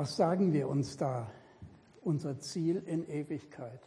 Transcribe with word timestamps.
Was 0.00 0.16
sagen 0.16 0.54
wir 0.54 0.66
uns 0.66 0.96
da? 0.96 1.30
Unser 2.00 2.40
Ziel 2.40 2.76
in 2.86 3.06
Ewigkeit. 3.06 3.86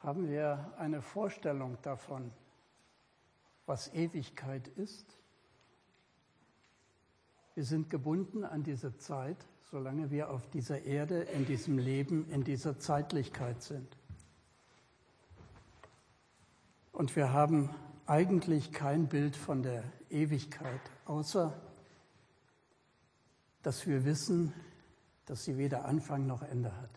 Haben 0.00 0.28
wir 0.28 0.70
eine 0.76 1.00
Vorstellung 1.00 1.78
davon, 1.80 2.30
was 3.64 3.90
Ewigkeit 3.94 4.68
ist? 4.68 5.16
Wir 7.54 7.64
sind 7.64 7.88
gebunden 7.88 8.44
an 8.44 8.62
diese 8.62 8.98
Zeit, 8.98 9.38
solange 9.70 10.10
wir 10.10 10.28
auf 10.28 10.46
dieser 10.50 10.82
Erde, 10.82 11.22
in 11.22 11.46
diesem 11.46 11.78
Leben, 11.78 12.28
in 12.28 12.44
dieser 12.44 12.78
Zeitlichkeit 12.78 13.62
sind. 13.62 13.96
Und 16.92 17.16
wir 17.16 17.32
haben 17.32 17.70
eigentlich 18.04 18.72
kein 18.72 19.08
Bild 19.08 19.36
von 19.36 19.62
der 19.62 19.84
Ewigkeit, 20.10 20.82
außer 21.06 21.58
dass 23.62 23.86
wir 23.86 24.04
wissen, 24.04 24.52
dass 25.26 25.44
sie 25.44 25.58
weder 25.58 25.84
Anfang 25.84 26.26
noch 26.26 26.42
Ende 26.42 26.74
hat. 26.76 26.90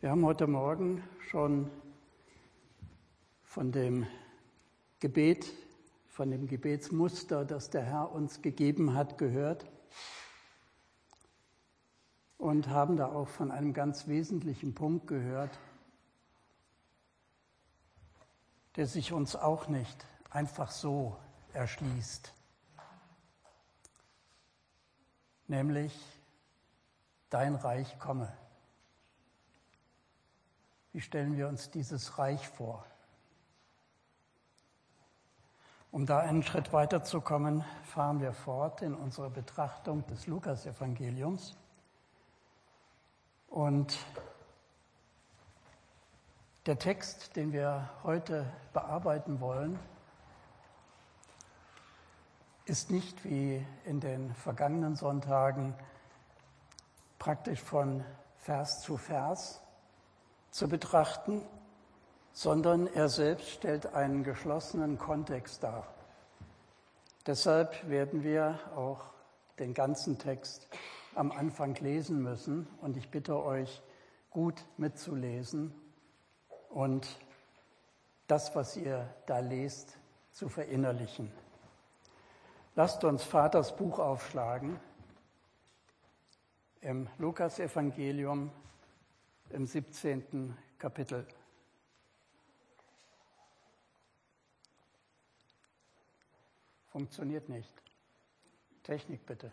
Wir 0.00 0.10
haben 0.10 0.24
heute 0.24 0.46
Morgen 0.46 1.02
schon 1.28 1.70
von 3.42 3.72
dem 3.72 4.06
Gebet, 5.00 5.52
von 6.08 6.30
dem 6.30 6.46
Gebetsmuster, 6.46 7.44
das 7.44 7.70
der 7.70 7.82
Herr 7.82 8.12
uns 8.12 8.40
gegeben 8.42 8.94
hat, 8.94 9.18
gehört 9.18 9.66
und 12.36 12.68
haben 12.68 12.96
da 12.96 13.06
auch 13.06 13.28
von 13.28 13.50
einem 13.50 13.72
ganz 13.72 14.06
wesentlichen 14.06 14.74
Punkt 14.74 15.06
gehört, 15.08 15.58
der 18.76 18.86
sich 18.86 19.12
uns 19.12 19.34
auch 19.34 19.68
nicht 19.68 20.06
einfach 20.30 20.70
so 20.70 21.16
erschließt. 21.52 22.32
Nämlich, 25.46 25.94
dein 27.30 27.54
Reich 27.54 27.98
komme. 27.98 28.32
Wie 30.92 31.00
stellen 31.00 31.36
wir 31.36 31.48
uns 31.48 31.70
dieses 31.70 32.18
Reich 32.18 32.48
vor? 32.48 32.84
Um 35.90 36.04
da 36.04 36.18
einen 36.18 36.42
Schritt 36.42 36.72
weiterzukommen, 36.72 37.64
fahren 37.84 38.20
wir 38.20 38.34
fort 38.34 38.82
in 38.82 38.94
unserer 38.94 39.30
Betrachtung 39.30 40.06
des 40.06 40.26
Lukasevangeliums. 40.26 41.56
Und 43.48 43.96
der 46.66 46.78
Text, 46.78 47.36
den 47.36 47.52
wir 47.52 47.88
heute 48.02 48.44
bearbeiten 48.74 49.40
wollen, 49.40 49.78
ist 52.68 52.90
nicht 52.90 53.24
wie 53.24 53.64
in 53.86 54.00
den 54.00 54.34
vergangenen 54.34 54.94
Sonntagen 54.94 55.74
praktisch 57.18 57.60
von 57.60 58.04
Vers 58.36 58.82
zu 58.82 58.98
Vers 58.98 59.62
zu 60.50 60.68
betrachten, 60.68 61.42
sondern 62.32 62.86
er 62.86 63.08
selbst 63.08 63.48
stellt 63.48 63.94
einen 63.94 64.22
geschlossenen 64.22 64.98
Kontext 64.98 65.62
dar. 65.62 65.86
Deshalb 67.26 67.88
werden 67.88 68.22
wir 68.22 68.58
auch 68.76 69.00
den 69.58 69.72
ganzen 69.72 70.18
Text 70.18 70.68
am 71.14 71.32
Anfang 71.32 71.74
lesen 71.76 72.22
müssen 72.22 72.66
und 72.80 72.96
ich 72.96 73.10
bitte 73.10 73.42
euch, 73.42 73.82
gut 74.30 74.62
mitzulesen 74.76 75.74
und 76.68 77.08
das, 78.26 78.54
was 78.54 78.76
ihr 78.76 79.08
da 79.26 79.38
lest, 79.38 79.96
zu 80.32 80.50
verinnerlichen. 80.50 81.32
Lasst 82.78 83.02
uns 83.02 83.24
Vaters 83.24 83.74
Buch 83.74 83.98
aufschlagen 83.98 84.78
im 86.80 87.08
Lukasevangelium 87.18 88.52
im 89.50 89.66
17. 89.66 90.56
Kapitel. 90.78 91.26
Funktioniert 96.86 97.48
nicht. 97.48 97.72
Technik 98.84 99.26
bitte. 99.26 99.50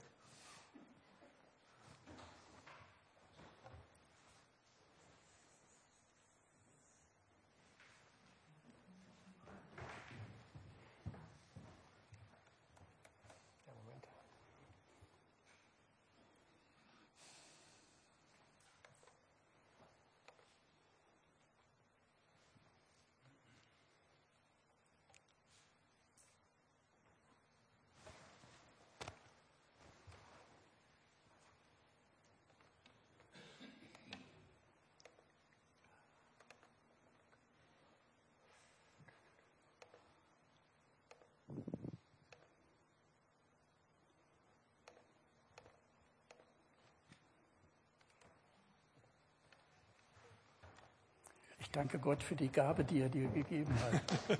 Danke 51.76 52.00
Gott 52.00 52.24
für 52.24 52.36
die 52.36 52.50
Gabe, 52.50 52.86
die 52.86 53.02
er 53.02 53.10
dir 53.10 53.28
gegeben 53.28 53.74
hat. 53.82 54.40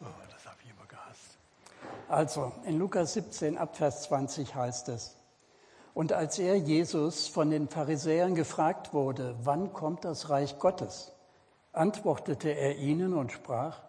oh, 0.00 0.06
das 0.30 0.46
habe 0.46 0.56
ich 0.64 0.70
immer 0.70 0.86
gehasst. 0.86 1.36
Also, 2.08 2.52
in 2.64 2.78
Lukas 2.78 3.12
17 3.12 3.58
Abvers 3.58 4.04
20 4.04 4.54
heißt 4.54 4.88
es, 4.88 5.16
und 5.92 6.12
als 6.12 6.38
er 6.38 6.56
Jesus 6.56 7.26
von 7.26 7.50
den 7.50 7.68
Pharisäern 7.68 8.34
gefragt 8.34 8.94
wurde, 8.94 9.34
wann 9.42 9.72
kommt 9.72 10.04
das 10.04 10.30
Reich 10.30 10.58
Gottes, 10.58 11.12
antwortete 11.72 12.50
er 12.50 12.76
ihnen 12.76 13.12
und 13.14 13.32
sprach, 13.32 13.82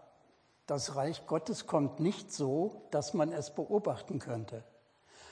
das 0.66 0.96
Reich 0.96 1.26
Gottes 1.26 1.68
kommt 1.68 2.00
nicht 2.00 2.34
so, 2.34 2.82
dass 2.92 3.14
man 3.14 3.32
es 3.32 3.52
beobachten 3.52 4.20
könnte. 4.20 4.64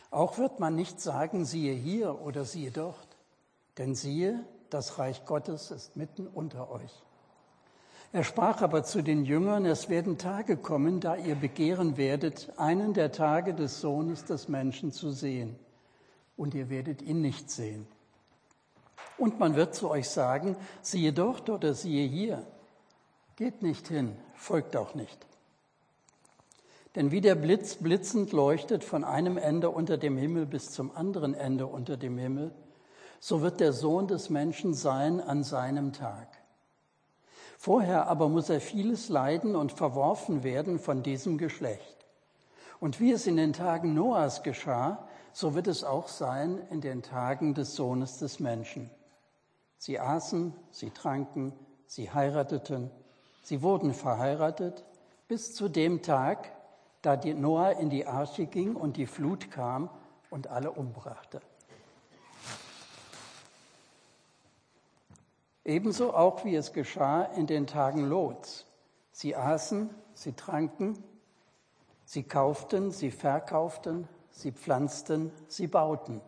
Auch 0.10 0.38
wird 0.38 0.60
man 0.60 0.76
nicht 0.76 1.02
sagen, 1.02 1.46
siehe 1.46 1.74
hier 1.74 2.22
oder 2.22 2.46
siehe 2.46 2.72
dort. 2.72 3.18
Denn 3.78 3.94
siehe, 3.94 4.46
das 4.70 5.00
Reich 5.00 5.26
Gottes 5.26 5.72
ist 5.72 5.96
mitten 5.96 6.28
unter 6.28 6.70
euch. 6.72 7.04
Er 8.14 8.24
sprach 8.24 8.62
aber 8.62 8.84
zu 8.84 9.02
den 9.02 9.26
Jüngern, 9.26 9.66
es 9.66 9.90
werden 9.90 10.18
Tage 10.18 10.56
kommen, 10.56 11.00
da 11.02 11.16
ihr 11.16 11.36
begehren 11.36 11.98
werdet, 11.98 12.52
einen 12.58 12.94
der 12.94 13.12
Tage 13.12 13.54
des 13.54 13.82
Sohnes 13.82 14.24
des 14.26 14.48
Menschen 14.48 14.92
zu 14.92 15.12
sehen, 15.12 15.56
und 16.38 16.56
ihr 16.56 16.70
werdet 16.70 17.02
ihn 17.02 17.22
nicht 17.22 17.52
sehen. 17.52 17.86
Und 19.18 19.40
man 19.40 19.56
wird 19.56 19.76
zu 19.76 19.90
euch 19.90 20.10
sagen, 20.10 20.56
siehe 20.82 21.12
dort 21.12 21.50
oder 21.50 21.74
siehe 21.74 22.08
hier. 22.08 22.46
Geht 23.36 23.62
nicht 23.62 23.88
hin, 23.88 24.16
folgt 24.36 24.76
auch 24.78 24.96
nicht. 24.96 25.26
Denn 26.96 27.12
wie 27.12 27.22
der 27.22 27.36
Blitz 27.36 27.76
blitzend 27.76 28.32
leuchtet 28.32 28.84
von 28.84 29.04
einem 29.04 29.38
Ende 29.38 29.70
unter 29.70 29.98
dem 29.98 30.18
Himmel 30.18 30.46
bis 30.46 30.72
zum 30.72 30.96
anderen 30.96 31.34
Ende 31.34 31.68
unter 31.68 31.98
dem 31.98 32.18
Himmel, 32.18 32.52
so 33.20 33.42
wird 33.42 33.60
der 33.60 33.74
Sohn 33.74 34.08
des 34.08 34.30
Menschen 34.30 34.74
sein 34.74 35.22
an 35.22 35.44
seinem 35.44 35.94
Tag. 35.94 36.28
Vorher 37.58 38.08
aber 38.08 38.30
muss 38.30 38.50
er 38.50 38.62
vieles 38.62 39.10
leiden 39.10 39.56
und 39.56 39.72
verworfen 39.72 40.44
werden 40.44 40.80
von 40.80 41.02
diesem 41.02 41.38
Geschlecht. 41.38 42.06
Und 42.80 43.00
wie 43.00 43.12
es 43.12 43.26
in 43.26 43.38
den 43.38 43.54
Tagen 43.54 43.96
Noahs 43.96 44.44
geschah, 44.44 45.08
so 45.34 45.56
wird 45.56 45.68
es 45.68 45.84
auch 45.84 46.08
sein 46.08 46.60
in 46.70 46.82
den 46.82 47.02
Tagen 47.02 47.54
des 47.56 47.76
Sohnes 47.76 48.20
des 48.20 48.40
Menschen. 48.40 48.90
Sie 49.78 50.00
aßen, 50.00 50.54
sie 50.72 50.92
tranken, 50.92 51.54
sie 51.86 52.12
heirateten, 52.12 52.92
sie 53.42 53.62
wurden 53.62 53.94
verheiratet, 53.94 54.86
bis 55.28 55.56
zu 55.56 55.70
dem 55.70 56.02
Tag, 56.02 56.52
da 57.02 57.16
Noah 57.16 57.72
in 57.72 57.90
die 57.90 58.06
Arche 58.06 58.46
ging 58.46 58.76
und 58.76 58.98
die 58.98 59.06
Flut 59.06 59.52
kam 59.52 59.90
und 60.30 60.48
alle 60.48 60.72
umbrachte. 60.72 61.42
Ebenso 65.68 66.14
auch 66.14 66.46
wie 66.46 66.56
es 66.56 66.72
geschah 66.72 67.24
in 67.24 67.46
den 67.46 67.68
Tagen 67.68 68.06
Lots. 68.06 68.66
Sie 69.12 69.36
aßen, 69.36 69.90
sie 70.14 70.32
tranken, 70.32 71.04
sie 72.06 72.24
kauften, 72.24 72.92
sie 72.92 73.12
verkauften, 73.12 74.08
sie 74.32 74.54
pflanzten, 74.54 75.30
sie 75.50 75.68
bauten. 75.68 76.22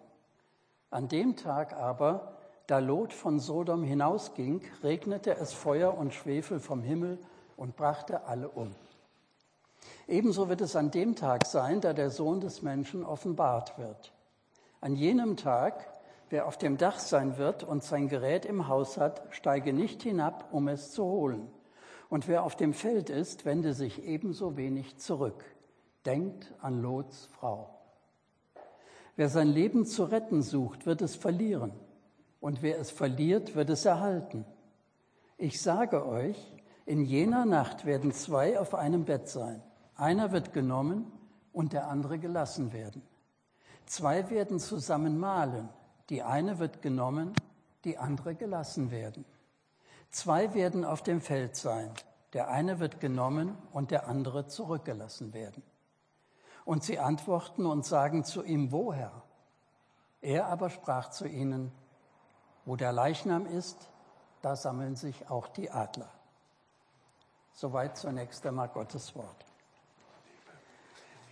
An 0.89 1.07
dem 1.07 1.38
Tag 1.38 1.71
aber, 1.71 2.36
da 2.68 2.80
Lot 2.80 3.13
von 3.13 3.39
Sodom 3.39 3.81
hinausging, 3.81 4.62
regnete 4.83 5.38
es 5.38 5.53
Feuer 5.53 5.97
und 5.97 6.13
Schwefel 6.13 6.59
vom 6.59 6.83
Himmel 6.83 7.18
und 7.56 7.77
brachte 7.77 8.25
alle 8.25 8.50
um. 8.50 8.75
Ebenso 10.09 10.50
wird 10.50 10.59
es 10.59 10.75
an 10.75 10.92
dem 10.92 11.15
Tag 11.15 11.45
sein, 11.45 11.80
da 11.80 11.94
der 11.94 12.09
Sohn 12.09 12.42
des 12.42 12.62
Menschen 12.62 13.06
offenbart 13.06 13.77
wird. 13.77 14.12
An 14.81 14.97
jenem 14.97 15.38
Tag, 15.38 15.88
wer 16.30 16.48
auf 16.48 16.58
dem 16.58 16.78
Dach 16.78 17.00
sein 17.00 17.38
wird 17.38 17.64
und 17.64 17.84
sein 17.84 18.08
Gerät 18.08 18.46
im 18.46 18.68
Haus 18.68 18.98
hat, 18.98 19.24
steige 19.31 19.74
nicht 19.74 20.04
hinab, 20.04 20.50
um 20.52 20.68
es 20.68 20.92
zu 20.92 21.04
holen. 21.04 21.50
Und 22.10 22.28
wer 22.28 22.44
auf 22.44 22.56
dem 22.56 22.74
Feld 22.74 23.10
ist, 23.10 23.46
wende 23.46 23.74
sich 23.74 24.04
ebenso 24.04 24.58
wenig 24.58 24.98
zurück. 24.98 25.44
Denkt 26.06 26.54
an 26.62 26.81
Lots 26.81 27.28
Frau. 27.28 27.76
Wer 29.16 29.30
sein 29.30 29.50
Leben 29.50 29.86
zu 29.86 30.06
retten 30.06 30.42
sucht, 30.42 30.86
wird 30.86 31.02
es 31.02 31.16
verlieren. 31.16 31.74
Und 32.40 32.62
wer 32.62 32.80
es 32.80 32.90
verliert, 32.90 33.54
wird 33.56 33.70
es 33.70 33.86
erhalten. 33.86 34.46
Ich 35.38 35.62
sage 35.62 36.06
euch, 36.06 36.38
in 36.86 37.04
jener 37.04 37.46
Nacht 37.46 37.86
werden 37.86 38.12
zwei 38.12 38.58
auf 38.58 38.74
einem 38.74 39.06
Bett 39.06 39.28
sein. 39.28 39.62
Einer 39.96 40.31
wird 40.31 40.54
genommen 40.54 41.12
und 41.54 41.74
der 41.74 41.88
andere 41.88 42.18
gelassen 42.18 42.74
werden. 42.74 43.02
Zwei 43.86 44.30
werden 44.30 44.60
zusammen 44.60 45.20
mahlen. 45.20 45.70
Die 46.09 46.23
eine 46.23 46.59
wird 46.59 46.81
genommen, 46.81 47.33
die 47.83 47.97
andere 47.97 48.35
gelassen 48.35 48.91
werden. 48.91 49.25
Zwei 50.11 50.53
werden 50.53 50.83
auf 50.83 51.03
dem 51.03 51.21
Feld 51.21 51.56
sein. 51.56 51.91
Der 52.33 52.50
eine 52.50 52.79
wird 52.79 53.00
genommen 53.00 53.57
und 53.71 53.91
der 53.91 54.07
andere 54.07 54.47
zurückgelassen 54.47 55.33
werden. 55.33 55.63
Und 56.65 56.83
sie 56.83 57.00
antworten 57.00 57.65
und 57.65 57.85
sagen 57.85 58.23
zu 58.23 58.44
ihm, 58.44 58.71
woher? 58.71 59.23
Er 60.21 60.47
aber 60.47 60.69
sprach 60.69 61.09
zu 61.09 61.27
ihnen, 61.27 61.71
wo 62.65 62.75
der 62.75 62.91
Leichnam 62.91 63.45
ist, 63.45 63.89
da 64.41 64.56
sammeln 64.56 64.95
sich 64.95 65.29
auch 65.29 65.47
die 65.47 65.71
Adler. 65.71 66.09
Soweit 67.53 67.97
zunächst 67.97 68.45
einmal 68.45 68.69
Gottes 68.69 69.15
Wort. 69.15 69.45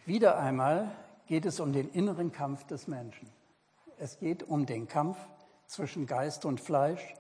Wieder 0.05 0.37
einmal 0.37 0.91
geht 1.25 1.45
es 1.45 1.59
um 1.59 1.73
den 1.73 1.89
inneren 1.89 2.31
Kampf 2.31 2.63
des 2.65 2.87
Menschen. 2.87 3.29
Es 3.99 4.19
geht 4.19 4.43
um 4.43 4.67
den 4.67 4.87
Kampf 4.87 5.17
zwischen 5.65 6.05
Geist 6.05 6.45
und 6.45 6.61
Fleisch, 6.61 7.15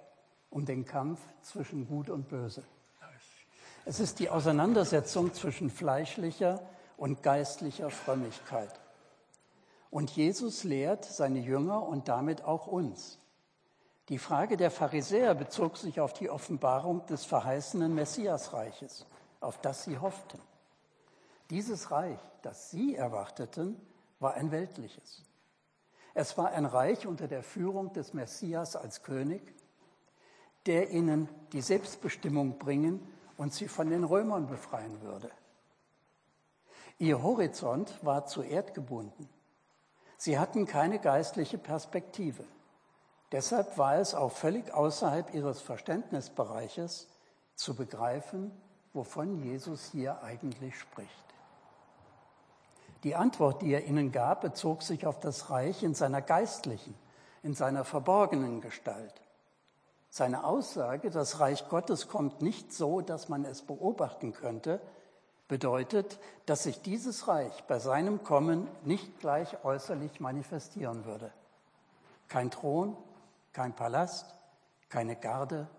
um 0.51 0.65
den 0.65 0.85
Kampf 0.85 1.19
zwischen 1.41 1.87
Gut 1.87 2.09
und 2.09 2.29
Böse. 2.29 2.63
Es 3.85 3.99
ist 3.99 4.19
die 4.19 4.29
Auseinandersetzung 4.29 5.33
zwischen 5.33 5.69
fleischlicher 5.71 6.61
und 6.95 7.23
geistlicher 7.23 7.89
Frömmigkeit. 7.89 8.79
Und 9.89 10.11
Jesus 10.11 10.63
lehrt 10.63 11.05
seine 11.05 11.39
Jünger 11.39 11.81
und 11.87 12.07
damit 12.09 12.43
auch 12.43 12.67
uns. 12.67 13.17
Die 14.09 14.19
Frage 14.19 14.55
der 14.55 14.69
Pharisäer 14.69 15.33
bezog 15.35 15.77
sich 15.77 15.99
auf 15.99 16.13
die 16.13 16.29
Offenbarung 16.29 17.05
des 17.07 17.25
verheißenen 17.25 17.93
Messiasreiches, 17.95 19.05
auf 19.39 19.59
das 19.61 19.83
sie 19.83 19.97
hofften. 19.97 20.39
Dieses 21.49 21.89
Reich, 21.89 22.19
das 22.41 22.69
sie 22.69 22.95
erwarteten, 22.95 23.81
war 24.19 24.35
ein 24.35 24.51
weltliches. 24.51 25.23
Es 26.19 26.35
war 26.35 26.49
ein 26.49 26.65
Reich 26.65 27.05
unter 27.05 27.27
der 27.27 27.43
Führung 27.43 27.93
des 27.93 28.15
Messias 28.15 28.75
als 28.75 29.03
König, 29.03 29.53
der 30.65 30.89
ihnen 30.89 31.29
die 31.53 31.61
Selbstbestimmung 31.61 32.57
bringen 32.57 33.07
und 33.37 33.53
sie 33.53 33.67
von 33.67 33.91
den 33.91 34.03
Römern 34.03 34.47
befreien 34.47 34.99
würde. 35.03 35.29
Ihr 36.97 37.21
Horizont 37.21 38.03
war 38.03 38.25
zu 38.25 38.41
Erd 38.41 38.73
gebunden. 38.73 39.29
Sie 40.17 40.39
hatten 40.39 40.65
keine 40.65 40.97
geistliche 40.97 41.59
Perspektive. 41.59 42.45
Deshalb 43.31 43.77
war 43.77 43.97
es 43.97 44.15
auch 44.15 44.31
völlig 44.31 44.73
außerhalb 44.73 45.35
ihres 45.35 45.61
Verständnisbereiches 45.61 47.09
zu 47.53 47.75
begreifen, 47.75 48.51
wovon 48.91 49.43
Jesus 49.43 49.91
hier 49.91 50.23
eigentlich 50.23 50.79
spricht. 50.79 51.26
Die 53.07 53.15
Antwort, 53.15 53.61
die 53.61 53.71
er 53.71 53.85
ihnen 53.85 54.11
gab, 54.11 54.41
bezog 54.41 54.83
sich 54.83 55.07
auf 55.07 55.17
das 55.21 55.49
Reich 55.49 55.81
in 55.81 55.93
seiner 55.93 56.21
geistlichen, 56.21 56.93
in 57.41 57.53
seiner 57.53 57.85
verborgenen 57.85 58.59
Gestalt. 58.59 59.21
Seine 60.09 60.43
Aussage, 60.43 61.09
das 61.09 61.39
Reich 61.39 61.69
Gottes 61.69 62.09
kommt 62.09 62.41
nicht 62.41 62.73
so, 62.73 62.99
dass 62.99 63.29
man 63.29 63.45
es 63.45 63.61
beobachten 63.61 64.33
könnte, 64.33 64.81
bedeutet, 65.47 66.19
dass 66.47 66.63
sich 66.63 66.81
dieses 66.81 67.29
Reich 67.29 67.63
bei 67.63 67.79
seinem 67.79 68.25
Kommen 68.25 68.67
nicht 68.83 69.21
gleich 69.21 69.63
äußerlich 69.63 70.19
manifestieren 70.19 71.05
würde. 71.05 71.31
Kein 72.27 72.51
Thron, 72.51 72.97
kein 73.53 73.73
Palast, 73.73 74.35
keine 74.89 75.15
Garde, 75.15 75.69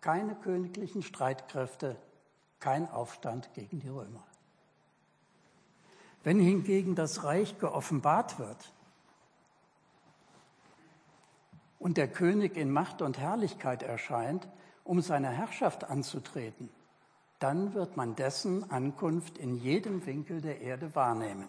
keine 0.00 0.34
königlichen 0.34 1.02
Streitkräfte, 1.02 1.96
kein 2.58 2.90
Aufstand 2.90 3.52
gegen 3.52 3.80
die 3.80 3.90
Römer. 3.90 4.29
Wenn 6.22 6.38
hingegen 6.38 6.94
das 6.94 7.24
Reich 7.24 7.58
geoffenbart 7.58 8.38
wird 8.38 8.72
und 11.78 11.96
der 11.96 12.08
König 12.08 12.56
in 12.56 12.70
Macht 12.70 13.02
und 13.02 13.18
Herrlichkeit 13.18 13.82
erscheint, 13.82 14.48
um 14.84 15.00
seine 15.00 15.30
Herrschaft 15.30 15.84
anzutreten, 15.84 16.68
dann 17.38 17.74
wird 17.74 17.96
man 17.96 18.16
dessen 18.16 18.70
Ankunft 18.70 19.38
in 19.38 19.54
jedem 19.56 20.04
Winkel 20.04 20.40
der 20.40 20.60
Erde 20.60 20.94
wahrnehmen, 20.94 21.48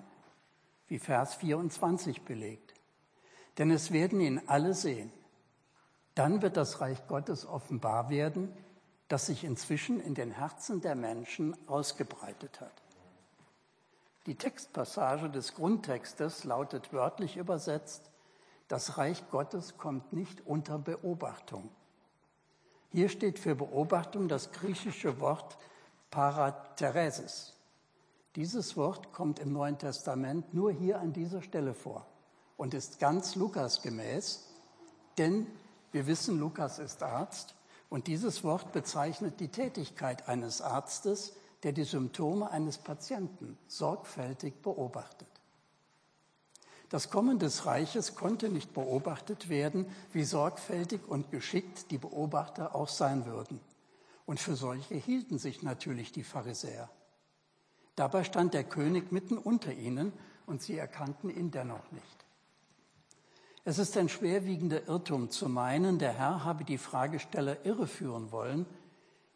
wie 0.87 0.99
Vers 0.99 1.35
24 1.35 2.21
belegt. 2.21 2.73
Denn 3.57 3.71
es 3.71 3.91
werden 3.91 4.21
ihn 4.21 4.41
alle 4.47 4.73
sehen 4.73 5.11
dann 6.15 6.41
wird 6.41 6.57
das 6.57 6.81
Reich 6.81 7.07
Gottes 7.07 7.45
offenbar 7.45 8.09
werden, 8.09 8.51
das 9.07 9.27
sich 9.27 9.43
inzwischen 9.43 9.99
in 9.99 10.13
den 10.13 10.31
Herzen 10.31 10.81
der 10.81 10.95
Menschen 10.95 11.55
ausgebreitet 11.67 12.61
hat. 12.61 12.73
Die 14.27 14.35
Textpassage 14.35 15.29
des 15.29 15.55
Grundtextes 15.55 16.43
lautet 16.43 16.93
wörtlich 16.93 17.37
übersetzt, 17.37 18.11
das 18.67 18.97
Reich 18.97 19.29
Gottes 19.31 19.77
kommt 19.77 20.13
nicht 20.13 20.45
unter 20.45 20.77
Beobachtung. 20.77 21.69
Hier 22.91 23.09
steht 23.09 23.39
für 23.39 23.55
Beobachtung 23.55 24.27
das 24.27 24.51
griechische 24.51 25.19
Wort 25.19 25.57
Paratheresis. 26.11 27.53
Dieses 28.35 28.77
Wort 28.77 29.11
kommt 29.11 29.39
im 29.39 29.51
Neuen 29.51 29.77
Testament 29.77 30.53
nur 30.53 30.71
hier 30.71 30.99
an 30.99 31.13
dieser 31.13 31.41
Stelle 31.41 31.73
vor 31.73 32.05
und 32.57 32.73
ist 32.73 32.99
ganz 32.99 33.35
Lukas 33.35 33.81
gemäß, 33.81 34.47
denn 35.17 35.47
wir 35.91 36.07
wissen, 36.07 36.39
Lukas 36.39 36.79
ist 36.79 37.01
Arzt 37.01 37.55
und 37.89 38.07
dieses 38.07 38.43
Wort 38.43 38.71
bezeichnet 38.71 39.39
die 39.39 39.49
Tätigkeit 39.49 40.29
eines 40.29 40.61
Arztes, 40.61 41.33
der 41.63 41.71
die 41.71 41.83
Symptome 41.83 42.49
eines 42.49 42.77
Patienten 42.77 43.57
sorgfältig 43.67 44.61
beobachtet. 44.61 45.27
Das 46.89 47.09
Kommen 47.09 47.39
des 47.39 47.65
Reiches 47.65 48.15
konnte 48.15 48.49
nicht 48.49 48.73
beobachtet 48.73 49.47
werden, 49.47 49.85
wie 50.11 50.25
sorgfältig 50.25 51.07
und 51.07 51.31
geschickt 51.31 51.89
die 51.89 51.97
Beobachter 51.97 52.75
auch 52.75 52.89
sein 52.89 53.25
würden. 53.25 53.61
Und 54.25 54.39
für 54.39 54.55
solche 54.55 54.95
hielten 54.95 55.37
sich 55.37 55.63
natürlich 55.63 56.11
die 56.11 56.23
Pharisäer. 56.23 56.89
Dabei 57.95 58.23
stand 58.23 58.53
der 58.53 58.63
König 58.63 59.11
mitten 59.11 59.37
unter 59.37 59.71
ihnen 59.71 60.11
und 60.45 60.61
sie 60.61 60.77
erkannten 60.77 61.29
ihn 61.29 61.51
dennoch 61.51 61.91
nicht. 61.91 62.25
Es 63.63 63.77
ist 63.77 63.95
ein 63.95 64.09
schwerwiegender 64.09 64.87
Irrtum 64.87 65.29
zu 65.29 65.47
meinen, 65.47 65.99
der 65.99 66.13
Herr 66.13 66.43
habe 66.43 66.63
die 66.63 66.79
Fragesteller 66.79 67.63
irreführen 67.65 68.31
wollen, 68.31 68.65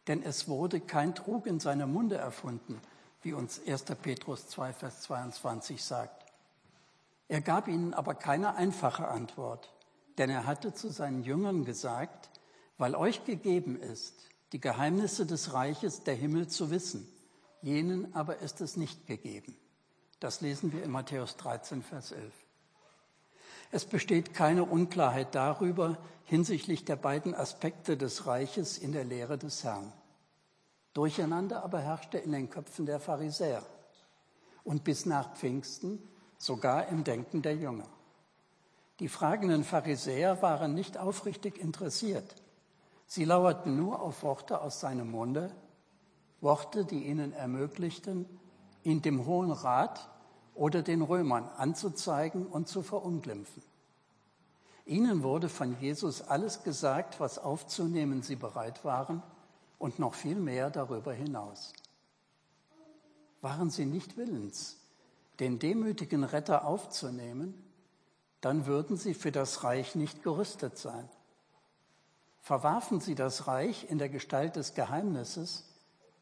denn 0.07 0.23
es 0.23 0.47
wurde 0.47 0.79
kein 0.79 1.15
Trug 1.15 1.45
in 1.47 1.59
seinem 1.59 1.91
Munde 1.91 2.17
erfunden, 2.17 2.79
wie 3.21 3.33
uns 3.33 3.59
1. 3.65 3.83
Petrus 4.01 4.47
2, 4.49 4.73
Vers 4.73 5.01
22 5.01 5.83
sagt. 5.83 6.25
Er 7.27 7.41
gab 7.41 7.67
ihnen 7.67 7.93
aber 7.93 8.13
keine 8.13 8.55
einfache 8.55 9.07
Antwort, 9.07 9.73
denn 10.17 10.29
er 10.29 10.45
hatte 10.45 10.73
zu 10.73 10.89
seinen 10.89 11.23
Jüngern 11.23 11.65
gesagt, 11.65 12.29
weil 12.77 12.95
euch 12.95 13.25
gegeben 13.25 13.79
ist, 13.79 14.29
die 14.51 14.61
Geheimnisse 14.61 15.25
des 15.25 15.53
Reiches 15.53 16.03
der 16.03 16.13
Himmel 16.13 16.47
zu 16.47 16.69
wissen, 16.69 17.07
jenen 17.61 18.13
aber 18.13 18.39
ist 18.39 18.61
es 18.61 18.77
nicht 18.77 19.07
gegeben. 19.07 19.57
Das 20.19 20.41
lesen 20.41 20.71
wir 20.71 20.83
in 20.83 20.91
Matthäus 20.91 21.35
13, 21.37 21.81
Vers 21.81 22.11
11. 22.11 22.31
Es 23.71 23.85
besteht 23.85 24.33
keine 24.33 24.63
Unklarheit 24.63 25.35
darüber 25.35 25.97
hinsichtlich 26.23 26.85
der 26.85 26.95
beiden 26.95 27.35
Aspekte 27.35 27.97
des 27.97 28.27
Reiches 28.27 28.77
in 28.77 28.91
der 28.91 29.03
Lehre 29.03 29.37
des 29.37 29.63
Herrn. 29.63 29.91
Durcheinander 30.93 31.63
aber 31.63 31.79
herrschte 31.79 32.17
in 32.17 32.31
den 32.31 32.49
Köpfen 32.49 32.85
der 32.85 32.99
Pharisäer 32.99 33.63
und 34.63 34.83
bis 34.83 35.05
nach 35.05 35.35
Pfingsten 35.35 35.99
sogar 36.37 36.87
im 36.87 37.03
Denken 37.03 37.41
der 37.41 37.55
Jünger. 37.55 37.87
Die 38.99 39.09
fragenden 39.09 39.63
Pharisäer 39.63 40.41
waren 40.41 40.73
nicht 40.73 40.97
aufrichtig 40.97 41.57
interessiert. 41.57 42.35
Sie 43.07 43.25
lauerten 43.25 43.75
nur 43.75 44.01
auf 44.01 44.23
Worte 44.23 44.61
aus 44.61 44.79
seinem 44.79 45.11
Munde, 45.11 45.51
Worte, 46.41 46.85
die 46.85 47.05
ihnen 47.05 47.33
ermöglichten, 47.33 48.25
ihn 48.83 49.01
dem 49.01 49.25
Hohen 49.25 49.51
Rat 49.51 50.09
oder 50.55 50.81
den 50.81 51.01
Römern 51.01 51.49
anzuzeigen 51.57 52.47
und 52.47 52.67
zu 52.67 52.81
verunglimpfen. 52.81 53.61
Ihnen 54.85 55.23
wurde 55.23 55.49
von 55.49 55.79
Jesus 55.79 56.21
alles 56.21 56.63
gesagt, 56.63 57.19
was 57.19 57.37
aufzunehmen 57.37 58.21
sie 58.21 58.35
bereit 58.35 58.85
waren 58.85 59.21
und 59.77 59.99
noch 59.99 60.13
viel 60.13 60.35
mehr 60.35 60.69
darüber 60.69 61.13
hinaus. 61.13 61.73
waren 63.41 63.69
sie 63.69 63.85
nicht 63.85 64.17
willens, 64.17 64.77
den 65.39 65.59
demütigen 65.59 66.23
Retter 66.23 66.65
aufzunehmen, 66.65 67.53
dann 68.41 68.65
würden 68.65 68.97
sie 68.97 69.13
für 69.13 69.31
das 69.31 69.63
Reich 69.63 69.93
nicht 69.93 70.23
gerüstet 70.23 70.77
sein. 70.77 71.07
Verwarfen 72.39 72.99
sie 72.99 73.13
das 73.13 73.47
Reich 73.47 73.89
in 73.89 73.97
der 73.97 74.09
Gestalt 74.09 74.55
des 74.55 74.73
Geheimnisses, 74.73 75.67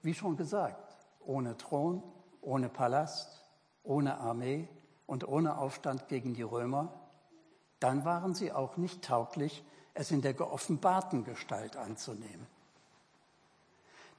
wie 0.02 0.14
schon 0.14 0.36
gesagt, 0.36 0.98
ohne 1.20 1.58
Thron, 1.58 2.04
ohne 2.42 2.70
Palast, 2.70 3.43
ohne 3.84 4.18
Armee 4.18 4.68
und 5.06 5.28
ohne 5.28 5.58
Aufstand 5.58 6.08
gegen 6.08 6.34
die 6.34 6.42
Römer, 6.42 6.94
dann 7.80 8.06
waren 8.06 8.34
sie 8.34 8.52
auch 8.52 8.78
nicht 8.78 9.04
tauglich, 9.04 9.64
es 9.94 10.12
in 10.12 10.22
der 10.22 10.34
geoffenbarten 10.34 11.24
Gestalt 11.24 11.76
anzunehmen. 11.76 12.48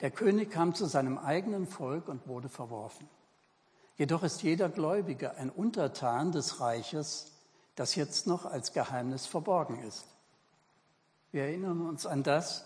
Der 0.00 0.10
König 0.10 0.50
kam 0.50 0.74
zu 0.74 0.86
seinem 0.86 1.18
eigenen 1.18 1.66
Volk 1.66 2.08
und 2.08 2.28
wurde 2.28 2.48
verworfen. 2.48 3.08
Jedoch 3.96 4.22
ist 4.22 4.42
jeder 4.42 4.68
Gläubige 4.68 5.36
ein 5.36 5.50
Untertan 5.50 6.32
des 6.32 6.60
Reiches, 6.60 7.32
das 7.74 7.94
jetzt 7.94 8.26
noch 8.26 8.44
als 8.44 8.72
Geheimnis 8.72 9.26
verborgen 9.26 9.82
ist. 9.82 10.04
Wir 11.30 11.44
erinnern 11.44 11.86
uns 11.88 12.06
an 12.06 12.22
das, 12.22 12.64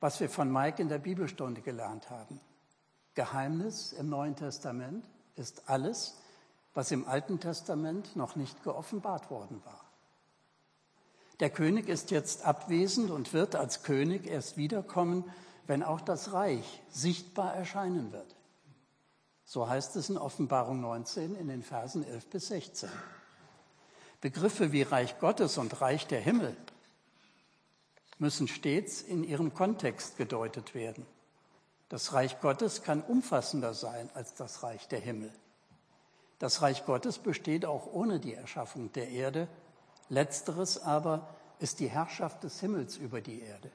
was 0.00 0.20
wir 0.20 0.30
von 0.30 0.50
Mike 0.50 0.80
in 0.80 0.88
der 0.88 0.98
Bibelstunde 0.98 1.60
gelernt 1.60 2.10
haben. 2.10 2.40
Geheimnis 3.14 3.92
im 3.92 4.08
Neuen 4.08 4.36
Testament 4.36 5.04
ist 5.36 5.68
alles, 5.68 6.18
was 6.74 6.90
im 6.90 7.06
Alten 7.06 7.40
Testament 7.40 8.16
noch 8.16 8.36
nicht 8.36 8.62
geoffenbart 8.62 9.30
worden 9.30 9.60
war. 9.64 9.84
Der 11.40 11.50
König 11.50 11.88
ist 11.88 12.10
jetzt 12.10 12.44
abwesend 12.44 13.10
und 13.10 13.32
wird 13.32 13.56
als 13.56 13.82
König 13.82 14.26
erst 14.26 14.56
wiederkommen, 14.56 15.24
wenn 15.66 15.82
auch 15.82 16.00
das 16.00 16.32
Reich 16.32 16.82
sichtbar 16.90 17.54
erscheinen 17.54 18.12
wird. 18.12 18.36
So 19.44 19.68
heißt 19.68 19.96
es 19.96 20.10
in 20.10 20.18
Offenbarung 20.18 20.80
19 20.80 21.34
in 21.34 21.48
den 21.48 21.62
Versen 21.62 22.04
11 22.04 22.26
bis 22.26 22.48
16. 22.48 22.90
Begriffe 24.20 24.70
wie 24.72 24.82
Reich 24.82 25.18
Gottes 25.18 25.58
und 25.58 25.80
Reich 25.80 26.06
der 26.06 26.20
Himmel 26.20 26.56
müssen 28.18 28.48
stets 28.48 29.00
in 29.00 29.24
ihrem 29.24 29.54
Kontext 29.54 30.18
gedeutet 30.18 30.74
werden. 30.74 31.06
Das 31.88 32.12
Reich 32.12 32.38
Gottes 32.40 32.82
kann 32.82 33.02
umfassender 33.02 33.72
sein 33.72 34.10
als 34.14 34.34
das 34.34 34.62
Reich 34.62 34.86
der 34.88 35.00
Himmel. 35.00 35.32
Das 36.40 36.60
Reich 36.60 36.84
Gottes 36.84 37.18
besteht 37.18 37.64
auch 37.64 37.86
ohne 37.92 38.18
die 38.18 38.34
Erschaffung 38.34 38.90
der 38.92 39.10
Erde. 39.10 39.46
Letzteres 40.08 40.82
aber 40.82 41.28
ist 41.60 41.78
die 41.78 41.88
Herrschaft 41.88 42.42
des 42.42 42.58
Himmels 42.58 42.96
über 42.96 43.20
die 43.20 43.42
Erde. 43.42 43.70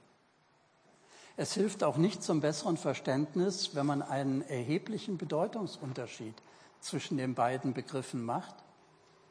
Es 1.37 1.53
hilft 1.53 1.81
auch 1.81 1.95
nicht 1.95 2.21
zum 2.23 2.41
besseren 2.41 2.75
Verständnis, 2.75 3.73
wenn 3.73 3.85
man 3.85 4.01
einen 4.01 4.41
erheblichen 4.41 5.17
Bedeutungsunterschied 5.17 6.35
zwischen 6.81 7.15
den 7.15 7.35
beiden 7.35 7.73
Begriffen 7.73 8.25
macht 8.25 8.55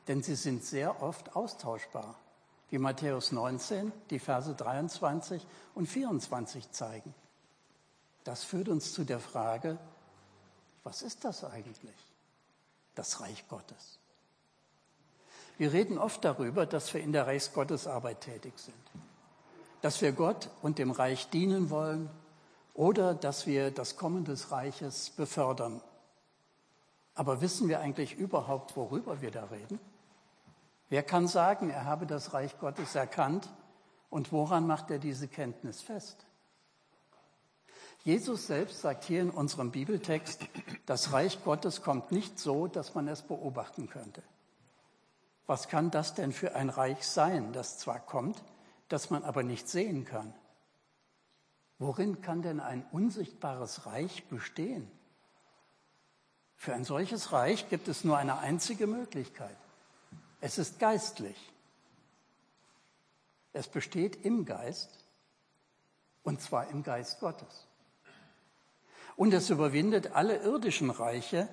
denn 0.08 0.22
sie 0.22 0.34
sind 0.34 0.64
sehr 0.64 1.02
oft 1.02 1.34
austauschbar, 1.34 2.18
wie 2.70 2.78
Matthäus 2.78 3.32
19, 3.32 3.92
die 4.10 4.18
Verse 4.18 4.54
23 4.54 5.46
und 5.74 5.86
24 5.86 6.70
zeigen. 6.70 7.14
Das 8.24 8.44
führt 8.44 8.68
uns 8.68 8.92
zu 8.92 9.04
der 9.04 9.20
Frage, 9.20 9.78
was 10.82 11.02
ist 11.02 11.24
das 11.24 11.44
eigentlich, 11.44 12.13
das 12.94 13.20
Reich 13.20 13.46
Gottes? 13.48 13.98
Wir 15.56 15.72
reden 15.72 15.98
oft 15.98 16.24
darüber, 16.24 16.66
dass 16.66 16.92
wir 16.94 17.00
in 17.00 17.12
der 17.12 17.26
Reichsgottesarbeit 17.26 18.20
tätig 18.22 18.54
sind, 18.56 18.74
dass 19.82 20.02
wir 20.02 20.12
Gott 20.12 20.50
und 20.62 20.78
dem 20.78 20.90
Reich 20.90 21.30
dienen 21.30 21.70
wollen 21.70 22.10
oder 22.74 23.14
dass 23.14 23.46
wir 23.46 23.70
das 23.70 23.96
Kommen 23.96 24.24
des 24.24 24.50
Reiches 24.50 25.10
befördern. 25.10 25.80
Aber 27.14 27.40
wissen 27.40 27.68
wir 27.68 27.78
eigentlich 27.78 28.14
überhaupt, 28.14 28.76
worüber 28.76 29.20
wir 29.22 29.30
da 29.30 29.44
reden? 29.44 29.78
Wer 30.88 31.04
kann 31.04 31.28
sagen, 31.28 31.70
er 31.70 31.84
habe 31.84 32.06
das 32.06 32.34
Reich 32.34 32.58
Gottes 32.58 32.94
erkannt 32.96 33.48
und 34.10 34.32
woran 34.32 34.66
macht 34.66 34.90
er 34.90 34.98
diese 34.98 35.28
Kenntnis 35.28 35.80
fest? 35.80 36.26
Jesus 38.04 38.46
selbst 38.46 38.82
sagt 38.82 39.04
hier 39.04 39.22
in 39.22 39.30
unserem 39.30 39.70
Bibeltext, 39.70 40.46
das 40.84 41.12
Reich 41.14 41.42
Gottes 41.42 41.80
kommt 41.80 42.12
nicht 42.12 42.38
so, 42.38 42.66
dass 42.66 42.94
man 42.94 43.08
es 43.08 43.22
beobachten 43.22 43.88
könnte. 43.88 44.22
Was 45.46 45.68
kann 45.68 45.90
das 45.90 46.14
denn 46.14 46.30
für 46.32 46.54
ein 46.54 46.68
Reich 46.68 47.06
sein, 47.06 47.54
das 47.54 47.78
zwar 47.78 48.00
kommt, 48.00 48.42
das 48.88 49.08
man 49.08 49.24
aber 49.24 49.42
nicht 49.42 49.70
sehen 49.70 50.04
kann? 50.04 50.34
Worin 51.78 52.20
kann 52.20 52.42
denn 52.42 52.60
ein 52.60 52.84
unsichtbares 52.92 53.86
Reich 53.86 54.28
bestehen? 54.28 54.90
Für 56.56 56.74
ein 56.74 56.84
solches 56.84 57.32
Reich 57.32 57.70
gibt 57.70 57.88
es 57.88 58.04
nur 58.04 58.18
eine 58.18 58.38
einzige 58.38 58.86
Möglichkeit. 58.86 59.56
Es 60.42 60.58
ist 60.58 60.78
geistlich. 60.78 61.52
Es 63.54 63.66
besteht 63.66 64.26
im 64.26 64.44
Geist 64.44 64.90
und 66.22 66.42
zwar 66.42 66.68
im 66.68 66.82
Geist 66.82 67.20
Gottes. 67.20 67.66
Und 69.16 69.32
es 69.32 69.50
überwindet 69.50 70.12
alle 70.12 70.42
irdischen 70.42 70.90
Reiche, 70.90 71.48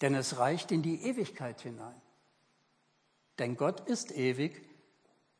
denn 0.00 0.14
es 0.14 0.38
reicht 0.38 0.72
in 0.72 0.82
die 0.82 1.02
Ewigkeit 1.02 1.60
hinein. 1.60 2.00
Denn 3.38 3.56
Gott 3.56 3.80
ist 3.88 4.12
ewig 4.12 4.62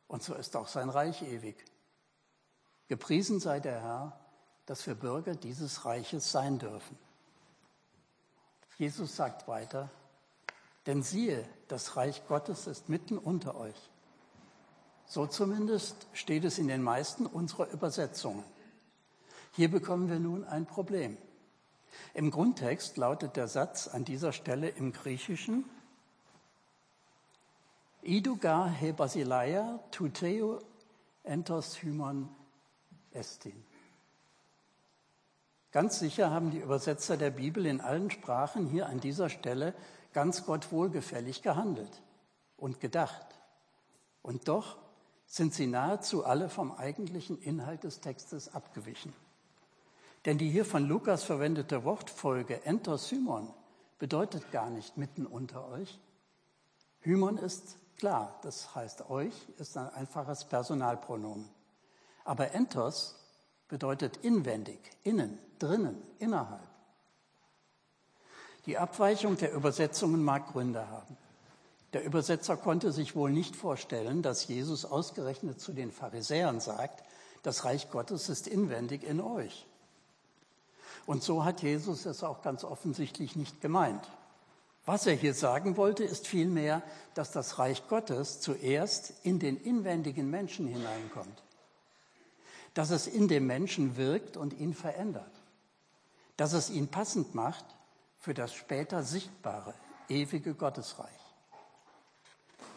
und 0.07 0.23
so 0.23 0.33
ist 0.33 0.55
auch 0.55 0.67
sein 0.67 0.89
Reich 0.89 1.21
ewig. 1.21 1.63
Gepriesen 2.87 3.39
sei 3.39 3.59
der 3.59 3.81
Herr, 3.81 4.19
dass 4.65 4.85
wir 4.87 4.95
Bürger 4.95 5.35
dieses 5.35 5.85
Reiches 5.85 6.31
sein 6.31 6.59
dürfen. 6.59 6.97
Jesus 8.77 9.15
sagt 9.15 9.47
weiter, 9.47 9.89
denn 10.85 11.03
siehe, 11.03 11.47
das 11.67 11.95
Reich 11.95 12.25
Gottes 12.27 12.67
ist 12.67 12.89
mitten 12.89 13.17
unter 13.17 13.55
euch. 13.55 13.89
So 15.05 15.25
zumindest 15.25 16.07
steht 16.13 16.45
es 16.45 16.57
in 16.57 16.67
den 16.67 16.83
meisten 16.83 17.25
unserer 17.25 17.69
Übersetzungen. 17.71 18.43
Hier 19.53 19.71
bekommen 19.71 20.09
wir 20.09 20.19
nun 20.19 20.43
ein 20.43 20.65
Problem. 20.65 21.17
Im 22.13 22.31
Grundtext 22.31 22.97
lautet 22.97 23.35
der 23.35 23.47
Satz 23.47 23.87
an 23.87 24.05
dieser 24.05 24.33
Stelle 24.33 24.69
im 24.69 24.91
Griechischen 24.91 25.65
Iduga 28.01 28.69
he 28.69 28.93
basileia 28.93 29.79
tuteo 29.91 30.61
entos 31.23 31.81
hymon 31.81 32.29
estin. 33.11 33.65
Ganz 35.71 35.99
sicher 35.99 36.31
haben 36.31 36.49
die 36.51 36.59
Übersetzer 36.59 37.17
der 37.17 37.31
Bibel 37.31 37.65
in 37.65 37.81
allen 37.81 38.09
Sprachen 38.09 38.67
hier 38.67 38.87
an 38.87 39.01
dieser 39.01 39.29
Stelle 39.29 39.73
ganz 40.13 40.45
Gott 40.45 40.71
wohlgefällig 40.71 41.41
gehandelt 41.41 42.01
und 42.55 42.79
gedacht. 42.79 43.27
Und 44.21 44.47
doch 44.47 44.77
sind 45.25 45.53
sie 45.53 45.67
nahezu 45.67 46.25
alle 46.25 46.49
vom 46.49 46.71
eigentlichen 46.71 47.37
Inhalt 47.41 47.83
des 47.83 47.99
Textes 47.99 48.53
abgewichen. 48.55 49.13
Denn 50.27 50.37
die 50.37 50.49
hier 50.49 50.65
von 50.65 50.85
Lukas 50.85 51.23
verwendete 51.23 51.85
Wortfolge 51.85 52.65
enter 52.65 52.97
Simon 52.97 53.47
bedeutet 53.97 54.51
gar 54.51 54.69
nicht 54.69 54.97
mitten 54.97 55.25
unter 55.25 55.69
euch. 55.69 56.01
Hymon 56.99 57.37
ist 57.37 57.77
klar, 57.97 58.37
das 58.41 58.75
heißt 58.75 59.09
euch, 59.09 59.33
ist 59.57 59.77
ein 59.77 59.87
einfaches 59.87 60.43
Personalpronomen. 60.43 61.47
Aber 62.25 62.51
entos 62.51 63.15
bedeutet 63.69 64.17
inwendig, 64.17 64.79
innen, 65.03 65.39
drinnen, 65.59 65.95
innerhalb. 66.19 66.67
Die 68.65 68.77
Abweichung 68.77 69.37
der 69.37 69.53
Übersetzungen 69.53 70.21
mag 70.21 70.51
Gründe 70.51 70.89
haben. 70.89 71.15
Der 71.93 72.03
Übersetzer 72.03 72.57
konnte 72.57 72.91
sich 72.91 73.15
wohl 73.15 73.31
nicht 73.31 73.55
vorstellen, 73.55 74.23
dass 74.23 74.49
Jesus 74.49 74.83
ausgerechnet 74.83 75.61
zu 75.61 75.71
den 75.71 75.93
Pharisäern 75.93 76.59
sagt, 76.59 77.01
das 77.43 77.63
Reich 77.63 77.89
Gottes 77.91 78.27
ist 78.27 78.45
inwendig 78.49 79.03
in 79.03 79.21
euch. 79.21 79.65
Und 81.07 81.23
so 81.23 81.45
hat 81.45 81.63
Jesus 81.63 82.05
es 82.05 82.21
auch 82.21 82.41
ganz 82.41 82.65
offensichtlich 82.65 83.37
nicht 83.37 83.61
gemeint. 83.61 84.05
Was 84.85 85.07
er 85.07 85.15
hier 85.15 85.33
sagen 85.33 85.77
wollte, 85.77 86.03
ist 86.03 86.27
vielmehr, 86.27 86.83
dass 87.13 87.31
das 87.31 87.59
Reich 87.59 87.87
Gottes 87.87 88.41
zuerst 88.41 89.13
in 89.23 89.39
den 89.39 89.55
inwendigen 89.55 90.29
Menschen 90.29 90.67
hineinkommt. 90.67 91.43
Dass 92.73 92.89
es 92.89 93.07
in 93.07 93.29
dem 93.29 93.47
Menschen 93.47 93.95
wirkt 93.95 94.35
und 94.35 94.53
ihn 94.59 94.73
verändert. 94.73 95.31
Dass 96.35 96.51
es 96.51 96.69
ihn 96.69 96.89
passend 96.89 97.33
macht 97.33 97.65
für 98.19 98.33
das 98.33 98.53
später 98.53 99.01
sichtbare, 99.01 99.73
ewige 100.09 100.53
Gottesreich. 100.55 101.07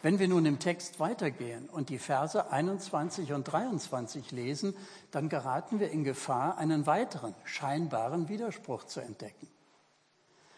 Wenn 0.02 0.18
wir 0.18 0.28
nun 0.28 0.46
im 0.46 0.58
Text 0.58 0.98
weitergehen 0.98 1.68
und 1.68 1.90
die 1.90 1.98
Verse 1.98 2.50
21 2.50 3.32
und 3.34 3.44
23 3.44 4.30
lesen, 4.30 4.74
dann 5.10 5.28
geraten 5.28 5.78
wir 5.78 5.90
in 5.90 6.04
Gefahr, 6.04 6.56
einen 6.56 6.86
weiteren 6.86 7.34
scheinbaren 7.44 8.28
Widerspruch 8.28 8.84
zu 8.84 9.00
entdecken. 9.00 9.46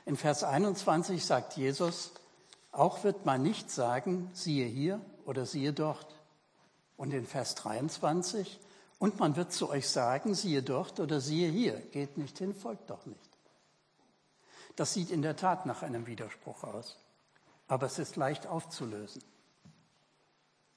In 0.07 0.17
Vers 0.17 0.45
21 0.45 1.25
sagt 1.25 1.57
Jesus, 1.57 2.13
auch 2.71 3.03
wird 3.03 3.27
man 3.27 3.43
nicht 3.43 3.71
sagen, 3.71 4.31
siehe 4.33 4.67
hier 4.67 5.01
oder 5.25 5.45
siehe 5.45 5.73
dort. 5.73 6.07
Und 6.97 7.13
in 7.13 7.27
Vers 7.27 7.57
23, 7.57 8.61
und 9.01 9.19
man 9.19 9.35
wird 9.35 9.53
zu 9.53 9.69
euch 9.69 9.89
sagen, 9.89 10.35
siehe 10.35 10.63
dort 10.63 11.01
oder 11.01 11.21
siehe 11.21 11.51
hier, 11.51 11.75
geht 11.91 12.17
nicht 12.17 12.39
hin, 12.39 12.55
folgt 12.55 12.91
doch 12.91 13.07
nicht. 13.07 13.19
Das 14.77 14.95
sieht 14.95 15.11
in 15.11 15.23
der 15.23 15.37
Tat 15.37 15.67
nach 15.67 15.83
einem 15.83 16.07
Widerspruch 16.07 16.63
aus, 16.63 16.97
aber 17.73 17.87
es 17.87 17.99
ist 17.99 18.17
leicht 18.17 18.47
aufzulösen. 18.47 19.25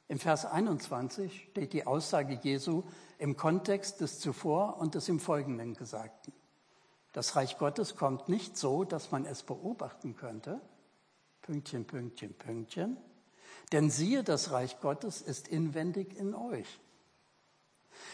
Im 0.08 0.18
Vers 0.18 0.46
21 0.46 1.50
steht 1.52 1.74
die 1.74 1.86
Aussage 1.86 2.40
Jesu 2.42 2.84
im 3.18 3.36
Kontext 3.36 4.00
des 4.00 4.22
zuvor 4.22 4.78
und 4.78 4.96
des 4.96 5.10
im 5.10 5.20
Folgenden 5.20 5.74
Gesagten. 5.74 6.32
Das 7.12 7.36
Reich 7.36 7.58
Gottes 7.58 7.98
kommt 7.98 8.30
nicht 8.30 8.56
so, 8.56 8.86
dass 8.86 9.12
man 9.12 9.26
es 9.26 9.44
beobachten 9.44 10.16
könnte. 10.16 10.62
Pünktchen, 11.42 11.84
Pünktchen, 11.84 12.34
Pünktchen. 12.34 12.96
Denn 13.74 13.90
siehe, 13.90 14.24
das 14.24 14.52
Reich 14.52 14.80
Gottes 14.80 15.22
ist 15.22 15.50
inwendig 15.50 16.18
in 16.18 16.34
euch. 16.34 16.80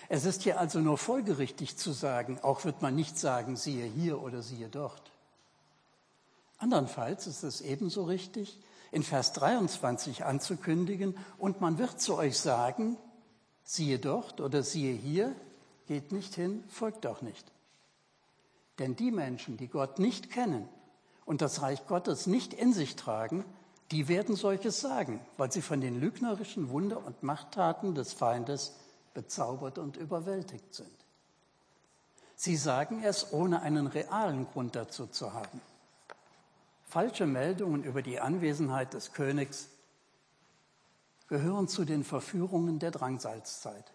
Es 0.10 0.26
ist 0.26 0.42
hier 0.42 0.60
also 0.60 0.80
nur 0.80 0.98
folgerichtig 0.98 1.78
zu 1.78 1.92
sagen, 1.92 2.40
auch 2.42 2.66
wird 2.66 2.82
man 2.82 2.96
nicht 2.96 3.20
sagen, 3.20 3.58
siehe 3.58 3.86
hier 3.86 4.24
oder 4.24 4.42
siehe 4.42 4.70
dort. 4.70 5.12
Andernfalls 6.58 7.28
ist 7.28 7.44
es 7.44 7.62
ebenso 7.62 8.06
richtig, 8.06 8.60
in 8.92 9.04
Vers 9.04 9.34
23 9.34 10.26
anzukündigen, 10.26 11.18
und 11.38 11.62
man 11.62 11.78
wird 11.78 12.02
zu 12.02 12.18
euch 12.18 12.38
sagen, 12.38 12.98
siehe 13.64 14.00
dort 14.00 14.42
oder 14.42 14.64
siehe 14.64 14.94
hier, 14.94 15.36
geht 15.88 16.12
nicht 16.12 16.36
hin, 16.36 16.64
folgt 16.68 17.08
auch 17.08 17.22
nicht. 17.22 17.52
Denn 18.80 18.96
die 18.96 19.12
Menschen, 19.12 19.58
die 19.58 19.68
Gott 19.68 20.00
nicht 20.00 20.30
kennen 20.30 20.68
und 21.26 21.42
das 21.42 21.62
Reich 21.62 21.86
Gottes 21.88 22.28
nicht 22.28 22.54
in 22.54 22.74
sich 22.74 22.96
tragen, 22.96 23.46
die 23.92 24.08
werden 24.08 24.36
solches 24.36 24.80
sagen, 24.80 25.20
weil 25.38 25.52
sie 25.52 25.62
von 25.62 25.82
den 25.82 26.00
lügnerischen 26.00 26.70
Wunder- 26.70 27.06
und 27.06 27.24
Machttaten 27.24 27.94
des 27.94 28.14
Feindes 28.14 28.74
bezaubert 29.14 29.78
und 29.78 29.98
überwältigt 29.98 30.74
sind. 30.74 30.90
Sie 32.36 32.56
sagen 32.56 33.04
es, 33.04 33.34
ohne 33.34 33.62
einen 33.62 33.88
realen 33.88 34.48
Grund 34.48 34.76
dazu 34.76 35.08
zu 35.08 35.34
haben. 35.34 35.62
Falsche 36.92 37.26
Meldungen 37.26 37.86
über 37.86 38.02
die 38.02 38.20
Anwesenheit 38.20 38.94
des 38.94 39.14
Königs 39.14 39.70
gehören 41.30 41.70
zu 41.70 41.86
den 41.86 42.04
Verführungen 42.04 42.80
der 42.80 42.92
Drangsalzzeit. 42.92 43.94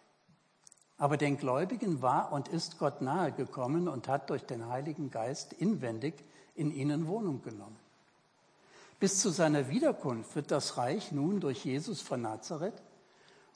Aber 0.97 1.19
den 1.19 1.37
Gläubigen 1.37 2.01
war 2.01 2.33
und 2.33 2.49
ist 2.49 2.79
Gott 2.79 3.03
nahe 3.03 3.33
gekommen 3.33 3.87
und 3.87 4.09
hat 4.09 4.31
durch 4.31 4.45
den 4.45 4.69
Heiligen 4.69 5.11
Geist 5.11 5.53
inwendig 5.53 6.15
in 6.55 6.75
ihnen 6.75 7.07
Wohnung 7.07 7.43
genommen. 7.43 7.77
Bis 8.99 9.21
zu 9.21 9.29
seiner 9.29 9.69
Wiederkunft 9.69 10.35
wird 10.35 10.51
das 10.51 10.79
Reich 10.79 11.13
nun 11.13 11.41
durch 11.41 11.67
Jesus 11.67 12.01
von 12.01 12.23
Nazareth 12.23 12.81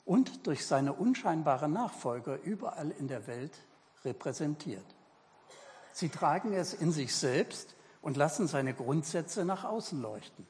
und 0.05 0.45
durch 0.45 0.67
seine 0.67 0.93
unscheinbaren 0.93 1.73
Nachfolger 1.73 2.39
überall 2.43 2.91
in 2.91 3.07
der 3.07 3.25
Welt 3.25 3.53
repräsentiert. 4.05 4.85
Sie 5.93 6.09
tragen 6.09 6.53
es 6.53 6.75
in 6.75 6.91
sich 6.91 7.15
selbst 7.15 7.73
und 8.01 8.17
lassen 8.17 8.47
seine 8.47 8.73
Grundsätze 8.73 9.45
nach 9.45 9.63
außen 9.63 10.01
leuchten. 10.01 10.47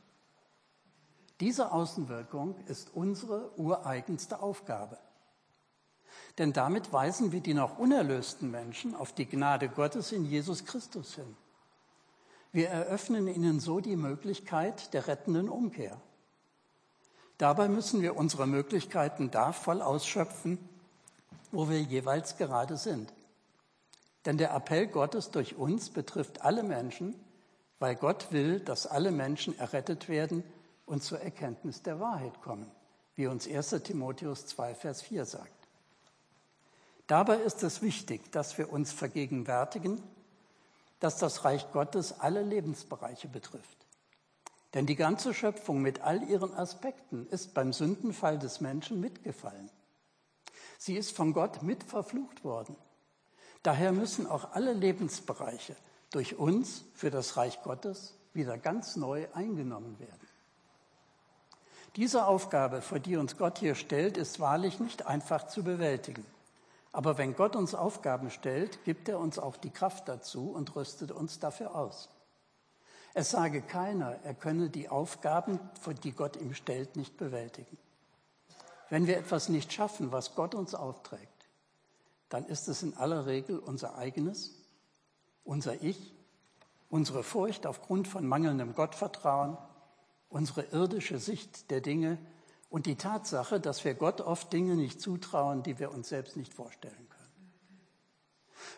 Diese 1.40 1.72
Außenwirkung 1.72 2.56
ist 2.68 2.94
unsere 2.94 3.52
ureigenste 3.58 4.42
Aufgabe. 4.42 4.98
Denn 6.38 6.54
damit 6.54 6.94
weisen 6.94 7.32
wir 7.32 7.42
die 7.42 7.54
noch 7.54 7.78
unerlösten 7.78 8.52
Menschen 8.52 8.96
auf 8.96 9.14
die 9.14 9.26
Gnade 9.26 9.68
Gottes 9.70 10.12
in 10.12 10.26
Jesus 10.26 10.66
Christus 10.66 11.16
hin. 11.16 11.36
Wir 12.52 12.70
eröffnen 12.70 13.28
ihnen 13.28 13.60
so 13.60 13.80
die 13.80 13.96
Möglichkeit 13.96 14.94
der 14.94 15.08
rettenden 15.08 15.50
Umkehr. 15.50 16.00
Dabei 17.38 17.70
müssen 17.70 18.02
wir 18.02 18.18
unsere 18.18 18.46
Möglichkeiten 18.46 19.32
da 19.32 19.52
voll 19.52 19.82
ausschöpfen, 19.82 20.60
wo 21.52 21.70
wir 21.70 21.82
jeweils 21.82 22.38
gerade 22.38 22.78
sind. 22.78 23.12
Denn 24.26 24.38
der 24.38 24.54
Appell 24.54 24.88
Gottes 24.88 25.32
durch 25.32 25.56
uns 25.56 25.90
betrifft 25.90 26.42
alle 26.42 26.62
Menschen, 26.62 27.16
weil 27.82 27.96
Gott 27.96 28.32
will, 28.32 28.60
dass 28.60 28.86
alle 28.86 29.10
Menschen 29.10 29.58
errettet 29.58 30.08
werden 30.08 30.44
und 30.86 31.04
zur 31.04 31.20
Erkenntnis 31.20 31.82
der 31.82 32.00
Wahrheit 32.00 32.40
kommen, 32.44 32.70
wie 33.16 33.26
uns 33.26 33.48
1 33.48 33.72
Timotheus 33.82 34.46
2, 34.46 34.76
Vers 34.76 35.02
4 35.02 35.26
sagt. 35.26 35.68
Dabei 37.08 37.38
ist 37.38 37.64
es 37.64 37.82
wichtig, 37.82 38.32
dass 38.32 38.60
wir 38.60 38.72
uns 38.72 38.92
vergegenwärtigen, 38.92 40.00
dass 41.00 41.18
das 41.18 41.44
Reich 41.44 41.72
Gottes 41.72 42.20
alle 42.20 42.44
Lebensbereiche 42.44 43.28
betrifft. 43.28 43.88
Denn 44.76 44.86
die 44.86 44.96
ganze 44.96 45.34
Schöpfung 45.34 45.82
mit 45.82 46.02
all 46.02 46.22
ihren 46.30 46.54
Aspekten 46.54 47.26
ist 47.32 47.56
beim 47.56 47.74
Sündenfall 47.74 48.38
des 48.38 48.62
Menschen 48.62 49.02
mitgefallen. 49.02 49.72
Sie 50.78 50.98
ist 50.98 51.16
von 51.16 51.34
Gott 51.34 51.64
mit 51.64 51.84
verflucht 51.84 52.44
worden. 52.44 52.76
Daher 53.64 53.92
müssen 53.92 54.28
auch 54.28 54.52
alle 54.52 54.74
Lebensbereiche 54.74 55.76
durch 56.12 56.38
uns 56.38 56.84
für 56.94 57.10
das 57.10 57.38
Reich 57.38 57.64
Gottes 57.64 58.14
wieder 58.34 58.58
ganz 58.58 58.96
neu 58.96 59.28
eingenommen 59.34 60.00
werden. 60.00 60.28
Diese 61.96 62.26
Aufgabe, 62.26 62.82
vor 62.82 63.00
die 63.00 63.18
uns 63.18 63.38
Gott 63.38 63.60
hier 63.60 63.76
stellt, 63.76 64.16
ist 64.18 64.40
wahrlich 64.40 64.80
nicht 64.80 65.08
einfach 65.08 65.48
zu 65.48 65.64
bewältigen. 65.64 66.26
Aber 66.94 67.18
wenn 67.18 67.36
Gott 67.36 67.56
uns 67.56 67.74
Aufgaben 67.74 68.30
stellt, 68.30 68.84
gibt 68.86 69.10
er 69.10 69.20
uns 69.20 69.40
auch 69.40 69.58
die 69.58 69.72
Kraft 69.72 70.08
dazu 70.08 70.52
und 70.52 70.76
rüstet 70.76 71.12
uns 71.12 71.40
dafür 71.40 71.76
aus. 71.76 72.10
Es 73.14 73.32
sage 73.32 73.62
keiner, 73.62 74.20
er 74.24 74.34
könne 74.34 74.70
die 74.70 74.88
Aufgaben, 74.88 75.60
vor 75.82 75.94
die 75.94 76.14
Gott 76.14 76.38
ihm 76.38 76.54
stellt, 76.54 76.96
nicht 76.96 77.18
bewältigen. 77.18 77.78
Wenn 78.90 79.08
wir 79.08 79.18
etwas 79.18 79.50
nicht 79.50 79.72
schaffen, 79.72 80.12
was 80.12 80.36
Gott 80.36 80.56
uns 80.56 80.76
aufträgt, 80.76 81.28
dann 82.30 82.46
ist 82.46 82.70
es 82.70 82.84
in 82.84 82.96
aller 82.96 83.26
Regel 83.26 83.60
unser 83.60 83.98
eigenes 83.98 84.61
unser 85.52 85.84
Ich, 85.84 86.16
unsere 86.90 87.24
Furcht 87.24 87.68
aufgrund 87.68 88.08
von 88.08 88.26
mangelndem 88.26 88.74
Gottvertrauen, 88.74 89.58
unsere 90.30 90.62
irdische 90.72 91.20
Sicht 91.20 91.70
der 91.72 91.82
Dinge 91.82 92.18
und 92.70 92.86
die 92.86 92.96
Tatsache, 92.96 93.60
dass 93.60 93.84
wir 93.84 93.94
Gott 93.94 94.22
oft 94.22 94.54
Dinge 94.54 94.76
nicht 94.76 95.02
zutrauen, 95.02 95.62
die 95.62 95.78
wir 95.78 95.92
uns 95.92 96.08
selbst 96.08 96.38
nicht 96.38 96.54
vorstellen 96.54 97.10
können. 97.10 97.52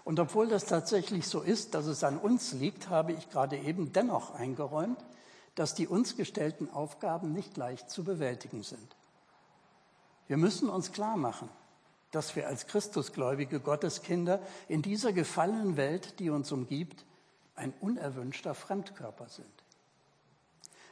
Und 0.03 0.19
obwohl 0.19 0.47
das 0.47 0.65
tatsächlich 0.65 1.27
so 1.27 1.41
ist, 1.41 1.75
dass 1.75 1.85
es 1.85 2.03
an 2.03 2.17
uns 2.17 2.53
liegt, 2.53 2.89
habe 2.89 3.11
ich 3.11 3.29
gerade 3.29 3.55
eben 3.55 3.93
dennoch 3.93 4.33
eingeräumt, 4.33 4.97
dass 5.53 5.75
die 5.75 5.87
uns 5.87 6.17
gestellten 6.17 6.71
Aufgaben 6.71 7.33
nicht 7.33 7.55
leicht 7.55 7.91
zu 7.91 8.03
bewältigen 8.03 8.63
sind. 8.63 8.95
Wir 10.25 10.37
müssen 10.37 10.69
uns 10.69 10.91
klar 10.91 11.17
machen, 11.17 11.49
dass 12.13 12.35
wir 12.35 12.47
als 12.47 12.67
Christusgläubige 12.67 13.59
Gotteskinder 13.59 14.39
in 14.67 14.83
dieser 14.83 15.13
gefallenen 15.13 15.77
Welt, 15.77 16.19
die 16.19 16.29
uns 16.29 16.51
umgibt, 16.51 17.05
ein 17.55 17.73
unerwünschter 17.81 18.53
Fremdkörper 18.53 19.27
sind. 19.27 19.47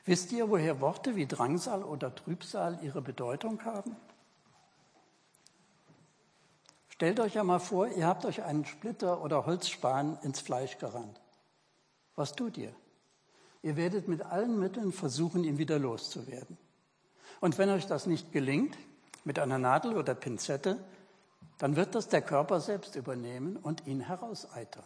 Wisst 0.03 0.31
ihr, 0.31 0.49
woher 0.49 0.81
Worte 0.81 1.15
wie 1.15 1.27
Drangsal 1.27 1.83
oder 1.83 2.13
Trübsal 2.15 2.79
ihre 2.81 3.03
Bedeutung 3.03 3.63
haben? 3.65 3.95
Stellt 6.89 7.19
euch 7.19 7.37
einmal 7.39 7.59
vor, 7.59 7.87
ihr 7.87 8.07
habt 8.07 8.25
euch 8.25 8.41
einen 8.41 8.65
Splitter 8.65 9.23
oder 9.23 9.45
Holzspan 9.45 10.17
ins 10.23 10.39
Fleisch 10.39 10.79
gerannt. 10.79 11.21
Was 12.15 12.33
tut 12.33 12.57
ihr? 12.57 12.73
Ihr 13.61 13.75
werdet 13.75 14.07
mit 14.07 14.23
allen 14.23 14.59
Mitteln 14.59 14.91
versuchen, 14.91 15.43
ihn 15.43 15.59
wieder 15.59 15.77
loszuwerden. 15.77 16.57
Und 17.41 17.59
wenn 17.59 17.69
euch 17.69 17.85
das 17.85 18.07
nicht 18.07 18.31
gelingt, 18.31 18.75
mit 19.23 19.37
einer 19.37 19.59
Nadel 19.59 19.95
oder 19.95 20.15
Pinzette, 20.15 20.83
dann 21.61 21.75
wird 21.75 21.93
das 21.93 22.07
der 22.07 22.23
Körper 22.23 22.59
selbst 22.59 22.95
übernehmen 22.95 23.55
und 23.55 23.85
ihn 23.85 24.01
herauseitern. 24.01 24.83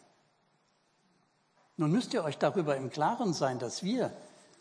Nun 1.78 1.90
müsst 1.90 2.14
ihr 2.14 2.22
euch 2.26 2.38
darüber 2.38 2.76
im 2.76 2.90
Klaren 2.90 3.32
sein, 3.32 3.60
dass 3.60 3.82
wir, 3.82 4.12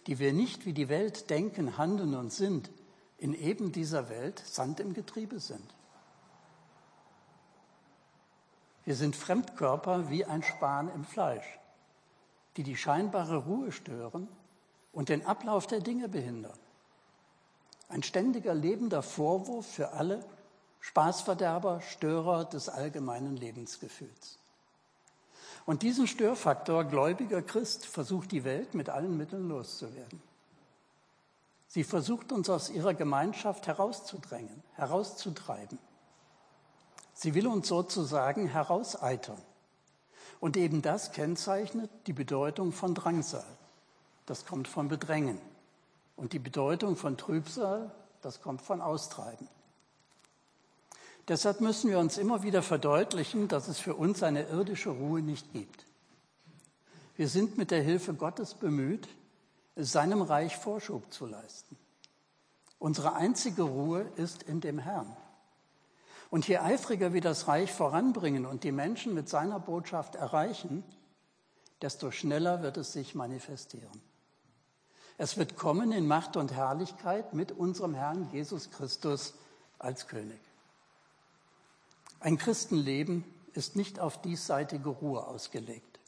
die 0.07 0.21
wir 0.21 0.33
nicht 0.33 0.65
wie 0.65 0.73
die 0.73 0.89
Welt 0.89 1.29
denken, 1.29 1.77
handeln 1.77 2.15
und 2.15 2.33
sind, 2.33 2.71
in 3.19 3.35
eben 3.35 3.73
dieser 3.73 4.09
Welt 4.11 4.39
Sand 4.47 4.79
im 4.79 4.95
Getriebe 4.95 5.41
sind. 5.41 5.75
Wir 8.85 8.95
sind 8.95 9.17
Fremdkörper 9.17 10.09
wie 10.09 10.25
ein 10.25 10.45
Span 10.45 10.95
im 10.95 11.03
Fleisch, 11.05 11.59
die 12.57 12.63
die 12.63 12.77
scheinbare 12.77 13.39
Ruhe 13.39 13.73
stören 13.73 14.29
und 14.93 15.09
den 15.09 15.27
Ablauf 15.27 15.67
der 15.67 15.81
Dinge 15.81 16.09
behindern. 16.09 16.59
Ein 17.89 18.05
ständiger 18.05 18.55
lebender 18.55 19.03
Vorwurf 19.03 19.67
für 19.67 19.95
alle, 19.95 20.25
Spaßverderber, 20.85 21.81
Störer 21.81 22.45
des 22.45 22.69
allgemeinen 22.69 23.39
Lebensgefühls. 23.39 24.39
Und 25.65 25.81
diesen 25.81 26.07
Störfaktor 26.07 26.85
gläubiger 26.85 27.41
Christ 27.41 27.87
versucht 27.87 28.33
die 28.33 28.45
Welt 28.45 28.75
mit 28.75 28.91
allen 28.91 29.17
Mitteln 29.17 29.49
loszuwerden. 29.49 30.23
Sie 31.69 31.85
versucht 31.85 32.33
uns 32.33 32.51
aus 32.51 32.69
ihrer 32.69 32.93
Gemeinschaft 32.93 33.67
herauszudrängen, 33.67 34.63
herauszutreiben. 34.75 35.79
Sie 37.15 37.35
will 37.35 37.47
uns 37.47 37.67
sozusagen 37.67 38.47
herauseitern. 38.47 39.41
Und 40.39 40.59
eben 40.59 40.83
das 40.83 41.13
kennzeichnet 41.13 41.91
die 42.07 42.13
Bedeutung 42.13 42.73
von 42.73 42.95
Drangsal. 42.95 43.47
Das 44.27 44.45
kommt 44.45 44.69
von 44.69 44.89
Bedrängen. 44.89 45.41
Und 46.15 46.35
die 46.35 46.39
Bedeutung 46.39 46.97
von 46.97 47.17
Trübsal, 47.17 47.91
das 48.21 48.43
kommt 48.43 48.61
von 48.61 48.83
Austreiben. 48.83 49.49
Deshalb 51.29 51.61
müssen 51.61 51.91
wir 51.91 51.99
uns 51.99 52.19
immer 52.19 52.43
wieder 52.43 52.63
verdeutlichen, 52.63 53.49
dass 53.49 53.69
es 53.69 53.79
für 53.79 53.95
uns 53.95 54.23
eine 54.23 54.47
irdische 54.49 54.91
Ruhe 54.91 55.23
nicht 55.23 55.53
gibt. 55.53 55.87
Wir 57.17 57.29
sind 57.29 57.57
mit 57.57 57.71
der 57.71 57.83
Hilfe 57.83 58.13
Gottes 58.15 58.55
bemüht, 58.55 59.09
seinem 59.77 60.21
Reich 60.21 60.57
Vorschub 60.57 61.13
zu 61.13 61.27
leisten. 61.27 61.77
Unsere 62.79 63.15
einzige 63.15 63.63
Ruhe 63.63 64.07
ist 64.17 64.43
in 64.43 64.61
dem 64.61 64.79
Herrn. 64.79 65.17
Und 66.29 66.47
je 66.49 66.59
eifriger 66.59 67.13
wir 67.13 67.21
das 67.21 67.49
Reich 67.49 67.73
voranbringen 67.73 68.45
und 68.45 68.65
die 68.65 68.73
Menschen 68.73 69.15
mit 69.15 69.29
seiner 69.29 69.61
Botschaft 69.61 70.17
erreichen, 70.17 70.85
desto 71.81 72.11
schneller 72.11 72.63
wird 72.63 72.77
es 72.77 72.93
sich 72.93 73.15
manifestieren. 73.15 74.01
Es 75.17 75.39
wird 75.39 75.57
kommen 75.57 75.93
in 75.93 76.07
Macht 76.07 76.37
und 76.37 76.53
Herrlichkeit 76.53 77.35
mit 77.35 77.53
unserem 77.53 77.95
Herrn 77.95 78.29
Jesus 78.33 78.71
Christus 78.71 79.35
als 79.79 80.09
König. 80.09 80.41
Ein 82.25 82.39
Christenleben 82.39 83.23
ist 83.53 83.77
nicht 83.77 84.01
auf 84.01 84.23
diesseitige 84.23 84.89
Ruhe 84.89 85.27
ausgelegt. 85.27 86.01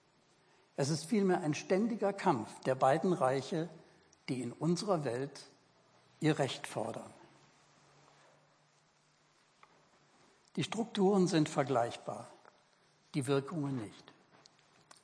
Es 0.75 0.89
ist 0.89 1.05
vielmehr 1.05 1.43
ein 1.43 1.53
ständiger 1.53 2.15
Kampf 2.15 2.49
der 2.61 2.75
beiden 2.75 3.13
Reiche, 3.13 3.69
die 4.31 4.41
in 4.41 4.53
unserer 4.53 5.05
Welt 5.05 5.45
ihr 6.21 6.39
Recht 6.39 6.67
fordern. 6.67 7.13
Die 10.57 10.65
Strukturen 10.65 11.27
sind 11.27 11.51
vergleichbar, 11.51 12.31
die 13.15 13.27
Wirkungen 13.27 13.77
nicht. 13.77 14.15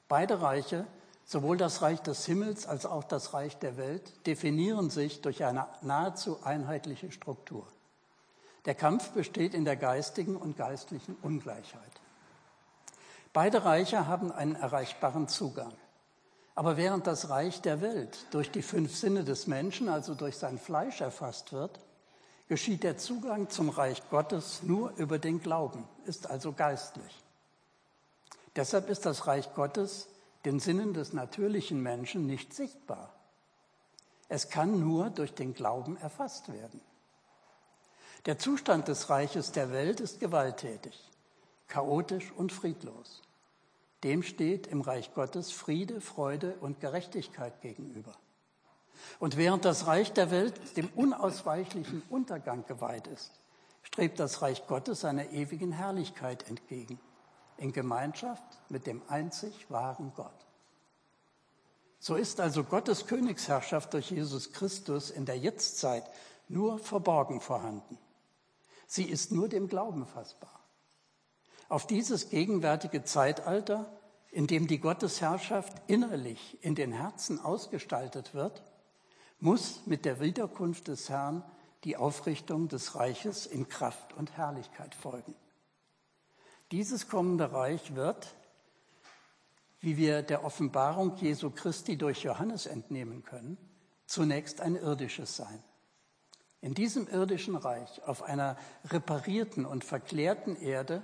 Beide 0.08 0.40
Reiche, 0.40 0.86
sowohl 1.26 1.58
das 1.58 1.82
Reich 1.82 2.00
des 2.00 2.24
Himmels 2.24 2.64
als 2.64 2.86
auch 2.86 3.04
das 3.04 3.34
Reich 3.34 3.58
der 3.58 3.76
Welt, 3.76 4.26
definieren 4.26 4.88
sich 4.88 5.20
durch 5.20 5.44
eine 5.44 5.68
nahezu 5.82 6.42
einheitliche 6.42 7.12
Struktur. 7.12 7.66
Der 8.64 8.74
Kampf 8.74 9.10
besteht 9.10 9.54
in 9.54 9.64
der 9.64 9.76
geistigen 9.76 10.36
und 10.36 10.56
geistlichen 10.56 11.16
Ungleichheit. 11.22 12.00
Beide 13.32 13.64
Reiche 13.64 14.06
haben 14.06 14.30
einen 14.30 14.54
erreichbaren 14.54 15.26
Zugang. 15.26 15.72
Aber 16.54 16.76
während 16.76 17.06
das 17.06 17.30
Reich 17.30 17.62
der 17.62 17.80
Welt 17.80 18.26
durch 18.30 18.50
die 18.50 18.62
fünf 18.62 18.94
Sinne 18.94 19.24
des 19.24 19.46
Menschen, 19.46 19.88
also 19.88 20.14
durch 20.14 20.36
sein 20.36 20.58
Fleisch 20.58 21.00
erfasst 21.00 21.52
wird, 21.52 21.80
geschieht 22.48 22.82
der 22.82 22.98
Zugang 22.98 23.48
zum 23.48 23.70
Reich 23.70 24.02
Gottes 24.10 24.62
nur 24.62 24.92
über 24.96 25.18
den 25.18 25.40
Glauben, 25.40 25.88
ist 26.04 26.28
also 26.28 26.52
geistlich. 26.52 27.24
Deshalb 28.54 28.90
ist 28.90 29.06
das 29.06 29.26
Reich 29.26 29.54
Gottes 29.54 30.08
den 30.44 30.60
Sinnen 30.60 30.92
des 30.92 31.14
natürlichen 31.14 31.82
Menschen 31.82 32.26
nicht 32.26 32.52
sichtbar. 32.52 33.14
Es 34.28 34.50
kann 34.50 34.78
nur 34.78 35.08
durch 35.08 35.34
den 35.34 35.54
Glauben 35.54 35.96
erfasst 35.96 36.52
werden. 36.52 36.80
Der 38.26 38.38
Zustand 38.38 38.86
des 38.86 39.10
Reiches 39.10 39.50
der 39.50 39.72
Welt 39.72 39.98
ist 39.98 40.20
gewalttätig, 40.20 41.10
chaotisch 41.66 42.32
und 42.36 42.52
friedlos. 42.52 43.20
Dem 44.04 44.22
steht 44.22 44.68
im 44.68 44.80
Reich 44.80 45.12
Gottes 45.12 45.50
Friede, 45.50 46.00
Freude 46.00 46.54
und 46.60 46.78
Gerechtigkeit 46.78 47.60
gegenüber. 47.60 48.12
Und 49.18 49.36
während 49.36 49.64
das 49.64 49.88
Reich 49.88 50.12
der 50.12 50.30
Welt 50.30 50.76
dem 50.76 50.88
unausweichlichen 50.94 52.02
Untergang 52.10 52.64
geweiht 52.66 53.08
ist, 53.08 53.32
strebt 53.82 54.20
das 54.20 54.40
Reich 54.40 54.68
Gottes 54.68 55.00
seiner 55.00 55.30
ewigen 55.30 55.72
Herrlichkeit 55.72 56.48
entgegen, 56.48 57.00
in 57.56 57.72
Gemeinschaft 57.72 58.44
mit 58.68 58.86
dem 58.86 59.02
einzig 59.08 59.68
wahren 59.68 60.12
Gott. 60.14 60.46
So 61.98 62.14
ist 62.14 62.38
also 62.38 62.62
Gottes 62.62 63.06
Königsherrschaft 63.06 63.92
durch 63.94 64.12
Jesus 64.12 64.52
Christus 64.52 65.10
in 65.10 65.24
der 65.24 65.38
Jetztzeit 65.38 66.08
nur 66.48 66.78
verborgen 66.78 67.40
vorhanden. 67.40 67.98
Sie 68.94 69.04
ist 69.04 69.32
nur 69.32 69.48
dem 69.48 69.68
Glauben 69.68 70.04
fassbar. 70.04 70.60
Auf 71.70 71.86
dieses 71.86 72.28
gegenwärtige 72.28 73.04
Zeitalter, 73.04 73.90
in 74.30 74.46
dem 74.46 74.66
die 74.66 74.80
Gottesherrschaft 74.80 75.72
innerlich 75.86 76.62
in 76.62 76.74
den 76.74 76.92
Herzen 76.92 77.40
ausgestaltet 77.40 78.34
wird, 78.34 78.62
muss 79.40 79.86
mit 79.86 80.04
der 80.04 80.20
Wiederkunft 80.20 80.88
des 80.88 81.08
Herrn 81.08 81.42
die 81.84 81.96
Aufrichtung 81.96 82.68
des 82.68 82.94
Reiches 82.94 83.46
in 83.46 83.66
Kraft 83.66 84.12
und 84.12 84.36
Herrlichkeit 84.36 84.94
folgen. 84.94 85.34
Dieses 86.70 87.08
kommende 87.08 87.50
Reich 87.50 87.94
wird, 87.94 88.34
wie 89.80 89.96
wir 89.96 90.20
der 90.20 90.44
Offenbarung 90.44 91.16
Jesu 91.16 91.48
Christi 91.48 91.96
durch 91.96 92.24
Johannes 92.24 92.66
entnehmen 92.66 93.24
können, 93.24 93.56
zunächst 94.04 94.60
ein 94.60 94.76
irdisches 94.76 95.34
sein. 95.34 95.64
In 96.62 96.74
diesem 96.74 97.08
irdischen 97.08 97.56
Reich, 97.56 98.02
auf 98.04 98.22
einer 98.22 98.56
reparierten 98.84 99.66
und 99.66 99.84
verklärten 99.84 100.56
Erde, 100.56 101.02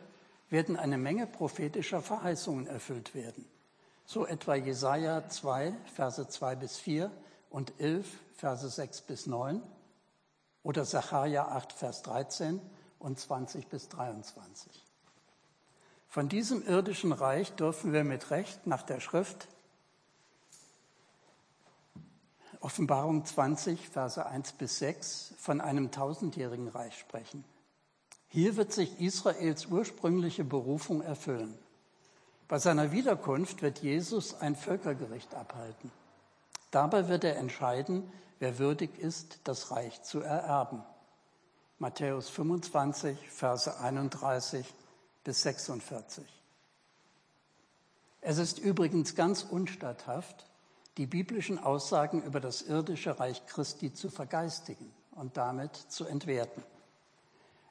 werden 0.51 0.77
eine 0.77 0.99
Menge 0.99 1.27
prophetischer 1.27 2.01
Verheißungen 2.01 2.69
erfüllt 2.69 3.15
werden. 3.15 3.45
So 4.07 4.25
etwa 4.25 4.55
Jesaja 4.55 5.29
2, 5.29 5.75
Verse 5.95 6.27
2 6.29 6.55
bis 6.55 6.79
4 6.79 7.11
und 7.51 7.73
11, 7.79 8.07
Verse 8.37 8.69
6 8.69 9.03
bis 9.03 9.27
9 9.27 9.61
oder 10.63 10.85
Sacharja 10.85 11.49
8, 11.49 11.73
Vers 11.73 12.03
13 12.03 12.61
und 13.01 13.19
20 13.19 13.67
bis 13.67 13.89
23. 13.89 14.85
Von 16.07 16.29
diesem 16.29 16.65
irdischen 16.67 17.13
Reich 17.13 17.53
dürfen 17.55 17.93
wir 17.93 18.05
mit 18.05 18.31
Recht 18.31 18.67
nach 18.67 18.83
der 18.83 19.01
Schrift 19.01 19.49
Offenbarung 22.69 23.25
20, 23.25 23.89
Verse 23.89 24.27
1 24.27 24.53
bis 24.53 24.81
6 24.81 25.33
von 25.39 25.63
einem 25.63 25.91
tausendjährigen 25.91 26.69
Reich 26.69 26.99
sprechen. 26.99 27.43
Hier 28.29 28.59
wird 28.59 28.75
sich 28.75 29.01
Israels 29.01 29.65
ursprüngliche 29.65 30.45
Berufung 30.45 31.01
erfüllen. 31.01 31.57
Bei 32.47 32.59
seiner 32.59 32.93
Wiederkunft 32.93 33.63
wird 33.63 33.79
Jesus 33.79 34.39
ein 34.43 34.55
Völkergericht 34.55 35.35
abhalten. 35.35 35.91
Dabei 36.71 37.09
wird 37.09 37.25
er 37.25 37.39
entscheiden, 37.39 38.03
wer 38.39 38.59
würdig 38.59 38.99
ist, 38.99 39.39
das 39.45 39.71
Reich 39.71 40.03
zu 40.03 40.21
ererben. 40.21 40.83
Matthäus 41.79 42.29
25, 42.29 43.31
Verse 43.31 43.81
31 43.81 44.67
bis 45.25 45.41
46. 45.41 46.23
Es 48.21 48.37
ist 48.37 48.59
übrigens 48.59 49.15
ganz 49.15 49.43
unstatthaft, 49.43 50.45
die 50.99 51.07
biblischen 51.07 51.59
Aussagen 51.59 52.23
über 52.23 52.41
das 52.41 52.63
irdische 52.63 53.19
Reich 53.19 53.47
Christi 53.47 53.95
zu 53.95 54.11
vergeistigen 54.11 54.93
und 55.13 55.37
damit 55.37 55.75
zu 55.77 56.05
entwerten. 56.05 56.63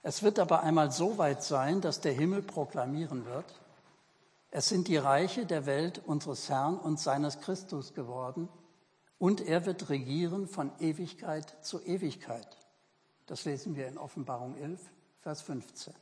Es 0.01 0.23
wird 0.23 0.39
aber 0.39 0.63
einmal 0.63 0.91
so 0.91 1.17
weit 1.17 1.43
sein, 1.43 1.81
dass 1.81 2.01
der 2.01 2.13
Himmel 2.13 2.41
proklamieren 2.41 3.25
wird, 3.25 3.53
es 4.49 4.69
sind 4.69 4.87
die 4.87 4.97
Reiche 4.97 5.45
der 5.45 5.65
Welt 5.65 6.01
unseres 6.05 6.49
Herrn 6.49 6.77
und 6.77 6.99
seines 6.99 7.41
Christus 7.41 7.93
geworden, 7.93 8.47
und 9.19 9.41
er 9.41 9.65
wird 9.65 9.89
regieren 9.89 10.47
von 10.47 10.71
Ewigkeit 10.79 11.65
zu 11.65 11.83
Ewigkeit. 11.83 12.47
Das 13.25 13.45
lesen 13.45 13.75
wir 13.75 13.87
in 13.87 13.97
Offenbarung 13.97 14.55
11, 14.55 14.79
Vers 15.21 15.41
15. 15.41 15.93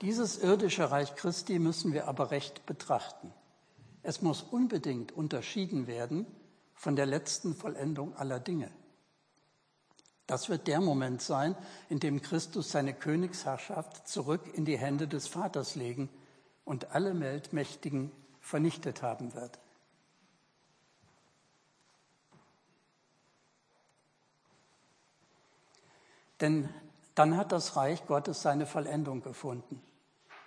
Dieses 0.00 0.38
irdische 0.38 0.90
Reich 0.90 1.14
Christi 1.14 1.58
müssen 1.58 1.92
wir 1.92 2.08
aber 2.08 2.30
recht 2.30 2.66
betrachten. 2.66 3.32
Es 4.02 4.22
muss 4.22 4.42
unbedingt 4.42 5.12
unterschieden 5.12 5.86
werden 5.86 6.26
von 6.74 6.96
der 6.96 7.06
letzten 7.06 7.54
Vollendung 7.54 8.16
aller 8.16 8.40
Dinge. 8.40 8.70
Das 10.26 10.48
wird 10.48 10.66
der 10.66 10.80
Moment 10.80 11.22
sein, 11.22 11.56
in 11.88 12.00
dem 12.00 12.20
Christus 12.20 12.70
seine 12.70 12.92
Königsherrschaft 12.92 14.06
zurück 14.06 14.42
in 14.52 14.64
die 14.64 14.78
Hände 14.78 15.08
des 15.08 15.26
Vaters 15.26 15.74
legen 15.74 16.10
und 16.64 16.92
alle 16.92 17.18
Weltmächtigen 17.18 18.12
vernichtet 18.40 19.02
haben 19.02 19.34
wird. 19.34 19.58
Denn 26.40 26.68
dann 27.14 27.36
hat 27.36 27.50
das 27.50 27.74
Reich 27.74 28.06
Gottes 28.06 28.42
seine 28.42 28.66
Vollendung 28.66 29.22
gefunden. 29.22 29.82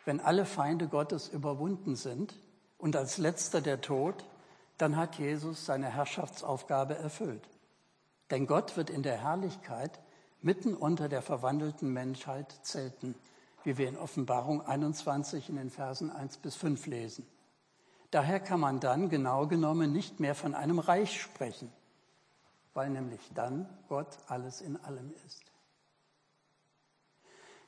Wenn 0.06 0.20
alle 0.20 0.46
Feinde 0.46 0.88
Gottes 0.88 1.28
überwunden 1.28 1.96
sind 1.96 2.34
und 2.82 2.96
als 2.96 3.20
letzter 3.20 3.62
der 3.62 3.80
Tod, 3.80 4.26
dann 4.78 4.98
hat 4.98 5.20
Jesus 5.20 5.66
seine 5.66 5.88
Herrschaftsaufgabe 5.88 6.98
erfüllt. 6.98 7.48
Denn 8.32 8.48
Gott 8.48 8.76
wird 8.76 8.90
in 8.90 9.04
der 9.04 9.18
Herrlichkeit 9.18 10.00
mitten 10.42 10.74
unter 10.74 11.08
der 11.08 11.22
verwandelten 11.22 11.94
Menschheit 11.94 12.52
zelten, 12.64 13.14
wie 13.64 13.78
wir 13.78 13.88
in 13.88 13.98
Offenbarung 13.98 14.66
21 14.66 15.50
in 15.50 15.58
den 15.58 15.70
Versen 15.70 16.10
1 16.10 16.38
bis 16.38 16.56
5 16.56 16.88
lesen. 16.88 17.28
Daher 18.10 18.40
kann 18.40 18.60
man 18.60 18.80
dann 18.80 19.10
genau 19.10 19.46
genommen 19.46 19.94
nicht 19.94 20.20
mehr 20.20 20.34
von 20.34 20.56
einem 20.56 20.80
Reich 20.80 21.22
sprechen, 21.22 21.72
weil 22.74 22.90
nämlich 22.90 23.22
dann 23.36 23.70
Gott 23.90 24.18
alles 24.28 24.60
in 24.60 24.76
allem 24.84 25.14
ist. 25.28 25.44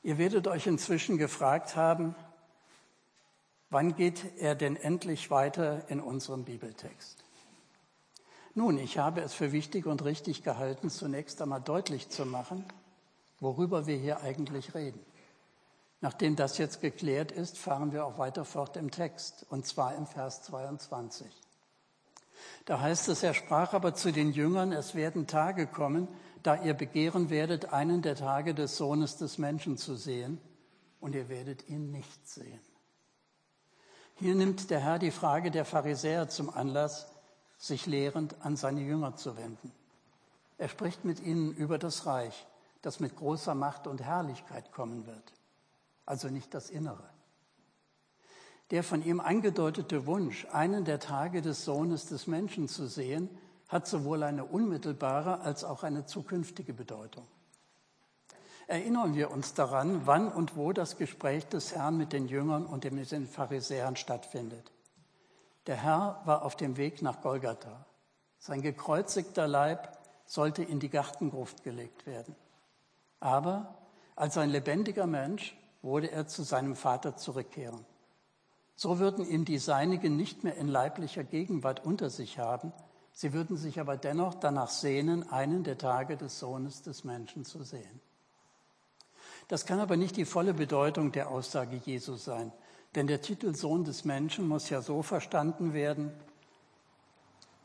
Ihr 0.02 0.18
werdet 0.18 0.48
euch 0.48 0.66
inzwischen 0.66 1.20
gefragt 1.20 1.76
haben, 1.76 2.16
wann 3.74 3.96
geht 3.96 4.40
er 4.40 4.56
denn 4.56 4.76
endlich 4.76 5.30
weiter 5.32 5.90
in 5.90 6.00
unserem 6.00 6.46
Bibeltext? 6.46 7.24
Nun, 8.56 8.78
ich 8.78 9.00
habe 9.00 9.22
es 9.22 9.34
für 9.34 9.52
wichtig 9.52 9.88
und 9.88 10.06
richtig 10.06 10.44
gehalten, 10.44 10.90
zunächst 10.90 11.42
einmal 11.42 11.62
deutlich 11.62 12.10
zu 12.10 12.26
machen, 12.26 12.66
worüber 13.40 13.88
wir 13.88 13.98
hier 13.98 14.22
eigentlich 14.22 14.76
reden. 14.76 15.00
Nachdem 16.02 16.36
das 16.36 16.58
jetzt 16.58 16.82
geklärt 16.82 17.32
ist, 17.32 17.58
fahren 17.58 17.94
wir 17.94 18.06
auch 18.06 18.20
weiter 18.20 18.46
fort 18.46 18.78
im 18.78 18.92
Text, 18.92 19.46
und 19.50 19.66
zwar 19.66 19.96
im 19.96 20.06
Vers 20.06 20.44
22. 20.44 21.26
Da 22.66 22.80
heißt 22.80 23.08
es, 23.08 23.24
er 23.24 23.34
sprach 23.34 23.74
aber 23.74 23.96
zu 23.96 24.12
den 24.12 24.34
Jüngern, 24.34 24.72
es 24.72 24.96
werden 24.96 25.28
Tage 25.28 25.66
kommen, 25.66 26.08
da 26.44 26.62
ihr 26.62 26.74
begehren 26.74 27.30
werdet, 27.30 27.74
einen 27.74 28.02
der 28.02 28.16
Tage 28.16 28.54
des 28.54 28.78
Sohnes 28.78 29.18
des 29.18 29.38
Menschen 29.38 29.78
zu 29.78 29.96
sehen, 29.96 30.40
und 31.00 31.16
ihr 31.16 31.28
werdet 31.28 31.68
ihn 31.70 31.92
nicht 31.92 32.28
sehen. 32.28 32.60
Hier 34.24 34.36
nimmt 34.36 34.70
der 34.70 34.80
Herr 34.80 35.00
die 35.00 35.12
Frage 35.12 35.52
der 35.52 35.66
Pharisäer 35.66 36.30
zum 36.30 36.50
Anlass, 36.50 37.08
sich 37.58 37.88
lehrend 37.88 38.38
an 38.40 38.56
seine 38.56 38.80
Jünger 38.80 39.18
zu 39.18 39.36
wenden. 39.36 39.70
Er 40.58 40.70
spricht 40.70 41.04
mit 41.04 41.20
ihnen 41.20 41.54
über 41.54 41.78
das 41.78 42.06
Reich, 42.06 42.48
das 42.82 43.02
mit 43.02 43.18
großer 43.18 43.54
Macht 43.54 43.86
und 43.86 44.02
Herrlichkeit 44.02 44.72
kommen 44.72 45.08
wird, 45.08 45.34
also 46.06 46.30
nicht 46.30 46.54
das 46.54 46.70
Innere. 46.70 47.04
Der 48.72 48.86
von 48.86 49.04
ihm 49.04 49.20
angedeutete 49.20 50.06
Wunsch, 50.06 50.48
einen 50.54 50.86
der 50.86 51.02
Tage 51.02 51.42
des 51.42 51.66
Sohnes 51.66 52.06
des 52.06 52.26
Menschen 52.26 52.70
zu 52.70 52.88
sehen, 52.88 53.30
hat 53.68 53.88
sowohl 53.88 54.24
eine 54.24 54.46
unmittelbare 54.46 55.42
als 55.42 55.66
auch 55.66 55.84
eine 55.84 56.06
zukünftige 56.06 56.74
Bedeutung. 56.74 57.28
Erinnern 58.68 59.16
wir 59.16 59.32
uns 59.32 59.54
daran, 59.54 60.06
wann 60.06 60.32
und 60.32 60.56
wo 60.56 60.72
das 60.72 60.98
Gespräch 60.98 61.46
des 61.48 61.76
Herrn 61.76 61.98
mit 61.98 62.14
den 62.14 62.28
Jüngern 62.28 62.66
und 62.66 62.90
mit 62.92 63.12
den 63.12 63.28
Pharisäern 63.28 63.96
stattfindet. 63.96 64.72
Der 65.68 65.76
Herr 65.76 66.22
war 66.26 66.44
auf 66.44 66.56
dem 66.56 66.78
Weg 66.78 67.02
nach 67.02 67.22
Golgatha. 67.22 67.86
Sein 68.40 68.62
gekreuzigter 68.62 69.48
Leib 69.48 69.98
sollte 70.26 70.64
in 70.64 70.80
die 70.80 70.90
Gartengruft 70.90 71.64
gelegt 71.64 72.06
werden. 72.06 72.36
Aber 73.20 73.78
als 74.16 74.38
ein 74.38 74.50
lebendiger 74.50 75.08
Mensch 75.08 75.56
wurde 75.82 76.12
er 76.12 76.28
zu 76.28 76.44
seinem 76.44 76.76
Vater 76.76 77.16
zurückkehren. 77.16 77.86
So 78.76 79.00
würden 79.00 79.26
ihn 79.26 79.46
die 79.46 79.60
Seinigen 79.60 80.18
nicht 80.18 80.44
mehr 80.44 80.56
in 80.56 80.68
leiblicher 80.68 81.24
Gegenwart 81.24 81.86
unter 81.86 82.10
sich 82.10 82.40
haben, 82.40 82.74
sie 83.12 83.34
würden 83.34 83.56
sich 83.56 83.80
aber 83.80 83.98
dennoch 83.98 84.34
danach 84.34 84.70
sehnen, 84.70 85.30
einen 85.30 85.64
der 85.64 85.78
Tage 85.78 86.18
des 86.18 86.40
Sohnes 86.40 86.82
des 86.82 87.04
Menschen 87.04 87.46
zu 87.46 87.64
sehen. 87.64 88.02
Das 89.48 89.66
kann 89.66 89.80
aber 89.80 89.98
nicht 89.98 90.18
die 90.18 90.26
volle 90.26 90.54
Bedeutung 90.54 91.12
der 91.12 91.30
Aussage 91.30 91.82
Jesu 91.84 92.16
sein, 92.16 92.52
denn 92.96 93.08
der 93.08 93.22
Titel 93.22 93.56
Sohn 93.56 93.84
des 93.84 94.06
Menschen 94.06 94.48
muss 94.48 94.70
ja 94.70 94.82
so 94.82 95.02
verstanden 95.02 95.74
werden, 95.74 96.12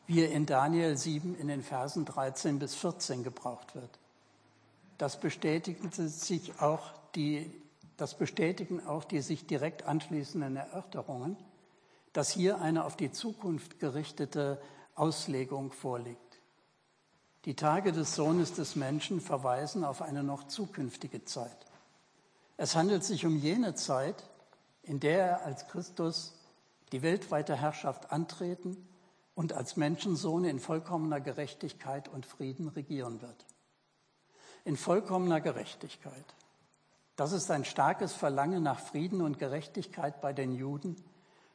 wie 0.07 0.23
er 0.23 0.33
in 0.33 0.47
Daniel 0.47 0.97
7 0.97 1.37
in 1.37 1.49
den 1.49 1.63
Versen 1.63 2.05
13 2.05 2.59
bis 2.59 2.75
14 2.75 3.25
gebraucht 3.25 3.75
wird. 3.75 3.99
Das 4.97 5.21
bestätigte 5.21 6.09
sich 6.09 6.61
auch 6.61 6.93
die 7.15 7.51
das 7.99 8.15
bestätigen 8.15 8.87
auch 8.87 9.05
die 9.05 9.21
sich 9.21 9.47
direkt 9.47 9.83
anschließenden 9.83 10.57
Erörterungen, 10.57 11.37
dass 12.13 12.31
hier 12.31 12.61
eine 12.61 12.85
auf 12.85 12.97
die 12.97 13.11
Zukunft 13.11 13.81
gerichtete 13.81 14.63
Auslegung 14.95 15.73
vorliegt. 15.73 16.41
Die 17.45 17.55
Tage 17.55 17.93
des 17.93 18.15
Sohnes 18.15 18.55
des 18.55 18.77
Menschen 18.77 19.21
verweisen 19.21 19.85
auf 19.85 20.01
eine 20.01 20.23
noch 20.23 20.45
zukünftige 20.45 21.25
Zeit. 21.25 21.67
Es 22.59 22.75
handelt 22.75 23.05
sich 23.05 23.25
um 23.25 23.37
jene 23.37 23.75
Zeit, 23.77 24.29
in 24.83 24.99
der 24.99 25.25
er 25.25 25.45
als 25.47 25.69
Christus 25.69 26.35
die 26.91 27.03
weltweite 27.03 27.55
Herrschaft 27.55 28.11
antreten 28.11 28.77
und 29.37 29.53
als 29.53 29.77
Menschensohn 29.77 30.45
in 30.45 30.59
vollkommener 30.59 31.21
Gerechtigkeit 31.21 32.09
und 32.09 32.27
Frieden 32.27 32.67
regieren 32.67 33.23
wird. 33.23 33.47
In 34.65 34.77
vollkommener 34.77 35.41
Gerechtigkeit. 35.41 36.25
Das 37.15 37.31
ist 37.31 37.49
ein 37.53 37.65
starkes 37.65 38.13
Verlangen 38.13 38.65
nach 38.65 38.81
Frieden 38.81 39.23
und 39.23 39.39
Gerechtigkeit 39.39 40.21
bei 40.21 40.33
den 40.33 40.53
Juden 40.53 40.97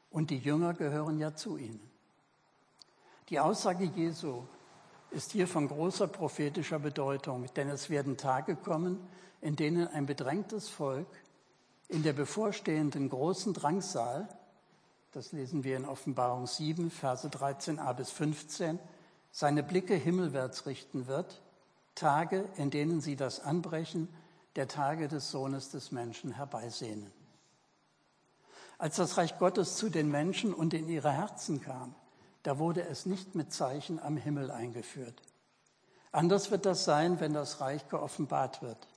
und 0.10 0.30
die 0.30 0.40
Jünger 0.40 0.74
gehören 0.74 1.20
ja 1.20 1.36
zu 1.36 1.58
ihnen. 1.58 1.82
Die 3.28 3.42
Aussage 3.42 3.84
Jesu 3.84 4.44
ist 5.12 5.34
hier 5.34 5.50
von 5.50 5.68
großer 5.68 6.08
prophetischer 6.08 6.80
Bedeutung, 6.80 7.46
denn 7.56 7.68
es 7.68 7.90
werden 7.90 8.16
Tage 8.16 8.56
kommen, 8.56 9.06
in 9.44 9.58
denen 9.58 9.88
ein 9.90 10.06
bedrängtes 10.06 10.70
Volk 10.70 11.08
in 11.90 12.02
der 12.02 12.14
bevorstehenden 12.14 13.10
großen 13.10 13.54
Drangsal, 13.54 14.30
das 15.12 15.34
lesen 15.34 15.66
wir 15.66 15.76
in 15.76 15.86
Offenbarung 15.86 16.48
7, 16.48 16.90
Verse 16.90 17.28
13a 17.28 17.94
bis 17.94 18.10
15, 18.10 18.80
seine 19.32 19.62
Blicke 19.62 19.96
himmelwärts 19.96 20.66
richten 20.66 21.08
wird, 21.08 21.42
Tage, 21.94 22.46
in 22.56 22.70
denen 22.70 23.02
sie 23.02 23.18
das 23.18 23.42
Anbrechen 23.42 24.08
der 24.56 24.70
Tage 24.70 25.10
des 25.10 25.30
Sohnes 25.30 25.70
des 25.70 25.92
Menschen 25.92 26.32
herbeisehnen. 26.32 27.12
Als 28.78 28.96
das 28.96 29.18
Reich 29.18 29.38
Gottes 29.40 29.76
zu 29.76 29.90
den 29.90 30.10
Menschen 30.10 30.54
und 30.54 30.74
in 30.74 30.88
ihre 30.88 31.12
Herzen 31.12 31.62
kam, 31.62 31.94
da 32.44 32.60
wurde 32.60 32.88
es 32.88 33.06
nicht 33.06 33.36
mit 33.36 33.52
Zeichen 33.52 34.02
am 34.02 34.16
Himmel 34.16 34.52
eingeführt. 34.52 35.22
Anders 36.14 36.50
wird 36.50 36.66
das 36.66 36.86
sein, 36.86 37.20
wenn 37.20 37.34
das 37.34 37.60
Reich 37.60 37.90
geoffenbart 37.90 38.62
wird. 38.62 38.88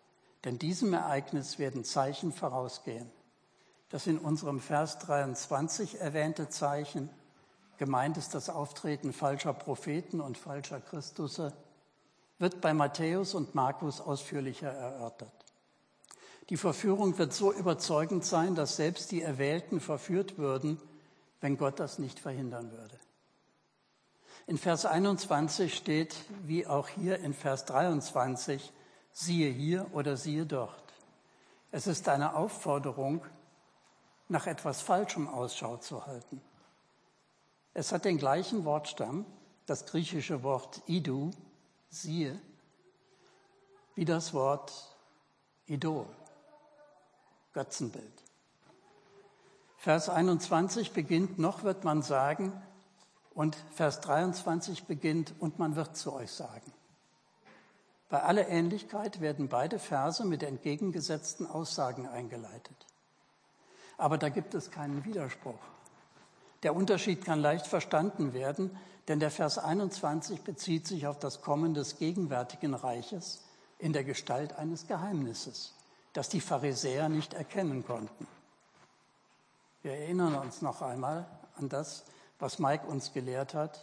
Denn 0.45 0.59
diesem 0.59 0.93
Ereignis 0.93 1.59
werden 1.59 1.85
Zeichen 1.85 2.33
vorausgehen. 2.33 3.11
Das 3.89 4.07
in 4.07 4.19
unserem 4.19 4.61
Vers 4.61 4.99
23 4.99 6.01
erwähnte 6.01 6.49
Zeichen, 6.49 7.11
gemeint 7.79 8.17
ist 8.17 8.35
das 8.35 8.49
Auftreten 8.49 9.13
falscher 9.13 9.53
Propheten 9.53 10.21
und 10.21 10.39
falscher 10.39 10.81
Christusse, 10.81 11.53
wird 12.39 12.61
bei 12.61 12.75
Matthäus 12.75 13.35
und 13.35 13.55
Markus 13.55 14.01
ausführlicher 14.01 14.71
erörtert. 14.71 15.33
Die 16.51 16.57
Verführung 16.57 17.19
wird 17.19 17.33
so 17.33 17.53
überzeugend 17.53 18.25
sein, 18.25 18.55
dass 18.55 18.77
selbst 18.77 19.11
die 19.11 19.23
Erwählten 19.23 19.81
verführt 19.81 20.39
würden, 20.39 20.81
wenn 21.41 21.57
Gott 21.57 21.81
das 21.81 21.99
nicht 21.99 22.21
verhindern 22.21 22.71
würde. 22.71 22.99
In 24.47 24.59
Vers 24.59 24.87
21 24.87 25.75
steht, 25.75 26.15
wie 26.45 26.67
auch 26.67 26.89
hier 26.89 27.19
in 27.19 27.35
Vers 27.35 27.65
23, 27.65 28.73
siehe 29.19 29.51
hier 29.51 29.87
oder 29.95 30.19
siehe 30.19 30.45
dort. 30.45 30.93
Es 31.73 31.87
ist 31.87 32.07
eine 32.09 32.37
Aufforderung, 32.37 33.25
nach 34.29 34.47
etwas 34.47 34.83
Falschem 34.83 35.27
Ausschau 35.27 35.79
zu 35.79 36.07
halten. 36.07 36.43
Es 37.73 37.93
hat 37.93 38.05
den 38.05 38.19
gleichen 38.19 38.67
Wortstamm, 38.67 39.25
das 39.65 39.87
griechische 39.87 40.43
Wort 40.43 40.83
idu, 40.87 41.31
siehe, 41.89 42.39
wie 43.95 44.05
das 44.05 44.35
Wort 44.35 44.95
Idol. 45.67 46.07
Götzenbild. 47.55 48.23
Vers 49.79 50.11
21 50.11 50.93
beginnt, 50.93 51.39
noch 51.39 51.63
wird 51.63 51.85
man 51.85 52.03
sagen, 52.03 52.53
und 53.33 53.57
Vers 53.75 54.01
23 54.03 54.85
beginnt, 54.85 55.33
und 55.39 55.59
man 55.59 55.75
wird 55.75 55.97
zu 55.97 56.13
euch 56.13 56.33
sagen. 56.33 56.76
Bei 58.09 58.23
aller 58.23 58.49
Ähnlichkeit 58.49 59.21
werden 59.21 59.49
beide 59.49 59.79
Verse 59.79 60.25
mit 60.25 60.43
entgegengesetzten 60.43 61.47
Aussagen 61.47 62.07
eingeleitet. 62.07 62.77
Aber 63.99 64.19
da 64.19 64.29
gibt 64.29 64.55
es 64.55 64.71
keinen 64.71 65.05
Widerspruch. 65.05 65.59
Der 66.63 66.75
Unterschied 66.75 67.25
kann 67.25 67.41
leicht 67.41 67.67
verstanden 67.67 68.33
werden, 68.33 68.77
denn 69.09 69.21
der 69.21 69.31
Vers 69.31 69.59
21 69.59 70.43
bezieht 70.43 70.87
sich 70.87 71.07
auf 71.07 71.19
das 71.19 71.41
Kommen 71.43 71.75
des 71.75 71.99
gegenwärtigen 71.99 72.75
Reiches 72.75 73.43
in 73.79 73.93
der 73.93 74.05
Gestalt 74.05 74.57
eines 74.59 74.87
Geheimnisses 74.87 75.77
das 76.17 76.31
die 76.31 76.41
Pharisäer 76.41 77.11
nicht 77.11 77.35
erkennen 77.35 77.85
konnten. 77.85 78.27
Wir 79.83 79.93
erinnern 79.93 80.35
uns 80.35 80.63
noch 80.63 80.81
einmal 80.81 81.27
an 81.57 81.69
das, 81.69 82.05
was 82.39 82.59
Mike 82.59 82.87
uns 82.87 83.13
gelehrt 83.13 83.53
hat, 83.53 83.83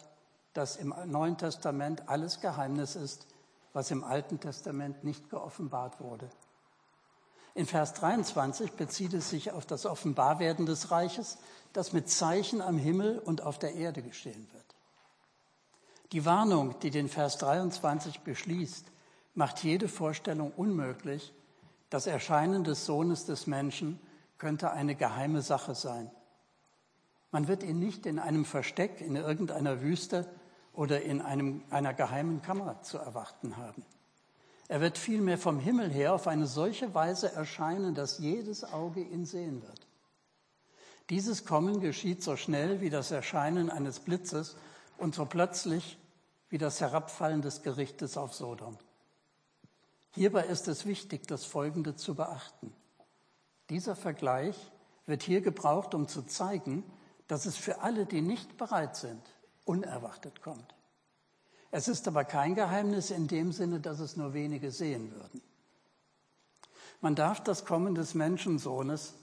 dass 0.54 0.76
im 0.78 0.94
Neuen 1.06 1.38
Testament 1.38 2.10
alles 2.10 2.42
Geheimnis 2.42 2.96
ist, 2.96 3.28
was 3.74 3.92
im 3.92 4.04
Alten 4.04 4.40
Testament 4.40 5.04
nicht 5.04 5.30
geoffenbart 5.30 6.00
wurde. 6.00 6.30
In 7.56 7.66
Vers 7.66 7.94
23 7.94 8.74
bezieht 8.74 9.14
es 9.14 9.30
sich 9.30 9.52
auf 9.52 9.66
das 9.66 9.86
Offenbarwerden 9.86 10.66
des 10.66 10.90
Reiches, 10.90 11.38
das 11.72 11.94
mit 11.94 12.10
Zeichen 12.10 12.62
am 12.62 12.78
Himmel 12.78 13.20
und 13.20 13.42
auf 13.42 13.60
der 13.60 13.76
Erde 13.76 14.02
geschehen 14.02 14.48
wird. 14.54 14.64
Die 16.12 16.26
Warnung, 16.26 16.80
die 16.80 16.92
den 16.92 17.10
Vers 17.10 17.38
23 17.38 18.22
beschließt, 18.22 18.86
macht 19.36 19.64
jede 19.64 19.88
Vorstellung 19.88 20.52
unmöglich, 20.52 21.34
das 21.90 22.08
Erscheinen 22.08 22.64
des 22.64 22.86
Sohnes 22.86 23.26
des 23.26 23.46
Menschen 23.46 24.00
könnte 24.40 24.72
eine 24.72 24.96
geheime 24.96 25.42
Sache 25.42 25.76
sein. 25.76 26.10
Man 27.32 27.48
wird 27.48 27.64
ihn 27.64 27.80
nicht 27.80 28.06
in 28.06 28.20
einem 28.20 28.46
Versteck 28.46 29.02
in 29.02 29.16
irgendeiner 29.16 29.82
Wüste 29.82 30.28
oder 30.74 31.02
in 31.04 31.22
einem, 31.22 31.64
einer 31.70 31.94
geheimen 31.94 32.42
Kammer 32.42 32.82
zu 32.82 32.98
erwarten 32.98 33.58
haben. 33.58 33.86
Er 34.68 34.82
wird 34.82 34.98
vielmehr 34.98 35.38
vom 35.38 35.60
Himmel 35.60 35.92
her 35.92 36.14
auf 36.14 36.28
eine 36.28 36.48
solche 36.48 36.94
Weise 36.94 37.32
erscheinen, 37.32 37.96
dass 37.96 38.18
jedes 38.18 38.64
Auge 38.64 39.02
ihn 39.02 39.26
sehen 39.26 39.62
wird. 39.62 39.88
Dieses 41.10 41.46
Kommen 41.46 41.80
geschieht 41.80 42.24
so 42.24 42.36
schnell 42.38 42.82
wie 42.82 42.90
das 42.90 43.12
Erscheinen 43.12 43.70
eines 43.70 44.00
Blitzes 44.00 44.56
und 44.98 45.14
so 45.16 45.26
plötzlich 45.26 45.98
wie 46.50 46.58
das 46.58 46.80
Herabfallen 46.82 47.42
des 47.42 47.62
Gerichtes 47.62 48.18
auf 48.18 48.34
Sodom. 48.34 48.78
Hierbei 50.12 50.46
ist 50.46 50.68
es 50.68 50.86
wichtig, 50.86 51.28
das 51.28 51.44
Folgende 51.46 51.96
zu 51.96 52.16
beachten. 52.16 52.74
Dieser 53.70 53.96
Vergleich 53.96 54.56
wird 55.06 55.24
hier 55.24 55.42
gebraucht, 55.42 55.94
um 55.94 56.08
zu 56.08 56.22
zeigen, 56.22 56.84
dass 57.28 57.46
es 57.46 57.58
für 57.58 57.82
alle, 57.82 58.06
die 58.06 58.22
nicht 58.22 58.58
bereit 58.58 58.96
sind, 58.96 59.22
unerwartet 59.66 60.42
kommt. 60.42 60.76
Es 61.72 61.88
ist 61.88 62.08
aber 62.08 62.24
kein 62.24 62.56
Geheimnis 62.56 63.10
in 63.10 63.28
dem 63.28 63.52
Sinne, 63.52 63.80
dass 63.80 64.00
es 64.00 64.16
nur 64.16 64.34
wenige 64.34 64.72
sehen 64.72 65.12
würden. 65.12 65.42
Man 67.02 67.16
darf 67.16 67.44
das 67.44 67.66
Kommen 67.66 67.96
des 67.96 68.14
Menschensohnes 68.14 69.14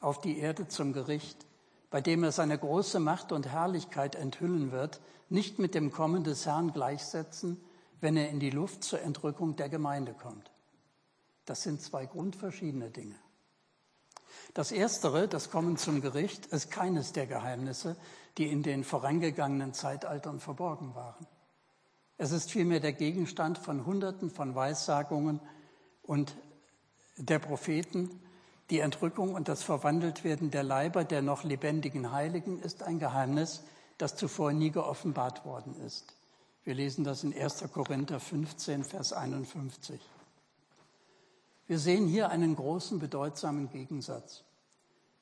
auf 0.00 0.20
die 0.20 0.38
Erde 0.38 0.66
zum 0.68 0.92
Gericht, 0.92 1.46
bei 1.90 2.00
dem 2.00 2.24
er 2.24 2.32
seine 2.32 2.58
große 2.58 3.00
Macht 3.00 3.32
und 3.32 3.46
Herrlichkeit 3.46 4.14
enthüllen 4.14 4.72
wird, 4.72 5.00
nicht 5.28 5.58
mit 5.58 5.74
dem 5.74 5.92
Kommen 5.92 6.24
des 6.24 6.46
Herrn 6.46 6.72
gleichsetzen, 6.72 7.60
wenn 8.00 8.16
er 8.16 8.30
in 8.30 8.40
die 8.40 8.50
Luft 8.50 8.84
zur 8.84 9.00
Entrückung 9.00 9.56
der 9.56 9.68
Gemeinde 9.68 10.12
kommt. 10.14 10.50
Das 11.44 11.62
sind 11.62 11.80
zwei 11.80 12.06
grundverschiedene 12.06 12.90
Dinge. 12.90 13.16
Das 14.54 14.72
Erstere, 14.72 15.28
das 15.28 15.50
Kommen 15.50 15.76
zum 15.76 16.00
Gericht, 16.00 16.46
ist 16.46 16.70
keines 16.70 17.12
der 17.12 17.26
Geheimnisse, 17.26 17.96
die 18.38 18.46
in 18.46 18.62
den 18.62 18.84
vorangegangenen 18.84 19.72
Zeitaltern 19.72 20.40
verborgen 20.40 20.94
waren. 20.94 21.26
Es 22.18 22.32
ist 22.32 22.50
vielmehr 22.50 22.80
der 22.80 22.92
Gegenstand 22.92 23.58
von 23.58 23.84
Hunderten 23.84 24.30
von 24.30 24.54
Weissagungen 24.54 25.40
und 26.02 26.36
der 27.16 27.38
Propheten. 27.38 28.20
Die 28.70 28.80
Entrückung 28.80 29.34
und 29.34 29.48
das 29.48 29.62
Verwandeltwerden 29.62 30.50
der 30.50 30.62
Leiber 30.62 31.04
der 31.04 31.22
noch 31.22 31.44
lebendigen 31.44 32.12
Heiligen 32.12 32.58
ist 32.60 32.82
ein 32.82 32.98
Geheimnis, 32.98 33.62
das 33.98 34.16
zuvor 34.16 34.52
nie 34.52 34.70
geoffenbart 34.70 35.44
worden 35.44 35.76
ist. 35.84 36.14
Wir 36.64 36.74
lesen 36.74 37.04
das 37.04 37.22
in 37.22 37.32
1. 37.32 37.64
Korinther 37.72 38.18
15, 38.18 38.82
Vers 38.82 39.12
51. 39.12 40.00
Wir 41.68 41.78
sehen 41.78 42.08
hier 42.08 42.30
einen 42.30 42.56
großen, 42.56 42.98
bedeutsamen 42.98 43.70
Gegensatz. 43.70 44.42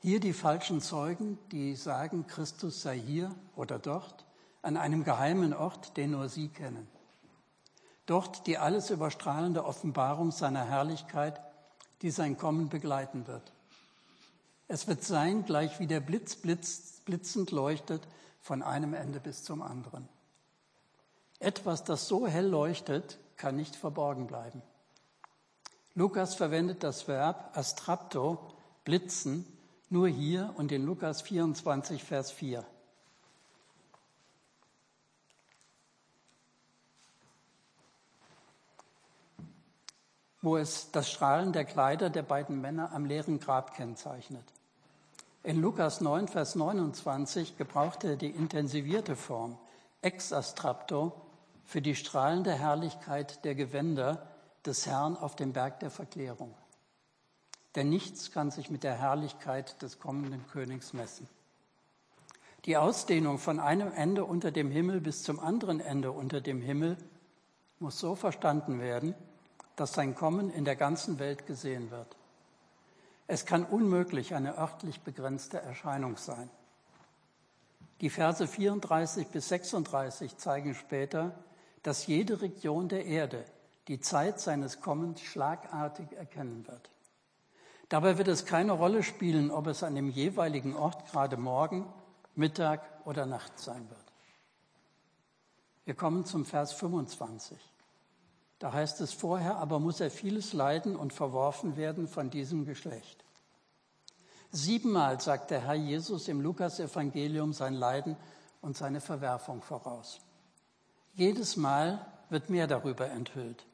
Hier 0.04 0.20
die 0.20 0.34
falschen 0.34 0.82
Zeugen, 0.82 1.38
die 1.50 1.76
sagen, 1.76 2.26
Christus 2.26 2.82
sei 2.82 2.98
hier 2.98 3.34
oder 3.56 3.78
dort, 3.78 4.26
an 4.60 4.76
einem 4.76 5.02
geheimen 5.02 5.54
Ort, 5.54 5.96
den 5.96 6.10
nur 6.10 6.28
sie 6.28 6.48
kennen. 6.48 6.86
Dort 8.04 8.46
die 8.46 8.58
alles 8.58 8.90
überstrahlende 8.90 9.64
Offenbarung 9.64 10.30
seiner 10.30 10.66
Herrlichkeit, 10.66 11.40
die 12.02 12.10
sein 12.10 12.36
Kommen 12.36 12.68
begleiten 12.68 13.26
wird. 13.26 13.54
Es 14.68 14.86
wird 14.88 15.02
sein, 15.02 15.46
gleich 15.46 15.80
wie 15.80 15.86
der 15.86 16.00
Blitz, 16.00 16.36
blitz 16.36 17.00
blitzend 17.06 17.50
leuchtet, 17.50 18.06
von 18.42 18.62
einem 18.62 18.92
Ende 18.92 19.20
bis 19.20 19.42
zum 19.42 19.62
anderen. 19.62 20.06
Etwas, 21.38 21.82
das 21.82 22.08
so 22.08 22.26
hell 22.26 22.48
leuchtet, 22.48 23.18
kann 23.38 23.56
nicht 23.56 23.74
verborgen 23.74 24.26
bleiben. 24.26 24.60
Lukas 25.94 26.34
verwendet 26.34 26.82
das 26.82 27.08
Verb 27.08 27.56
astrapto, 27.56 28.52
blitzen, 28.84 29.46
nur 29.90 30.08
hier 30.08 30.52
und 30.56 30.72
in 30.72 30.84
Lukas 30.84 31.22
24, 31.22 32.02
Vers 32.02 32.30
4. 32.30 32.64
wo 40.44 40.58
es 40.58 40.90
das 40.90 41.10
Strahlen 41.10 41.54
der 41.54 41.64
Kleider 41.64 42.10
der 42.10 42.22
beiden 42.22 42.60
Männer 42.60 42.92
am 42.92 43.06
leeren 43.06 43.40
Grab 43.40 43.74
kennzeichnet. 43.74 44.44
In 45.42 45.60
Lukas 45.62 46.02
9, 46.02 46.28
Vers 46.28 46.54
29 46.54 47.56
gebraucht 47.56 48.04
er 48.04 48.16
die 48.16 48.28
intensivierte 48.28 49.16
Form 49.16 49.58
ex 50.02 50.34
astrapto 50.34 51.12
für 51.64 51.80
die 51.80 51.94
strahlende 51.94 52.52
Herrlichkeit 52.52 53.42
der 53.46 53.54
Gewänder, 53.54 54.26
des 54.66 54.86
Herrn 54.86 55.16
auf 55.16 55.36
dem 55.36 55.52
Berg 55.52 55.80
der 55.80 55.90
Verklärung. 55.90 56.54
Denn 57.74 57.88
nichts 57.88 58.30
kann 58.30 58.50
sich 58.50 58.70
mit 58.70 58.84
der 58.84 58.94
Herrlichkeit 58.94 59.80
des 59.82 59.98
kommenden 59.98 60.46
Königs 60.48 60.92
messen. 60.92 61.28
Die 62.66 62.76
Ausdehnung 62.76 63.38
von 63.38 63.60
einem 63.60 63.92
Ende 63.92 64.24
unter 64.24 64.50
dem 64.50 64.70
Himmel 64.70 65.00
bis 65.00 65.22
zum 65.22 65.38
anderen 65.38 65.80
Ende 65.80 66.12
unter 66.12 66.40
dem 66.40 66.62
Himmel 66.62 66.96
muss 67.78 67.98
so 67.98 68.14
verstanden 68.14 68.80
werden, 68.80 69.14
dass 69.76 69.92
sein 69.92 70.14
Kommen 70.14 70.50
in 70.50 70.64
der 70.64 70.76
ganzen 70.76 71.18
Welt 71.18 71.46
gesehen 71.46 71.90
wird. 71.90 72.16
Es 73.26 73.44
kann 73.44 73.64
unmöglich 73.64 74.34
eine 74.34 74.56
örtlich 74.56 75.00
begrenzte 75.00 75.60
Erscheinung 75.60 76.16
sein. 76.16 76.48
Die 78.00 78.10
Verse 78.10 78.46
34 78.46 79.28
bis 79.28 79.48
36 79.48 80.36
zeigen 80.36 80.74
später, 80.74 81.32
dass 81.82 82.06
jede 82.06 82.40
Region 82.40 82.88
der 82.88 83.04
Erde 83.06 83.44
die 83.88 84.00
Zeit 84.00 84.40
seines 84.40 84.80
Kommens 84.80 85.20
schlagartig 85.20 86.12
erkennen 86.12 86.66
wird. 86.66 86.90
Dabei 87.94 88.18
wird 88.18 88.26
es 88.26 88.44
keine 88.44 88.72
Rolle 88.72 89.04
spielen, 89.04 89.52
ob 89.52 89.68
es 89.68 89.84
an 89.84 89.94
dem 89.94 90.10
jeweiligen 90.10 90.74
Ort 90.74 91.08
gerade 91.12 91.36
Morgen, 91.36 91.86
Mittag 92.34 92.82
oder 93.04 93.24
Nacht 93.24 93.56
sein 93.60 93.88
wird. 93.88 94.04
Wir 95.84 95.94
kommen 95.94 96.24
zum 96.24 96.44
Vers 96.44 96.72
25. 96.72 97.56
Da 98.58 98.72
heißt 98.72 99.00
es 99.00 99.12
vorher, 99.12 99.58
aber 99.58 99.78
muss 99.78 100.00
er 100.00 100.10
vieles 100.10 100.52
leiden 100.52 100.96
und 100.96 101.12
verworfen 101.12 101.76
werden 101.76 102.08
von 102.08 102.30
diesem 102.30 102.64
Geschlecht. 102.64 103.24
Siebenmal 104.50 105.20
sagt 105.20 105.52
der 105.52 105.60
Herr 105.60 105.74
Jesus 105.74 106.26
im 106.26 106.40
Lukasevangelium 106.40 107.52
sein 107.52 107.74
Leiden 107.74 108.16
und 108.60 108.76
seine 108.76 109.00
Verwerfung 109.00 109.62
voraus. 109.62 110.18
Jedes 111.12 111.56
Mal 111.56 112.04
wird 112.28 112.50
mehr 112.50 112.66
darüber 112.66 113.08
enthüllt. 113.08 113.64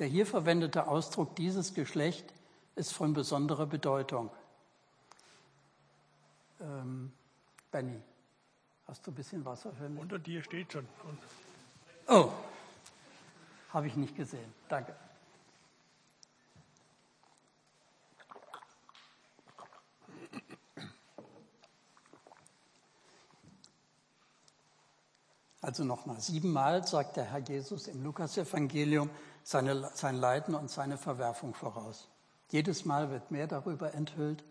Der 0.00 0.08
hier 0.08 0.26
verwendete 0.26 0.88
Ausdruck 0.88 1.36
dieses 1.36 1.74
Geschlecht 1.74 2.34
ist 2.78 2.92
von 2.92 3.12
besonderer 3.12 3.66
Bedeutung. 3.66 4.30
Ähm, 6.60 7.12
Benny, 7.72 8.00
hast 8.86 9.04
du 9.06 9.10
ein 9.10 9.14
bisschen 9.14 9.44
Wasser 9.44 9.72
für 9.72 9.88
mich? 9.88 10.00
Unter 10.00 10.18
dir 10.18 10.42
steht 10.42 10.72
schon. 10.72 10.86
Oh, 12.06 12.30
habe 13.70 13.88
ich 13.88 13.96
nicht 13.96 14.16
gesehen. 14.16 14.54
Danke. 14.68 14.94
Also 25.60 25.84
nochmal, 25.84 26.20
siebenmal 26.20 26.86
sagt 26.86 27.16
der 27.16 27.24
Herr 27.24 27.40
Jesus 27.40 27.88
im 27.88 28.02
Lukasevangelium, 28.02 29.10
seine, 29.42 29.90
sein 29.94 30.14
Leiden 30.14 30.54
und 30.54 30.70
seine 30.70 30.96
Verwerfung 30.96 31.52
voraus. 31.54 32.08
Jedes 32.50 32.84
Mal 32.84 33.10
wird 33.10 33.30
mehr 33.30 33.46
darüber 33.46 33.94
enthüllt. 33.94 34.44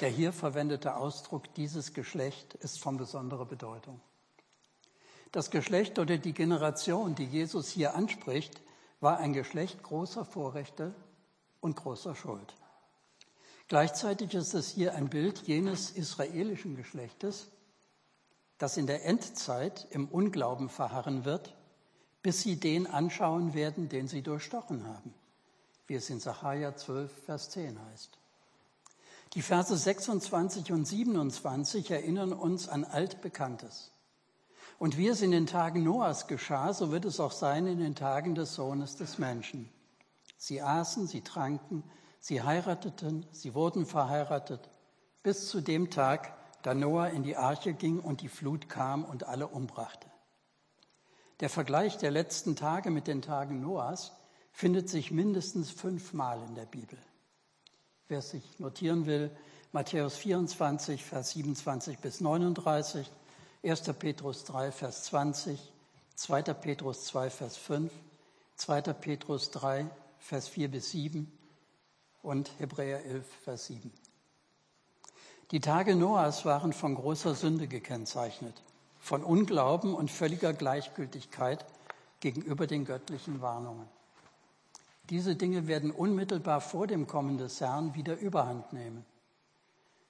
Der 0.00 0.08
hier 0.08 0.32
verwendete 0.32 0.96
Ausdruck 0.96 1.54
dieses 1.54 1.94
Geschlecht 1.94 2.54
ist 2.54 2.78
von 2.78 2.96
besonderer 2.98 3.46
Bedeutung. 3.46 4.00
Das 5.32 5.50
Geschlecht 5.50 5.98
oder 5.98 6.18
die 6.18 6.34
Generation, 6.34 7.14
die 7.14 7.24
Jesus 7.24 7.68
hier 7.68 7.94
anspricht, 7.94 8.60
war 9.00 9.18
ein 9.18 9.32
Geschlecht 9.32 9.82
großer 9.82 10.24
Vorrechte 10.24 10.94
und 11.60 11.76
großer 11.76 12.14
Schuld. 12.14 12.54
Gleichzeitig 13.68 14.34
ist 14.34 14.52
es 14.52 14.68
hier 14.68 14.94
ein 14.94 15.08
Bild 15.08 15.46
jenes 15.46 15.90
israelischen 15.90 16.76
Geschlechtes, 16.76 17.48
das 18.58 18.76
in 18.76 18.86
der 18.86 19.06
Endzeit 19.06 19.86
im 19.90 20.08
Unglauben 20.08 20.68
verharren 20.68 21.24
wird 21.24 21.54
bis 22.22 22.42
sie 22.42 22.56
den 22.56 22.86
anschauen 22.86 23.54
werden, 23.54 23.88
den 23.88 24.08
sie 24.08 24.22
durchstochen 24.22 24.86
haben, 24.86 25.14
wie 25.90 25.96
es 25.96 26.08
in 26.08 26.20
Sacharja 26.20 26.76
12, 26.76 27.24
Vers 27.24 27.50
10 27.50 27.84
heißt. 27.84 28.16
Die 29.32 29.42
Verse 29.42 29.76
26 29.76 30.70
und 30.70 30.84
27 30.84 31.90
erinnern 31.90 32.32
uns 32.32 32.68
an 32.68 32.84
Altbekanntes. 32.84 33.90
Und 34.78 34.96
wie 34.96 35.08
es 35.08 35.20
in 35.20 35.32
den 35.32 35.48
Tagen 35.48 35.82
Noahs 35.82 36.28
geschah, 36.28 36.72
so 36.74 36.92
wird 36.92 37.06
es 37.06 37.18
auch 37.18 37.32
sein 37.32 37.66
in 37.66 37.80
den 37.80 37.96
Tagen 37.96 38.36
des 38.36 38.54
Sohnes 38.54 38.94
des 38.94 39.18
Menschen. 39.18 39.68
Sie 40.36 40.62
aßen, 40.62 41.08
sie 41.08 41.22
tranken, 41.22 41.82
sie 42.20 42.40
heirateten, 42.40 43.26
sie 43.32 43.56
wurden 43.56 43.84
verheiratet, 43.84 44.70
bis 45.24 45.48
zu 45.48 45.60
dem 45.60 45.90
Tag, 45.90 46.36
da 46.62 46.72
Noah 46.72 47.08
in 47.08 47.24
die 47.24 47.36
Arche 47.36 47.72
ging 47.72 47.98
und 47.98 48.20
die 48.20 48.28
Flut 48.28 48.68
kam 48.68 49.04
und 49.04 49.24
alle 49.24 49.48
umbrachte. 49.48 50.06
Der 51.40 51.50
Vergleich 51.50 51.98
der 51.98 52.12
letzten 52.12 52.54
Tage 52.54 52.92
mit 52.92 53.08
den 53.08 53.22
Tagen 53.22 53.60
Noahs 53.60 54.12
findet 54.52 54.88
sich 54.88 55.10
mindestens 55.10 55.70
fünfmal 55.70 56.42
in 56.48 56.54
der 56.54 56.66
Bibel. 56.66 56.98
Wer 58.08 58.22
sich 58.22 58.58
notieren 58.58 59.06
will, 59.06 59.30
Matthäus 59.72 60.16
24, 60.16 61.04
Vers 61.04 61.30
27 61.30 61.98
bis 61.98 62.20
39, 62.20 63.10
1. 63.62 63.82
Petrus 63.98 64.44
3, 64.44 64.72
Vers 64.72 65.04
20, 65.04 65.72
2. 66.16 66.42
Petrus 66.42 67.04
2, 67.06 67.30
Vers 67.30 67.56
5, 67.56 67.92
2. 68.56 68.82
Petrus 68.94 69.50
3, 69.52 69.88
Vers 70.18 70.48
4 70.48 70.70
bis 70.70 70.90
7 70.90 71.30
und 72.22 72.50
Hebräer 72.58 73.04
11, 73.04 73.26
Vers 73.44 73.66
7. 73.66 73.92
Die 75.52 75.60
Tage 75.60 75.94
Noahs 75.94 76.44
waren 76.44 76.72
von 76.72 76.94
großer 76.94 77.34
Sünde 77.34 77.68
gekennzeichnet 77.68 78.60
von 79.00 79.24
Unglauben 79.24 79.94
und 79.94 80.10
völliger 80.10 80.52
Gleichgültigkeit 80.52 81.64
gegenüber 82.20 82.66
den 82.66 82.84
göttlichen 82.84 83.40
Warnungen. 83.40 83.88
Diese 85.10 85.34
Dinge 85.34 85.66
werden 85.66 85.90
unmittelbar 85.90 86.60
vor 86.60 86.86
dem 86.86 87.08
Kommen 87.08 87.36
des 87.36 87.60
Herrn 87.60 87.94
wieder 87.96 88.16
überhand 88.16 88.72
nehmen. 88.72 89.04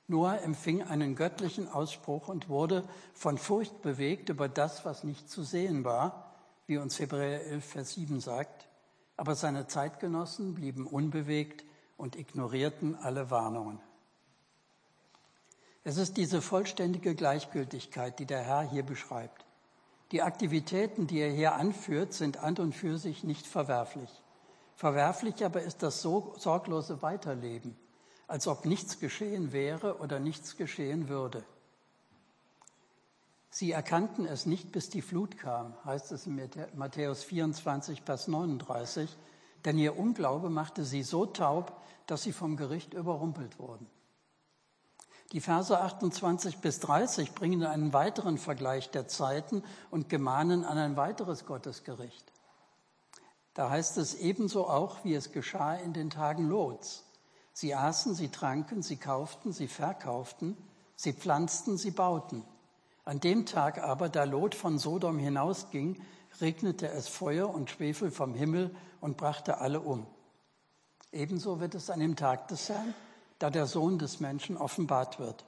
Noah 0.08 0.42
empfing 0.42 0.82
einen 0.82 1.14
göttlichen 1.14 1.68
Ausspruch 1.68 2.28
und 2.28 2.50
wurde 2.50 2.86
von 3.14 3.38
Furcht 3.38 3.80
bewegt 3.80 4.28
über 4.28 4.48
das, 4.48 4.84
was 4.84 5.02
nicht 5.02 5.30
zu 5.30 5.42
sehen 5.42 5.84
war, 5.84 6.34
wie 6.66 6.76
uns 6.76 6.98
Hebräer 6.98 7.46
11, 7.46 7.64
Vers 7.64 7.94
7 7.94 8.20
sagt. 8.20 8.68
Aber 9.16 9.34
seine 9.34 9.66
Zeitgenossen 9.66 10.54
blieben 10.54 10.86
unbewegt 10.86 11.64
und 11.96 12.16
ignorierten 12.16 12.94
alle 12.94 13.30
Warnungen. 13.30 13.80
Es 15.82 15.96
ist 15.96 16.18
diese 16.18 16.42
vollständige 16.42 17.14
Gleichgültigkeit, 17.14 18.18
die 18.18 18.26
der 18.26 18.42
Herr 18.42 18.62
hier 18.62 18.82
beschreibt. 18.82 19.46
Die 20.12 20.20
Aktivitäten, 20.20 21.06
die 21.06 21.20
er 21.20 21.30
hier 21.30 21.54
anführt, 21.54 22.12
sind 22.12 22.36
an 22.36 22.58
und 22.58 22.74
für 22.74 22.98
sich 22.98 23.24
nicht 23.24 23.46
verwerflich. 23.46 24.10
Verwerflich 24.80 25.44
aber 25.44 25.60
ist 25.60 25.82
das 25.82 26.00
so 26.00 26.32
sorglose 26.38 27.02
Weiterleben, 27.02 27.76
als 28.26 28.46
ob 28.46 28.64
nichts 28.64 28.98
geschehen 28.98 29.52
wäre 29.52 29.98
oder 29.98 30.18
nichts 30.20 30.56
geschehen 30.56 31.10
würde. 31.10 31.44
Sie 33.50 33.72
erkannten 33.72 34.24
es 34.24 34.46
nicht, 34.46 34.72
bis 34.72 34.88
die 34.88 35.02
Flut 35.02 35.36
kam, 35.36 35.74
heißt 35.84 36.12
es 36.12 36.26
in 36.26 36.40
Matthäus 36.76 37.24
24, 37.24 38.00
Vers 38.00 38.26
39, 38.26 39.14
denn 39.66 39.76
ihr 39.76 39.98
Unglaube 39.98 40.48
machte 40.48 40.82
sie 40.84 41.02
so 41.02 41.26
taub, 41.26 41.78
dass 42.06 42.22
sie 42.22 42.32
vom 42.32 42.56
Gericht 42.56 42.94
überrumpelt 42.94 43.58
wurden. 43.58 43.86
Die 45.32 45.42
Verse 45.42 45.78
28 45.78 46.56
bis 46.60 46.80
30 46.80 47.34
bringen 47.34 47.64
einen 47.64 47.92
weiteren 47.92 48.38
Vergleich 48.38 48.90
der 48.90 49.08
Zeiten 49.08 49.62
und 49.90 50.08
gemahnen 50.08 50.64
an 50.64 50.78
ein 50.78 50.96
weiteres 50.96 51.44
Gottesgericht. 51.44 52.29
Da 53.54 53.70
heißt 53.70 53.98
es 53.98 54.14
ebenso 54.14 54.66
auch, 54.66 55.04
wie 55.04 55.14
es 55.14 55.32
geschah 55.32 55.74
in 55.74 55.92
den 55.92 56.10
Tagen 56.10 56.48
Lots. 56.48 57.04
Sie 57.52 57.74
aßen, 57.74 58.14
sie 58.14 58.28
tranken, 58.28 58.82
sie 58.82 58.96
kauften, 58.96 59.52
sie 59.52 59.68
verkauften, 59.68 60.56
sie 60.96 61.12
pflanzten, 61.12 61.76
sie 61.76 61.90
bauten. 61.90 62.44
An 63.04 63.20
dem 63.20 63.46
Tag 63.46 63.82
aber, 63.82 64.08
da 64.08 64.24
Lot 64.24 64.54
von 64.54 64.78
Sodom 64.78 65.18
hinausging, 65.18 66.00
regnete 66.40 66.88
es 66.88 67.08
Feuer 67.08 67.52
und 67.52 67.70
Schwefel 67.70 68.10
vom 68.10 68.34
Himmel 68.34 68.74
und 69.00 69.16
brachte 69.16 69.58
alle 69.58 69.80
um. 69.80 70.06
Ebenso 71.12 71.58
wird 71.58 71.74
es 71.74 71.90
an 71.90 72.00
dem 72.00 72.14
Tag 72.14 72.48
des 72.48 72.68
Herrn 72.68 72.94
da 73.40 73.48
der 73.48 73.66
Sohn 73.66 73.98
des 73.98 74.20
Menschen 74.20 74.56
offenbart 74.56 75.18
wird. 75.18 75.44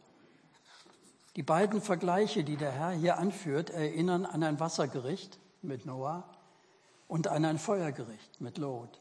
Die 1.37 1.43
beiden 1.43 1.81
Vergleiche, 1.81 2.43
die 2.43 2.57
der 2.57 2.73
Herr 2.73 2.91
hier 2.91 3.19
anführt, 3.19 3.71
erinnern 3.71 4.27
an 4.27 4.43
ein 4.43 4.59
Wassergericht 4.59 5.39
mit 5.61 5.87
Noah 5.87 6.25
und 7.13 7.29
an 7.29 7.45
ein 7.45 7.59
Feuergericht 7.59 8.41
mit 8.41 8.57
Lot. 8.57 8.99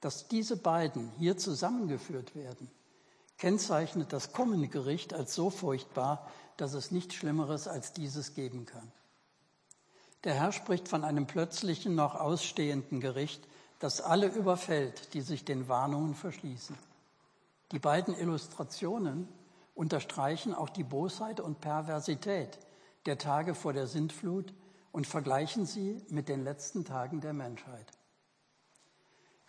Dass 0.00 0.28
diese 0.28 0.56
beiden 0.56 1.12
hier 1.18 1.36
zusammengeführt 1.36 2.34
werden, 2.34 2.70
kennzeichnet 3.36 4.14
das 4.14 4.32
kommende 4.32 4.68
Gericht 4.68 5.12
als 5.12 5.34
so 5.34 5.50
furchtbar, 5.50 6.26
dass 6.56 6.72
es 6.72 6.90
nichts 6.90 7.16
Schlimmeres 7.16 7.68
als 7.68 7.92
dieses 7.92 8.32
geben 8.32 8.64
kann. 8.64 8.90
Der 10.24 10.32
Herr 10.32 10.52
spricht 10.52 10.88
von 10.88 11.04
einem 11.04 11.26
plötzlichen, 11.26 11.94
noch 11.94 12.14
ausstehenden 12.14 13.02
Gericht, 13.02 13.46
das 13.78 14.00
alle 14.00 14.28
überfällt, 14.28 15.12
die 15.12 15.20
sich 15.20 15.44
den 15.44 15.68
Warnungen 15.68 16.14
verschließen. 16.14 16.78
Die 17.72 17.78
beiden 17.78 18.16
Illustrationen 18.16 19.28
unterstreichen 19.74 20.54
auch 20.54 20.70
die 20.70 20.84
Bosheit 20.84 21.40
und 21.40 21.60
Perversität 21.60 22.58
der 23.04 23.18
Tage 23.18 23.54
vor 23.54 23.74
der 23.74 23.86
Sintflut 23.86 24.54
und 24.92 25.06
vergleichen 25.06 25.66
sie 25.66 26.04
mit 26.10 26.28
den 26.28 26.44
letzten 26.44 26.84
Tagen 26.84 27.20
der 27.20 27.32
Menschheit. 27.32 27.86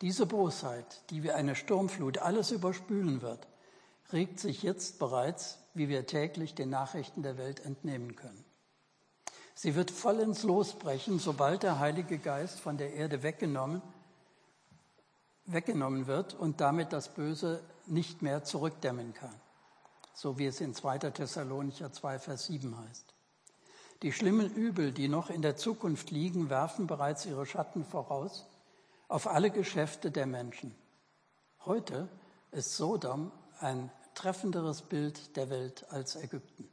Diese 0.02 0.26
Bosheit, 0.26 1.04
die 1.12 1.24
wie 1.24 1.32
eine 1.32 1.56
Sturmflut 1.56 2.18
alles 2.18 2.52
überspülen 2.52 3.22
wird, 3.22 3.48
regt 4.12 4.40
sich 4.40 4.64
jetzt 4.64 5.00
bereits, 5.00 5.60
wie 5.74 5.90
wir 5.90 6.06
täglich 6.08 6.56
den 6.56 6.70
Nachrichten 6.70 7.24
der 7.24 7.38
Welt 7.38 7.60
entnehmen 7.66 8.16
können. 8.16 8.44
Sie 9.56 9.76
wird 9.76 9.92
vollends 9.92 10.44
losbrechen, 10.44 11.20
sobald 11.20 11.64
der 11.64 11.80
Heilige 11.80 12.18
Geist 12.18 12.60
von 12.60 12.78
der 12.78 12.94
Erde 12.94 13.24
weggenommen, 13.24 13.82
weggenommen 15.46 16.08
wird 16.08 16.34
und 16.34 16.60
damit 16.60 16.92
das 16.92 17.14
Böse 17.14 17.62
nicht 17.86 18.22
mehr 18.22 18.44
zurückdämmen 18.44 19.14
kann, 19.14 19.36
so 20.14 20.38
wie 20.38 20.48
es 20.48 20.60
in 20.62 20.74
2. 20.74 21.00
Thessalonicher 21.00 21.92
2, 21.92 22.20
Vers 22.20 22.46
7 22.46 22.78
heißt. 22.78 23.14
Die 24.04 24.12
schlimmen 24.12 24.54
Übel, 24.54 24.92
die 24.92 25.08
noch 25.08 25.30
in 25.30 25.42
der 25.42 25.56
Zukunft 25.56 26.12
liegen, 26.12 26.50
werfen 26.50 26.88
bereits 26.88 27.26
ihre 27.26 27.46
Schatten 27.46 27.86
voraus 27.86 28.46
auf 29.08 29.28
alle 29.28 29.50
Geschäfte 29.50 30.12
der 30.12 30.26
Menschen. 30.26 30.76
Heute 31.66 32.10
ist 32.52 32.76
Sodom 32.76 33.32
ein 33.62 33.90
treffenderes 34.14 34.82
Bild 34.82 35.38
der 35.38 35.50
Welt 35.50 35.86
als 35.90 36.18
Ägypten. 36.18 36.68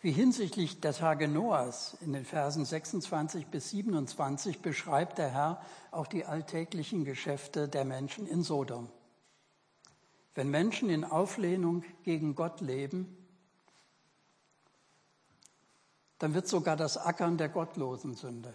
Wie 0.00 0.10
hinsichtlich 0.10 0.80
der 0.80 0.94
Tage 0.94 1.28
Noahs 1.28 1.96
in 2.00 2.12
den 2.12 2.24
Versen 2.24 2.64
26 2.64 3.46
bis 3.46 3.70
27 3.70 4.60
beschreibt 4.60 5.18
der 5.18 5.30
Herr 5.30 5.62
auch 5.92 6.08
die 6.08 6.24
alltäglichen 6.24 7.04
Geschäfte 7.04 7.68
der 7.68 7.84
Menschen 7.84 8.26
in 8.26 8.42
Sodom. 8.42 8.88
Wenn 10.34 10.48
Menschen 10.48 10.90
in 10.90 11.04
Auflehnung 11.04 11.84
gegen 12.02 12.34
Gott 12.34 12.60
leben, 12.60 13.27
dann 16.18 16.34
wird 16.34 16.48
sogar 16.48 16.76
das 16.76 16.96
Ackern 16.96 17.38
der 17.38 17.48
gottlosen 17.48 18.14
Sünde. 18.14 18.54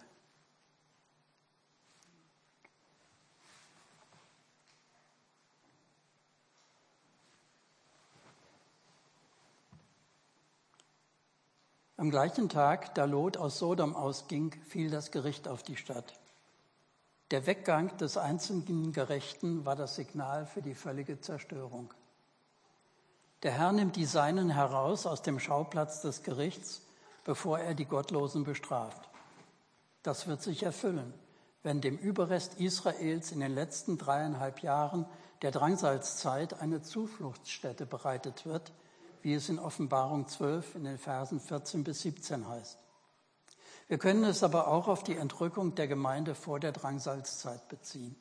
Am 11.95 12.09
gleichen 12.09 12.49
Tag, 12.49 12.95
da 12.95 13.05
Lot 13.05 13.38
aus 13.38 13.59
Sodom 13.59 13.95
ausging, 13.95 14.51
fiel 14.68 14.89
das 14.89 15.11
Gericht 15.11 15.47
auf 15.47 15.64
die 15.64 15.78
Stadt. 15.78 16.20
Der 17.32 17.45
Weggang 17.45 17.95
des 17.97 18.18
einzigen 18.18 18.91
Gerechten 18.91 19.66
war 19.66 19.78
das 19.78 19.95
Signal 19.95 20.45
für 20.45 20.61
die 20.61 20.76
völlige 20.76 21.22
Zerstörung. 21.22 21.93
Der 23.43 23.53
Herr 23.53 23.72
nimmt 23.72 23.95
die 23.95 24.05
Seinen 24.05 24.49
heraus 24.49 25.05
aus 25.05 25.22
dem 25.22 25.39
Schauplatz 25.39 26.01
des 26.01 26.24
Gerichts, 26.24 26.82
bevor 27.24 27.59
er 27.59 27.74
die 27.74 27.86
Gottlosen 27.86 28.43
bestraft. 28.43 29.09
Das 30.01 30.28
wird 30.28 30.41
sich 30.41 30.63
erfüllen, 30.63 31.13
wenn 31.63 31.82
dem 31.82 31.97
Überrest 31.97 32.59
Israels 32.59 33.32
in 33.32 33.39
den 33.39 33.53
letzten 33.53 33.97
dreieinhalb 33.97 34.59
Jahren 34.59 35.05
der 35.41 35.51
Drangsalzzeit 35.51 36.59
eine 36.61 36.82
Zufluchtsstätte 36.82 37.86
bereitet 37.86 38.45
wird, 38.45 38.74
wie 39.21 39.34
es 39.34 39.49
in 39.49 39.59
Offenbarung 39.59 40.28
12 40.28 40.76
in 40.76 40.84
den 40.84 40.97
Versen 40.97 41.39
14 41.39 41.84
bis 41.84 42.01
17 42.01 42.47
heißt. 42.47 42.78
Wir 43.88 43.97
können 43.97 44.24
es 44.24 44.43
aber 44.43 44.67
auch 44.67 44.88
auf 44.88 45.03
die 45.03 45.15
Entrückung 45.15 45.76
der 45.76 45.88
Gemeinde 45.88 46.36
vor 46.36 46.59
der 46.59 46.71
Drangsalzzeit 46.71 47.67
beziehen. 47.67 48.15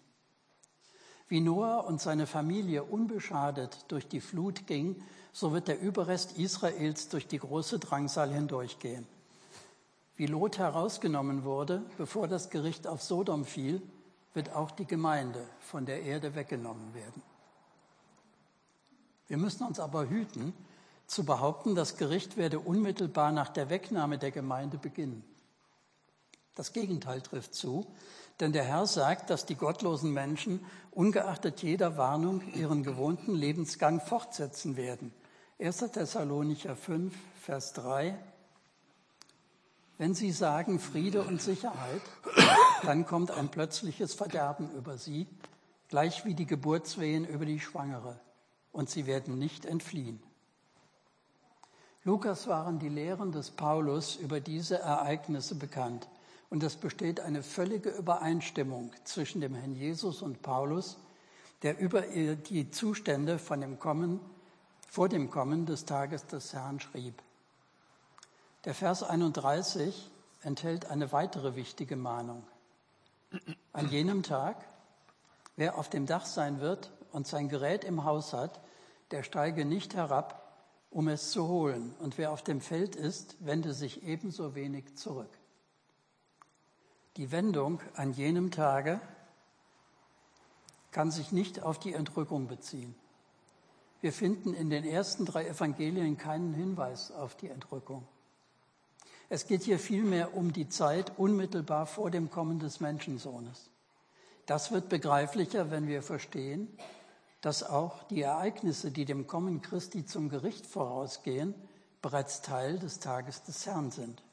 Wie 1.28 1.40
Noah 1.40 1.86
und 1.86 2.00
seine 2.00 2.26
Familie 2.26 2.82
unbeschadet 2.84 3.86
durch 3.88 4.07
die 4.07 4.20
Flut 4.20 4.66
ging, 4.66 5.03
so 5.33 5.53
wird 5.53 5.68
der 5.68 5.80
Überrest 5.80 6.39
Israels 6.39 7.09
durch 7.09 7.26
die 7.26 7.39
große 7.39 7.78
Drangsal 7.78 8.33
hindurchgehen. 8.33 9.07
Wie 10.16 10.26
Lot 10.26 10.59
herausgenommen 10.59 11.45
wurde, 11.45 11.83
bevor 11.97 12.28
das 12.28 12.51
Gericht 12.51 12.87
auf 12.87 13.03
Sodom 13.03 13.45
fiel, 13.45 13.83
wird 14.35 14.55
auch 14.55 14.70
die 14.70 14.87
Gemeinde 14.87 15.47
von 15.61 15.87
der 15.87 16.03
Erde 16.03 16.35
weggenommen 16.35 16.95
werden. 16.95 17.22
Wir 19.26 19.39
müssen 19.39 19.66
uns 19.66 19.80
aber 19.80 20.09
hüten, 20.09 20.53
zu 21.07 21.24
behaupten, 21.24 21.74
das 21.74 21.97
Gericht 21.97 22.37
werde 22.37 22.61
unmittelbar 22.61 23.33
nach 23.33 23.49
der 23.49 23.70
Wegnahme 23.70 24.18
der 24.18 24.30
Gemeinde 24.30 24.78
beginnen. 24.78 25.24
Das 26.55 26.72
Gegenteil 26.72 27.22
trifft 27.22 27.55
zu, 27.55 27.87
denn 28.41 28.53
der 28.53 28.64
Herr 28.64 28.87
sagt, 28.87 29.30
dass 29.30 29.47
die 29.47 29.55
gottlosen 29.55 30.12
Menschen 30.12 30.64
ungeachtet 30.91 31.62
jeder 31.62 31.97
Warnung 31.97 32.43
ihren 32.55 32.83
gewohnten 32.83 33.35
Lebensgang 33.35 34.01
fortsetzen 34.01 34.76
werden. 34.76 35.12
1. 35.62 35.92
Thessalonicher 35.92 36.74
5, 36.74 37.14
Vers 37.40 37.72
3. 37.74 38.18
Wenn 39.96 40.12
sie 40.12 40.32
sagen 40.32 40.80
Friede 40.80 41.22
und 41.22 41.40
Sicherheit, 41.40 42.02
dann 42.82 43.06
kommt 43.06 43.30
ein 43.30 43.48
plötzliches 43.48 44.12
Verderben 44.12 44.72
über 44.72 44.98
sie, 44.98 45.28
gleich 45.88 46.24
wie 46.24 46.34
die 46.34 46.46
Geburtswehen 46.46 47.24
über 47.24 47.46
die 47.46 47.60
Schwangere, 47.60 48.18
und 48.72 48.90
sie 48.90 49.06
werden 49.06 49.38
nicht 49.38 49.64
entfliehen. 49.64 50.20
Lukas 52.02 52.48
waren 52.48 52.80
die 52.80 52.88
Lehren 52.88 53.30
des 53.30 53.52
Paulus 53.52 54.16
über 54.16 54.40
diese 54.40 54.80
Ereignisse 54.80 55.54
bekannt. 55.54 56.08
Und 56.50 56.64
es 56.64 56.74
besteht 56.74 57.20
eine 57.20 57.44
völlige 57.44 57.90
Übereinstimmung 57.90 58.90
zwischen 59.04 59.40
dem 59.40 59.54
Herrn 59.54 59.76
Jesus 59.76 60.22
und 60.22 60.42
Paulus, 60.42 60.98
der 61.62 61.78
über 61.78 62.00
die 62.00 62.68
Zustände 62.72 63.38
von 63.38 63.60
dem 63.60 63.78
Kommen, 63.78 64.18
vor 64.93 65.09
dem 65.09 65.30
Kommen 65.30 65.64
des 65.64 65.86
Tages 65.86 66.26
des 66.26 66.53
Herrn 66.53 66.78
schrieb. 66.78 67.22
Der 68.66 68.74
Vers 68.74 69.03
31 69.03 70.11
enthält 70.43 70.84
eine 70.84 71.12
weitere 71.12 71.57
wichtige 71.57 71.97
Mahnung. 71.97 72.47
An 73.72 73.88
jenem 73.88 74.22
Tag, 74.22 74.62
wer 75.57 75.78
auf 75.78 75.88
dem 75.88 76.05
Dach 76.05 76.26
sein 76.26 76.61
wird 76.61 76.93
und 77.11 77.26
sein 77.26 77.49
Gerät 77.49 77.84
im 77.84 78.05
Haus 78.05 78.34
hat, 78.34 78.61
der 79.12 79.22
steige 79.22 79.64
nicht 79.64 79.95
herab, 79.95 80.55
um 80.90 81.09
es 81.09 81.30
zu 81.30 81.49
holen, 81.49 81.95
und 81.99 82.18
wer 82.18 82.30
auf 82.30 82.43
dem 82.43 82.61
Feld 82.61 82.95
ist, 82.95 83.36
wende 83.40 83.72
sich 83.72 84.03
ebenso 84.03 84.55
wenig 84.55 84.95
zurück. 84.99 85.38
Die 87.16 87.32
Wendung 87.32 87.80
an 87.95 88.12
jenem 88.12 88.51
Tage 88.51 89.01
kann 90.90 91.11
sich 91.11 91.32
nicht 91.32 91.62
auf 91.62 91.78
die 91.78 91.95
Entrückung 91.95 92.47
beziehen. 92.47 92.95
Wir 94.03 94.12
finden 94.12 94.53
in 94.53 94.68
den 94.68 94.84
ersten 94.84 95.24
drei 95.24 95.46
Evangelien 95.46 96.18
keinen 96.18 96.55
Hinweis 96.55 97.12
auf 97.12 97.36
die 97.36 97.48
Entrückung. 97.48 98.07
Es 99.28 99.46
geht 99.46 99.62
hier 99.62 99.78
vielmehr 99.78 100.36
um 100.36 100.53
die 100.53 100.68
Zeit 100.68 101.16
unmittelbar 101.18 101.86
vor 101.86 102.11
dem 102.11 102.28
Kommen 102.28 102.59
des 102.59 102.80
Menschensohnes. 102.80 103.70
Das 104.44 104.72
wird 104.72 104.88
begreiflicher, 104.88 105.70
wenn 105.70 105.86
wir 105.86 106.03
verstehen, 106.03 106.68
dass 107.42 107.62
auch 107.62 108.03
die 108.09 108.22
Ereignisse, 108.22 108.90
die 108.90 109.05
dem 109.05 109.28
Kommen 109.28 109.62
Christi 109.62 110.05
zum 110.05 110.28
Gericht 110.28 110.66
vorausgehen, 110.66 111.55
bereits 112.03 112.42
Teil 112.42 112.80
des 112.80 112.98
Tages 112.98 113.44
des 113.44 113.64
Herrn 113.66 113.92
sind. 113.92 114.24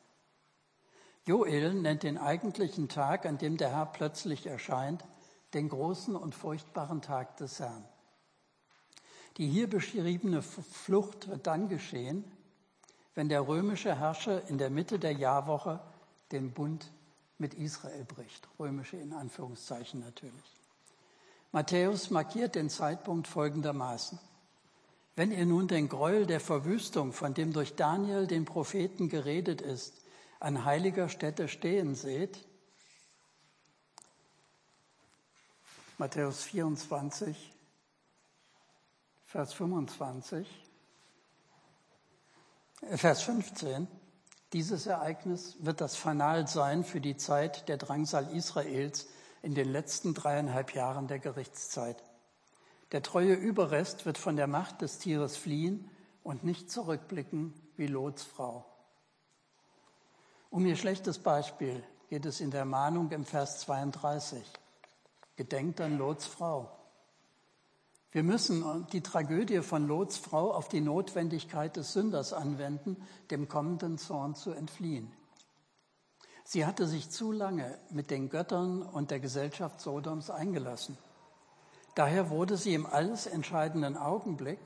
Joel 1.27 1.75
nennt 1.75 2.01
den 2.01 2.17
eigentlichen 2.17 2.89
Tag, 2.89 3.27
an 3.27 3.37
dem 3.37 3.57
der 3.57 3.69
Herr 3.69 3.85
plötzlich 3.85 4.47
erscheint, 4.47 5.05
den 5.53 5.69
großen 5.69 6.15
und 6.15 6.33
furchtbaren 6.33 7.03
Tag 7.03 7.37
des 7.37 7.59
Herrn. 7.59 7.85
Die 9.37 9.47
hier 9.47 9.69
beschriebene 9.69 10.41
Flucht 10.41 11.27
wird 11.27 11.47
dann 11.47 11.69
geschehen, 11.69 12.23
wenn 13.15 13.29
der 13.29 13.47
römische 13.47 13.97
Herrscher 13.97 14.47
in 14.47 14.57
der 14.57 14.69
Mitte 14.69 14.99
der 14.99 15.13
Jahrwoche 15.13 15.79
den 16.31 16.51
Bund 16.51 16.91
mit 17.37 17.53
Israel 17.53 18.05
bricht. 18.05 18.47
Römische 18.59 18.97
in 18.97 19.13
Anführungszeichen 19.13 20.01
natürlich. 20.01 20.59
Matthäus 21.51 22.11
markiert 22.11 22.55
den 22.55 22.69
Zeitpunkt 22.69 23.27
folgendermaßen. 23.27 24.19
Wenn 25.15 25.31
ihr 25.31 25.45
nun 25.45 25.67
den 25.67 25.89
Gräuel 25.89 26.25
der 26.25 26.39
Verwüstung, 26.39 27.11
von 27.11 27.33
dem 27.33 27.51
durch 27.51 27.75
Daniel 27.75 28.27
den 28.27 28.45
Propheten 28.45 29.09
geredet 29.09 29.61
ist, 29.61 29.93
an 30.39 30.63
heiliger 30.63 31.09
Stätte 31.09 31.47
stehen 31.47 31.95
seht, 31.95 32.45
Matthäus 35.97 36.43
24, 36.43 37.51
Vers 39.31 39.53
25, 39.53 40.47
Vers 42.95 43.21
15. 43.21 43.87
Dieses 44.53 44.87
Ereignis 44.87 45.55
wird 45.59 45.81
das 45.81 45.95
Fanal 45.95 46.47
sein 46.47 46.83
für 46.83 46.99
die 46.99 47.15
Zeit 47.15 47.69
der 47.69 47.77
Drangsal 47.77 48.35
Israels 48.35 49.07
in 49.43 49.53
den 49.53 49.71
letzten 49.71 50.15
dreieinhalb 50.15 50.73
Jahren 50.73 51.07
der 51.07 51.19
Gerichtszeit. 51.19 52.03
Der 52.91 53.03
treue 53.03 53.35
Überrest 53.35 54.07
wird 54.07 54.17
von 54.17 54.35
der 54.35 54.47
Macht 54.47 54.81
des 54.81 54.97
Tieres 54.97 55.37
fliehen 55.37 55.87
und 56.23 56.43
nicht 56.43 56.71
zurückblicken 56.71 57.53
wie 57.77 57.85
Lots 57.85 58.23
Frau. 58.23 58.65
Um 60.49 60.65
ihr 60.65 60.75
schlechtes 60.75 61.19
Beispiel 61.19 61.83
geht 62.09 62.25
es 62.25 62.41
in 62.41 62.49
der 62.49 62.65
Mahnung 62.65 63.11
im 63.11 63.25
Vers 63.25 63.59
32. 63.59 64.43
Gedenkt 65.35 65.81
an 65.81 65.99
Lots 65.99 66.25
Frau. 66.25 66.78
Wir 68.11 68.23
müssen 68.23 68.87
die 68.91 69.01
Tragödie 69.01 69.61
von 69.61 69.87
Lots 69.87 70.17
Frau 70.17 70.51
auf 70.51 70.67
die 70.67 70.81
Notwendigkeit 70.81 71.75
des 71.75 71.93
Sünders 71.93 72.33
anwenden, 72.33 72.97
dem 73.29 73.47
kommenden 73.47 73.99
Zorn 73.99 74.33
zu 74.33 74.51
entfliehen. 74.51 75.11
Sie 76.43 76.65
hatte 76.65 76.87
sich 76.87 77.11
zu 77.11 77.31
lange 77.31 77.77
mit 77.91 78.09
den 78.09 78.29
Göttern 78.29 78.81
und 78.81 79.11
der 79.11 79.19
Gesellschaft 79.19 79.79
Sodoms 79.79 80.31
eingelassen. 80.31 80.97
Daher 81.93 82.31
wurde 82.31 82.57
sie 82.57 82.73
im 82.73 82.87
alles 82.87 83.27
entscheidenden 83.27 83.95
Augenblick, 83.95 84.59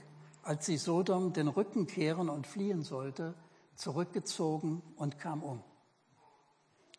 als 0.44 0.66
sie 0.66 0.78
Sodom 0.78 1.34
den 1.34 1.50
Rücken 1.50 1.86
kehren 1.86 2.30
und 2.30 2.48
fliehen 2.48 2.84
sollte, 2.84 3.34
zurückgezogen 3.76 4.82
und 4.96 5.20
kam 5.20 5.44
um. 5.44 5.62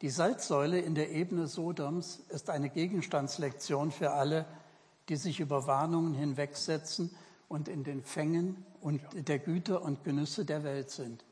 Die 0.02 0.10
Salzsäule 0.10 0.80
in 0.80 0.94
der 0.94 1.12
Ebene 1.12 1.46
Sodoms 1.46 2.18
ist 2.28 2.50
eine 2.50 2.68
Gegenstandslektion 2.68 3.90
für 3.90 4.10
alle, 4.10 4.44
die 5.08 5.16
sich 5.16 5.40
über 5.40 5.66
Warnungen 5.66 6.14
hinwegsetzen 6.14 7.14
und 7.48 7.68
in 7.68 7.84
den 7.84 8.02
Fängen 8.02 8.64
und 8.80 9.00
der 9.12 9.38
Güter 9.38 9.82
und 9.82 10.04
Genüsse 10.04 10.44
der 10.44 10.64
Welt 10.64 10.90
sind. 10.90 11.24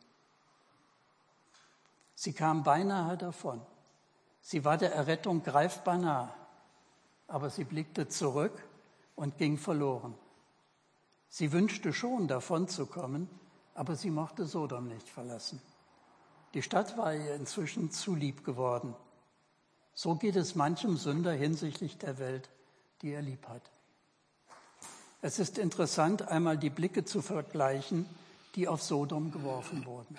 Sie 2.14 2.32
kam 2.32 2.62
beinahe 2.62 3.16
davon. 3.16 3.60
Sie 4.40 4.64
war 4.64 4.76
der 4.76 4.94
Errettung 4.94 5.42
greifbar 5.42 5.98
nah, 5.98 6.34
aber 7.26 7.48
sie 7.48 7.64
blickte 7.64 8.08
zurück 8.08 8.62
und 9.16 9.38
ging 9.38 9.56
verloren. 9.56 10.14
Sie 11.28 11.52
wünschte 11.52 11.92
schon 11.92 12.28
davon 12.28 12.68
zu 12.68 12.86
kommen, 12.86 13.28
aber 13.74 13.96
sie 13.96 14.10
mochte 14.10 14.44
Sodom 14.44 14.88
nicht 14.88 15.08
verlassen. 15.08 15.62
Die 16.54 16.62
Stadt 16.62 16.98
war 16.98 17.14
ihr 17.14 17.34
inzwischen 17.34 17.90
zu 17.90 18.14
lieb 18.14 18.44
geworden. 18.44 18.94
So 19.94 20.16
geht 20.16 20.36
es 20.36 20.54
manchem 20.54 20.96
Sünder 20.96 21.32
hinsichtlich 21.32 21.96
der 21.98 22.18
Welt 22.18 22.50
die 23.03 23.12
er 23.12 23.22
lieb 23.22 23.46
hat. 23.48 23.62
Es 25.20 25.38
ist 25.38 25.59
interessant, 25.59 26.28
einmal 26.28 26.57
die 26.57 26.70
Blicke 26.70 27.05
zu 27.05 27.22
vergleichen, 27.22 28.07
die 28.55 28.68
auf 28.68 28.82
Sodom 28.82 29.30
geworfen 29.30 29.84
wurden. 29.84 30.16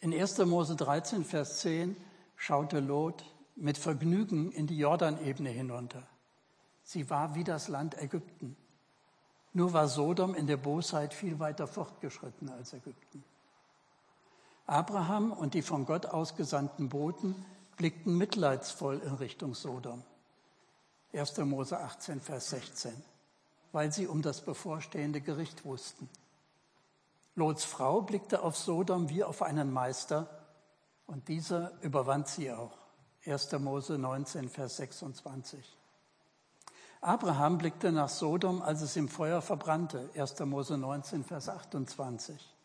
In 0.00 0.14
1. 0.14 0.38
Mose 0.38 0.76
13, 0.76 1.24
Vers 1.24 1.60
10 1.60 1.96
schaute 2.36 2.80
Lot 2.80 3.24
mit 3.56 3.76
Vergnügen 3.76 4.50
in 4.52 4.66
die 4.66 4.78
Jordanebene 4.78 5.50
hinunter. 5.50 6.02
Sie 6.82 7.10
war 7.10 7.34
wie 7.34 7.44
das 7.44 7.68
Land 7.68 8.00
Ägypten. 8.00 8.56
Nur 9.52 9.72
war 9.72 9.88
Sodom 9.88 10.34
in 10.34 10.46
der 10.46 10.56
Bosheit 10.56 11.12
viel 11.12 11.38
weiter 11.38 11.66
fortgeschritten 11.66 12.48
als 12.48 12.72
Ägypten. 12.72 13.22
Abraham 14.66 15.32
und 15.32 15.54
die 15.54 15.62
von 15.62 15.84
Gott 15.84 16.06
ausgesandten 16.06 16.88
Boten 16.88 17.34
blickten 17.76 18.16
mitleidsvoll 18.16 19.00
in 19.04 19.14
Richtung 19.14 19.54
Sodom. 19.54 20.02
1. 21.12 21.38
Mose 21.38 21.76
18, 21.76 22.20
Vers 22.20 22.50
16, 22.50 22.92
weil 23.72 23.92
sie 23.92 24.06
um 24.06 24.22
das 24.22 24.42
bevorstehende 24.42 25.20
Gericht 25.20 25.64
wussten. 25.64 26.08
Lots 27.34 27.64
Frau 27.64 28.02
blickte 28.02 28.42
auf 28.42 28.56
Sodom 28.56 29.08
wie 29.08 29.24
auf 29.24 29.42
einen 29.42 29.72
Meister 29.72 30.28
und 31.06 31.26
dieser 31.26 31.72
überwand 31.82 32.28
sie 32.28 32.52
auch. 32.52 32.78
1. 33.26 33.52
Mose 33.58 33.98
19, 33.98 34.48
Vers 34.48 34.76
26. 34.76 35.76
Abraham 37.00 37.58
blickte 37.58 37.90
nach 37.90 38.08
Sodom, 38.08 38.62
als 38.62 38.82
es 38.82 38.94
im 38.94 39.08
Feuer 39.08 39.42
verbrannte. 39.42 40.10
1. 40.14 40.38
Mose 40.40 40.78
19, 40.78 41.24
Vers 41.24 41.48
28. 41.48 42.56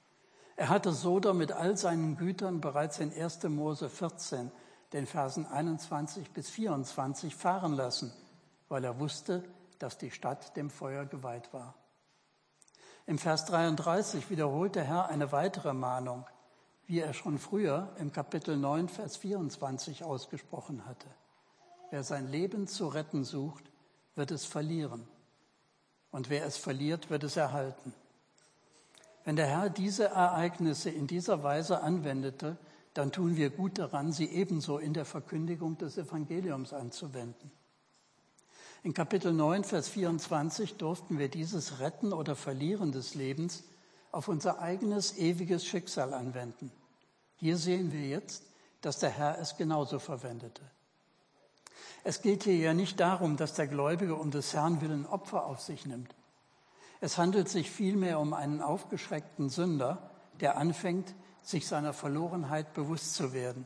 Er 0.56 0.70
hatte 0.70 0.94
Sodom 0.94 1.38
mit 1.38 1.52
all 1.52 1.78
seinen 1.78 2.16
Gütern 2.16 2.62
bereits 2.62 3.00
in 3.00 3.12
1. 3.12 3.44
Mose 3.46 3.90
14, 3.90 4.52
den 4.94 5.08
Versen 5.08 5.48
21 5.48 6.32
bis 6.32 6.50
24 6.52 7.36
fahren 7.36 7.74
lassen 7.74 8.14
weil 8.70 8.84
er 8.84 9.00
wusste, 9.00 9.44
dass 9.80 9.98
die 9.98 10.12
Stadt 10.12 10.56
dem 10.56 10.70
Feuer 10.70 11.06
geweiht 11.06 11.54
war. 11.54 11.76
Im 13.08 13.20
Vers 13.20 13.46
33 13.46 14.30
wiederholt 14.30 14.76
der 14.76 14.86
Herr 14.86 15.10
eine 15.10 15.32
weitere 15.32 15.74
Mahnung, 15.74 16.26
wie 16.88 17.00
er 17.00 17.14
schon 17.14 17.38
früher 17.38 17.94
im 17.98 18.12
Kapitel 18.12 18.58
9, 18.58 18.90
Vers 18.90 19.18
24 19.18 20.04
ausgesprochen 20.04 20.86
hatte. 20.86 21.08
Wer 21.92 22.04
sein 22.04 22.28
Leben 22.28 22.68
zu 22.68 22.88
retten 22.88 23.24
sucht, 23.24 23.64
wird 24.16 24.32
es 24.32 24.46
verlieren. 24.46 25.08
Und 26.12 26.30
wer 26.30 26.46
es 26.46 26.58
verliert, 26.58 27.10
wird 27.10 27.24
es 27.24 27.38
erhalten. 27.38 27.94
Wenn 29.24 29.36
der 29.36 29.48
Herr 29.48 29.70
diese 29.70 30.06
Ereignisse 30.06 30.90
in 30.90 31.08
dieser 31.08 31.44
Weise 31.44 31.82
anwendete, 31.82 32.58
dann 32.94 33.12
tun 33.12 33.36
wir 33.36 33.50
gut 33.50 33.78
daran, 33.78 34.12
sie 34.12 34.28
ebenso 34.28 34.78
in 34.78 34.94
der 34.94 35.06
Verkündigung 35.06 35.78
des 35.78 35.98
Evangeliums 35.98 36.74
anzuwenden. 36.74 37.52
In 38.86 38.94
Kapitel 38.94 39.34
9, 39.34 39.64
Vers 39.64 39.90
24 39.90 40.78
durften 40.78 41.18
wir 41.18 41.28
dieses 41.28 41.80
Retten 41.80 42.14
oder 42.14 42.36
Verlieren 42.36 42.92
des 42.92 43.16
Lebens 43.16 43.64
auf 44.12 44.28
unser 44.28 44.60
eigenes 44.60 45.18
ewiges 45.18 45.66
Schicksal 45.66 46.14
anwenden. 46.14 46.72
Hier 47.38 47.58
sehen 47.58 47.92
wir 47.92 48.08
jetzt, 48.08 48.44
dass 48.82 49.00
der 49.00 49.10
Herr 49.10 49.40
es 49.40 49.58
genauso 49.58 49.98
verwendete. 49.98 50.62
Es 52.04 52.22
geht 52.22 52.44
hier 52.44 52.58
ja 52.58 52.76
nicht 52.76 53.00
darum, 53.00 53.38
dass 53.38 53.56
der 53.56 53.66
Gläubige 53.66 54.14
um 54.14 54.30
des 54.30 54.54
Herrn 54.54 54.82
willen 54.82 55.08
Opfer 55.08 55.48
auf 55.48 55.62
sich 55.62 55.88
nimmt. 55.88 56.14
Es 57.02 57.18
handelt 57.18 57.50
sich 57.50 57.72
vielmehr 57.72 58.20
um 58.20 58.36
einen 58.36 58.62
aufgeschreckten 58.62 59.50
Sünder, 59.50 60.12
der 60.42 60.58
anfängt, 60.58 61.16
sich 61.42 61.66
seiner 61.66 61.94
Verlorenheit 61.94 62.76
bewusst 62.76 63.16
zu 63.16 63.34
werden 63.34 63.66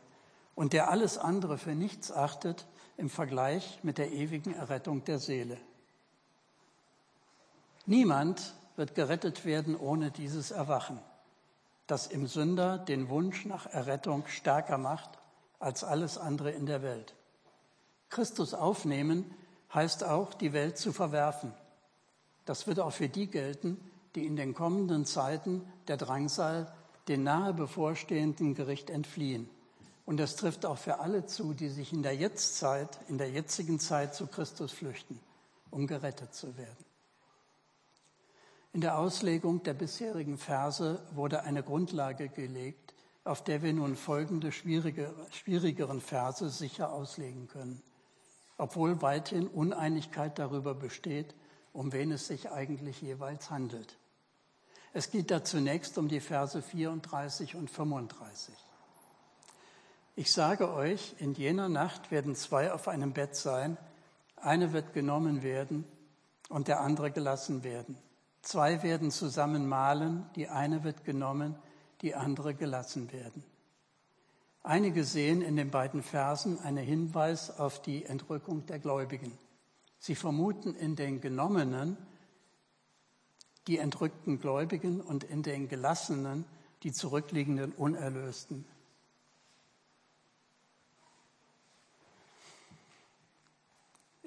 und 0.56 0.72
der 0.72 0.90
alles 0.90 1.18
andere 1.18 1.58
für 1.58 1.76
nichts 1.76 2.10
achtet 2.10 2.66
im 3.00 3.10
Vergleich 3.10 3.80
mit 3.82 3.98
der 3.98 4.12
ewigen 4.12 4.54
Errettung 4.54 5.04
der 5.06 5.20
Seele. 5.20 5.58
Niemand 7.86 8.54
wird 8.76 8.94
gerettet 8.94 9.46
werden 9.46 9.76
ohne 9.76 10.12
dieses 10.12 10.52
Erwachen, 10.52 11.00
das 11.88 12.08
im 12.08 12.28
Sünder 12.28 12.78
den 12.78 13.10
Wunsch 13.10 13.46
nach 13.46 13.66
Errettung 13.66 14.28
stärker 14.28 14.78
macht 14.78 15.18
als 15.60 15.84
alles 15.84 16.18
andere 16.18 16.52
in 16.52 16.66
der 16.66 16.84
Welt. 16.84 17.16
Christus 18.10 18.54
aufnehmen 18.54 19.34
heißt 19.74 20.04
auch, 20.04 20.34
die 20.34 20.54
Welt 20.54 20.78
zu 20.78 20.92
verwerfen. 20.92 21.54
Das 22.46 22.68
wird 22.68 22.80
auch 22.80 22.92
für 22.92 23.10
die 23.10 23.28
gelten, 23.28 23.78
die 24.16 24.26
in 24.26 24.36
den 24.36 24.54
kommenden 24.54 25.06
Zeiten 25.06 25.66
der 25.88 25.98
Drangsal 25.98 26.72
den 27.08 27.24
nahe 27.24 27.54
bevorstehenden 27.54 28.56
Gericht 28.56 28.90
entfliehen. 28.90 29.50
Und 30.10 30.18
das 30.18 30.36
trifft 30.36 30.66
auch 30.66 30.80
für 30.80 31.02
alle 31.02 31.28
zu, 31.28 31.54
die 31.54 31.70
sich 31.70 31.94
in 31.94 32.02
der 32.02 32.16
Jetztzeit, 32.16 32.98
in 33.10 33.20
der 33.20 33.30
jetzigen 33.30 33.80
Zeit 33.80 34.16
zu 34.16 34.26
Christus 34.26 34.72
flüchten, 34.72 35.20
um 35.70 35.86
gerettet 35.86 36.34
zu 36.34 36.58
werden. 36.58 36.84
In 38.74 38.82
der 38.82 38.98
Auslegung 38.98 39.62
der 39.62 39.76
bisherigen 39.76 40.40
Verse 40.40 41.00
wurde 41.12 41.44
eine 41.44 41.62
Grundlage 41.62 42.28
gelegt, 42.28 42.96
auf 43.24 43.44
der 43.44 43.62
wir 43.62 43.72
nun 43.72 43.96
folgende 43.96 44.52
schwierige, 44.52 45.14
schwierigeren 45.30 46.02
Verse 46.02 46.50
sicher 46.50 46.92
auslegen 46.92 47.48
können, 47.48 47.80
obwohl 48.58 49.04
weithin 49.04 49.48
Uneinigkeit 49.48 50.40
darüber 50.40 50.74
besteht, 50.74 51.36
um 51.72 51.94
wen 51.94 52.12
es 52.12 52.26
sich 52.26 52.50
eigentlich 52.50 53.00
jeweils 53.00 53.52
handelt. 53.52 53.96
Es 54.92 55.12
geht 55.12 55.30
da 55.30 55.44
zunächst 55.44 56.00
um 56.00 56.08
die 56.08 56.20
Verse 56.20 56.60
34 56.64 57.54
und 57.54 57.70
35. 57.70 58.56
Ich 60.20 60.34
sage 60.34 60.74
euch, 60.74 61.16
in 61.20 61.32
jener 61.32 61.70
Nacht 61.70 62.12
werden 62.12 62.36
zwei 62.36 62.74
auf 62.74 62.90
einem 62.90 63.14
Bett 63.14 63.38
sein, 63.38 63.78
eine 64.36 64.74
wird 64.74 64.92
genommen 64.92 65.44
werden 65.44 65.86
und 66.50 66.68
der 66.68 66.82
andere 66.82 67.10
gelassen 67.10 67.64
werden. 67.64 67.98
Zwei 68.42 68.84
werden 68.84 69.12
zusammen 69.12 69.66
malen, 69.66 70.30
die 70.36 70.50
eine 70.50 70.84
wird 70.84 71.06
genommen, 71.06 71.56
die 72.02 72.16
andere 72.16 72.54
gelassen 72.54 73.14
werden. 73.14 73.46
Einige 74.62 75.06
sehen 75.06 75.42
in 75.42 75.56
den 75.56 75.72
beiden 75.72 76.04
Versen 76.04 76.60
einen 76.60 76.84
Hinweis 76.84 77.58
auf 77.58 77.82
die 77.82 78.04
Entrückung 78.04 78.66
der 78.66 78.80
Gläubigen. 78.80 79.32
Sie 80.00 80.16
vermuten 80.16 80.76
in 80.76 80.98
den 80.98 81.22
Genommenen 81.22 81.96
die 83.68 83.78
entrückten 83.78 84.38
Gläubigen 84.42 85.00
und 85.00 85.24
in 85.24 85.44
den 85.44 85.70
Gelassenen 85.70 86.44
die 86.84 86.92
zurückliegenden 86.92 87.72
Unerlösten. 87.72 88.66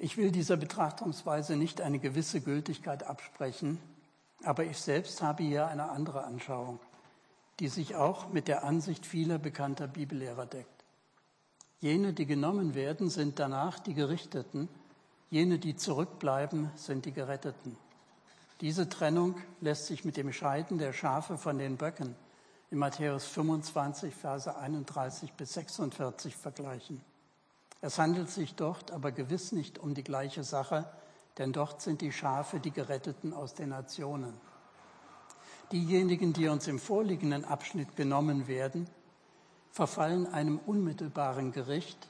Ich 0.03 0.17
will 0.17 0.33
dieser 0.33 0.57
Betrachtungsweise 0.57 1.55
nicht 1.55 1.81
eine 1.81 2.01
gewisse 2.01 2.41
Gültigkeit 2.41 3.05
absprechen, 3.05 3.79
aber 4.43 4.65
ich 4.65 4.79
selbst 4.79 5.23
habe 5.23 5.45
hier 5.45 5.69
eine 5.69 5.91
andere 5.91 6.25
Anschauung, 6.25 6.81
die 7.61 7.69
sich 7.69 7.95
auch 7.95 8.29
mit 8.33 8.49
der 8.49 8.65
Ansicht 8.65 9.07
vieler 9.07 9.39
bekannter 9.39 9.87
Bibellehrer 9.87 10.45
deckt. 10.45 10.85
Jene, 11.81 12.13
die 12.13 12.27
genommen 12.27 12.75
werden, 12.75 13.11
sind 13.11 13.39
danach 13.39 13.79
die 13.79 13.95
Gerichteten, 13.95 14.69
jene, 15.31 15.61
die 15.61 15.77
zurückbleiben, 15.77 16.73
sind 16.75 17.05
die 17.05 17.13
Geretteten. 17.13 17.77
Diese 18.61 18.89
Trennung 18.89 19.37
lässt 19.61 19.87
sich 19.87 20.05
mit 20.05 20.17
dem 20.17 20.33
Scheiden 20.33 20.79
der 20.79 20.93
Schafe 20.93 21.39
von 21.39 21.59
den 21.59 21.77
Böcken 21.77 22.17
in 22.73 22.79
Matthäus 22.79 23.27
25, 23.27 24.13
Verse 24.13 24.57
31 24.57 25.33
bis 25.35 25.53
46 25.53 26.35
vergleichen. 26.35 27.01
Es 27.83 27.99
handelt 27.99 28.31
sich 28.31 28.55
dort 28.55 28.93
aber 28.93 29.11
gewiss 29.11 29.51
nicht 29.51 29.79
um 29.79 29.93
die 29.93 30.05
gleiche 30.05 30.45
Sache, 30.45 30.89
denn 31.37 31.53
dort 31.53 31.83
sind 31.83 32.01
die 32.01 32.13
Schafe 32.13 32.61
die 32.61 32.71
Geretteten 32.71 33.35
aus 33.35 33.55
den 33.55 33.71
Nationen. 33.71 34.41
Diejenigen, 35.73 36.33
die 36.33 36.49
uns 36.49 36.69
im 36.69 36.79
vorliegenden 36.79 37.45
Abschnitt 37.45 37.97
genommen 37.97 38.47
werden, 38.47 38.89
verfallen 39.73 40.27
einem 40.27 40.59
unmittelbaren 40.59 41.51
Gericht 41.51 42.09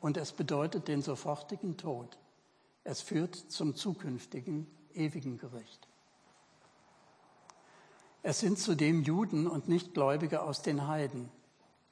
und 0.00 0.16
es 0.16 0.32
bedeutet 0.32 0.88
den 0.88 1.02
sofortigen 1.02 1.76
Tod. 1.76 2.16
Es 2.82 3.02
führt 3.02 3.34
zum 3.34 3.74
zukünftigen 3.74 4.66
ewigen 4.94 5.36
Gericht. 5.36 5.86
Es 8.22 8.40
sind 8.40 8.58
zudem 8.58 9.02
Juden 9.02 9.46
und 9.46 9.68
Nichtgläubige 9.68 10.42
aus 10.42 10.62
den 10.62 10.86
Heiden. 10.86 11.28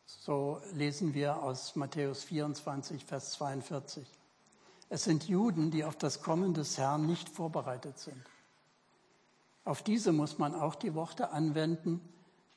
So 0.07 0.61
lesen 0.73 1.15
wir 1.15 1.43
aus 1.43 1.75
Matthäus 1.75 2.23
24, 2.25 3.05
Vers 3.05 3.33
42. 3.33 4.07
Es 4.89 5.03
sind 5.03 5.29
Juden, 5.29 5.73
die 5.73 5.85
auf 5.85 5.97
das 5.97 6.23
Kommen 6.23 6.55
des 6.55 6.79
Herrn 6.79 7.07
nicht 7.07 7.29
vorbereitet 7.29 7.99
sind. 7.99 8.23
Auf 9.65 9.83
diese 9.83 10.13
muss 10.13 10.39
man 10.39 10.55
auch 10.55 10.77
die 10.77 10.95
Worte 10.95 11.31
anwenden 11.31 12.01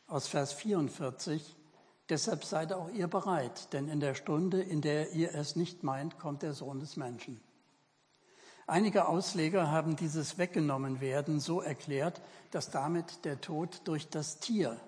aus 0.05 0.27
Vers 0.27 0.53
44. 0.53 1.55
Deshalb 2.07 2.45
seid 2.45 2.71
auch 2.71 2.89
ihr 2.91 3.07
bereit, 3.07 3.73
denn 3.73 3.87
in 3.87 3.99
der 3.99 4.13
Stunde, 4.13 4.61
in 4.61 4.81
der 4.81 5.13
ihr 5.13 5.33
es 5.33 5.55
nicht 5.55 5.83
meint, 5.83 6.19
kommt 6.19 6.43
der 6.43 6.53
Sohn 6.53 6.79
des 6.79 6.97
Menschen. 6.97 7.41
Einige 8.67 9.07
Ausleger 9.07 9.71
haben 9.71 9.95
dieses 9.95 10.37
weggenommen 10.37 11.01
werden 11.01 11.39
so 11.39 11.61
erklärt, 11.61 12.21
dass 12.51 12.69
damit 12.69 13.25
der 13.25 13.41
Tod 13.41 13.81
durch 13.85 14.07
das 14.09 14.37
Tier 14.37 14.79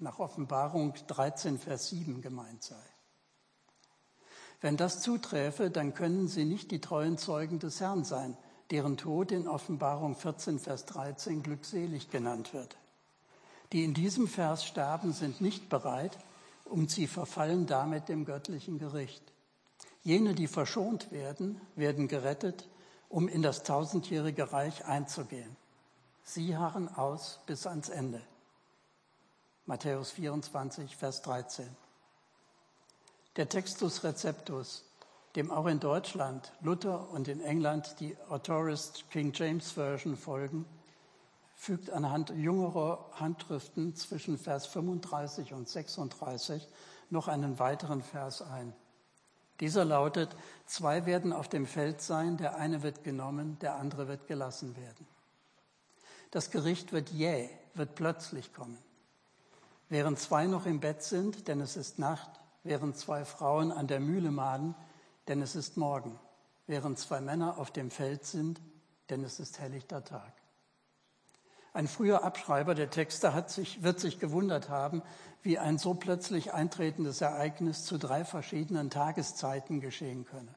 nach 0.00 0.18
Offenbarung 0.18 0.94
13, 1.06 1.58
Vers 1.58 1.88
7 1.88 2.20
gemeint 2.20 2.62
sei. 2.62 2.82
Wenn 4.60 4.76
das 4.76 5.00
zuträfe, 5.00 5.70
dann 5.70 5.94
können 5.94 6.28
sie 6.28 6.44
nicht 6.44 6.70
die 6.70 6.80
treuen 6.80 7.16
Zeugen 7.16 7.58
des 7.58 7.80
Herrn 7.80 8.04
sein, 8.04 8.36
deren 8.70 8.96
Tod 8.96 9.32
in 9.32 9.48
Offenbarung 9.48 10.14
14, 10.14 10.58
Vers 10.58 10.84
13 10.86 11.42
glückselig 11.42 12.10
genannt 12.10 12.52
wird. 12.52 12.76
Die 13.72 13.84
in 13.84 13.94
diesem 13.94 14.28
Vers 14.28 14.64
sterben, 14.64 15.12
sind 15.12 15.40
nicht 15.40 15.68
bereit 15.68 16.18
und 16.64 16.90
sie 16.90 17.06
verfallen 17.06 17.66
damit 17.66 18.08
dem 18.08 18.24
göttlichen 18.24 18.78
Gericht. 18.78 19.32
Jene, 20.02 20.34
die 20.34 20.46
verschont 20.46 21.10
werden, 21.10 21.60
werden 21.76 22.08
gerettet, 22.08 22.68
um 23.08 23.28
in 23.28 23.42
das 23.42 23.62
tausendjährige 23.62 24.52
Reich 24.52 24.84
einzugehen. 24.86 25.56
Sie 26.22 26.56
harren 26.56 26.88
aus 26.88 27.40
bis 27.46 27.66
ans 27.66 27.88
Ende. 27.88 28.22
Matthäus 29.66 30.10
24, 30.12 30.96
Vers 30.96 31.22
13. 31.22 31.68
Der 33.36 33.48
Textus 33.48 34.02
Receptus, 34.02 34.84
dem 35.36 35.50
auch 35.50 35.66
in 35.66 35.78
Deutschland, 35.78 36.52
Luther 36.60 37.10
und 37.10 37.28
in 37.28 37.40
England 37.40 38.00
die 38.00 38.16
Autorist 38.28 39.08
King 39.10 39.32
James 39.34 39.72
Version 39.72 40.16
folgen, 40.16 40.66
fügt 41.54 41.90
anhand 41.90 42.30
jüngerer 42.30 43.06
Handschriften 43.12 43.94
zwischen 43.94 44.38
Vers 44.38 44.66
35 44.66 45.52
und 45.52 45.68
36 45.68 46.66
noch 47.10 47.28
einen 47.28 47.58
weiteren 47.58 48.02
Vers 48.02 48.42
ein. 48.42 48.72
Dieser 49.60 49.84
lautet, 49.84 50.34
zwei 50.64 51.04
werden 51.04 51.34
auf 51.34 51.48
dem 51.48 51.66
Feld 51.66 52.00
sein, 52.00 52.38
der 52.38 52.56
eine 52.56 52.82
wird 52.82 53.04
genommen, 53.04 53.58
der 53.60 53.76
andere 53.76 54.08
wird 54.08 54.26
gelassen 54.26 54.74
werden. 54.74 55.06
Das 56.30 56.50
Gericht 56.50 56.92
wird 56.92 57.10
jäh, 57.10 57.50
wird 57.74 57.94
plötzlich 57.94 58.54
kommen. 58.54 58.78
Während 59.90 60.20
zwei 60.20 60.46
noch 60.46 60.66
im 60.66 60.78
Bett 60.78 61.02
sind, 61.02 61.48
denn 61.48 61.60
es 61.60 61.76
ist 61.76 61.98
Nacht, 61.98 62.30
während 62.62 62.96
zwei 62.96 63.24
Frauen 63.24 63.72
an 63.72 63.88
der 63.88 63.98
Mühle 63.98 64.30
mahlen, 64.30 64.76
denn 65.26 65.42
es 65.42 65.56
ist 65.56 65.76
Morgen, 65.76 66.18
während 66.68 66.98
zwei 66.98 67.20
Männer 67.20 67.58
auf 67.58 67.72
dem 67.72 67.90
Feld 67.90 68.24
sind, 68.24 68.60
denn 69.10 69.24
es 69.24 69.40
ist 69.40 69.58
helllichter 69.58 70.04
Tag. 70.04 70.32
Ein 71.72 71.88
früher 71.88 72.22
Abschreiber 72.22 72.76
der 72.76 72.90
Texte 72.90 73.34
hat 73.34 73.50
sich, 73.50 73.82
wird 73.82 73.98
sich 73.98 74.20
gewundert 74.20 74.68
haben, 74.68 75.02
wie 75.42 75.58
ein 75.58 75.76
so 75.76 75.94
plötzlich 75.94 76.52
eintretendes 76.52 77.20
Ereignis 77.20 77.84
zu 77.84 77.98
drei 77.98 78.24
verschiedenen 78.24 78.90
Tageszeiten 78.90 79.80
geschehen 79.80 80.24
könne. 80.24 80.54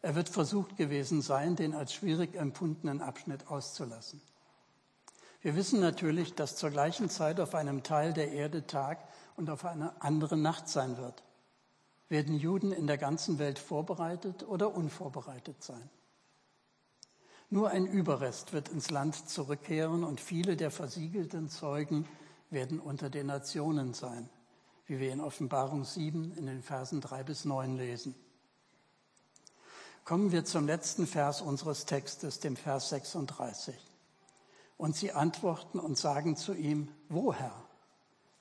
Er 0.00 0.14
wird 0.14 0.30
versucht 0.30 0.78
gewesen 0.78 1.20
sein, 1.20 1.56
den 1.56 1.74
als 1.74 1.92
schwierig 1.92 2.36
empfundenen 2.36 3.02
Abschnitt 3.02 3.48
auszulassen. 3.48 4.22
Wir 5.40 5.54
wissen 5.54 5.80
natürlich, 5.80 6.34
dass 6.34 6.56
zur 6.56 6.70
gleichen 6.70 7.08
Zeit 7.10 7.38
auf 7.38 7.54
einem 7.54 7.82
Teil 7.82 8.12
der 8.12 8.32
Erde 8.32 8.66
Tag 8.66 8.98
und 9.36 9.50
auf 9.50 9.64
einer 9.64 9.94
anderen 10.00 10.42
Nacht 10.42 10.68
sein 10.68 10.96
wird. 10.96 11.22
Werden 12.08 12.38
Juden 12.38 12.72
in 12.72 12.86
der 12.86 12.98
ganzen 12.98 13.38
Welt 13.38 13.58
vorbereitet 13.58 14.42
oder 14.42 14.74
unvorbereitet 14.74 15.62
sein? 15.62 15.90
Nur 17.50 17.70
ein 17.70 17.86
Überrest 17.86 18.52
wird 18.52 18.68
ins 18.68 18.90
Land 18.90 19.28
zurückkehren 19.28 20.04
und 20.04 20.20
viele 20.20 20.56
der 20.56 20.70
versiegelten 20.70 21.48
Zeugen 21.48 22.06
werden 22.50 22.80
unter 22.80 23.08
den 23.08 23.26
Nationen 23.26 23.94
sein, 23.94 24.28
wie 24.86 24.98
wir 24.98 25.12
in 25.12 25.20
Offenbarung 25.20 25.84
7 25.84 26.36
in 26.36 26.46
den 26.46 26.62
Versen 26.62 27.00
3 27.00 27.22
bis 27.22 27.44
9 27.44 27.76
lesen. 27.76 28.14
Kommen 30.04 30.32
wir 30.32 30.44
zum 30.44 30.66
letzten 30.66 31.06
Vers 31.06 31.42
unseres 31.42 31.84
Textes, 31.84 32.40
dem 32.40 32.56
Vers 32.56 32.88
36. 32.88 33.74
Und 34.78 34.96
sie 34.96 35.12
antworten 35.12 35.78
und 35.78 35.98
sagen 35.98 36.36
zu 36.36 36.54
ihm, 36.54 36.88
wo 37.10 37.34
Herr? 37.34 37.52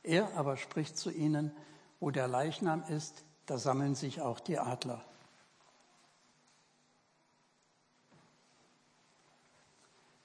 Er 0.04 0.38
aber 0.38 0.56
spricht 0.56 0.98
zu 0.98 1.12
ihnen, 1.12 1.52
wo 2.00 2.12
der 2.12 2.30
Leichnam 2.30 2.84
ist, 2.88 3.26
da 3.46 3.58
sammeln 3.58 3.96
sich 3.96 4.22
auch 4.22 4.40
die 4.40 4.58
Adler. 4.58 5.04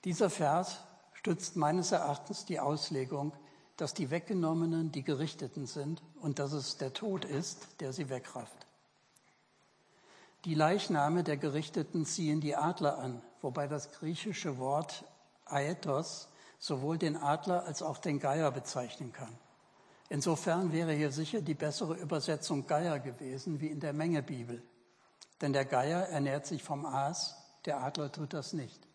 Dieser 0.04 0.30
Vers 0.30 0.78
stützt 1.14 1.56
meines 1.56 1.92
Erachtens 1.92 2.44
die 2.44 2.60
Auslegung, 2.60 3.32
dass 3.76 3.94
die 3.94 4.10
Weggenommenen 4.10 4.92
die 4.92 5.04
Gerichteten 5.04 5.66
sind 5.66 6.02
und 6.20 6.38
dass 6.38 6.52
es 6.52 6.76
der 6.76 6.92
Tod 6.92 7.24
ist, 7.24 7.80
der 7.80 7.92
sie 7.92 8.08
wegrafft. 8.08 8.66
Die 10.44 10.54
Leichname 10.54 11.22
der 11.22 11.36
Gerichteten 11.36 12.04
ziehen 12.04 12.40
die 12.40 12.56
Adler 12.56 12.98
an, 12.98 13.22
wobei 13.40 13.68
das 13.68 13.92
griechische 13.92 14.58
Wort 14.58 15.04
Aetos 15.53 16.28
sowohl 16.59 16.98
den 16.98 17.16
Adler 17.16 17.64
als 17.64 17.82
auch 17.82 17.98
den 17.98 18.18
Geier 18.20 18.50
bezeichnen 18.50 19.12
kann. 19.12 19.36
Insofern 20.09 20.72
wäre 20.72 20.92
hier 20.92 21.11
sicher 21.11 21.40
die 21.40 21.55
bessere 21.55 21.94
Übersetzung 21.94 22.66
Geier 22.66 22.98
gewesen 22.98 23.61
wie 23.61 23.68
in 23.68 23.80
der 23.80 23.92
Mengebibel. 23.92 24.62
Denn 25.40 25.53
der 25.53 25.64
Geier 25.64 26.03
ernährt 26.09 26.46
sich 26.46 26.62
vom 26.62 26.86
Aas, 26.86 27.34
der 27.64 27.82
Adler 27.82 28.12
tut 28.12 28.32
das 28.32 28.53
nicht. 28.53 28.86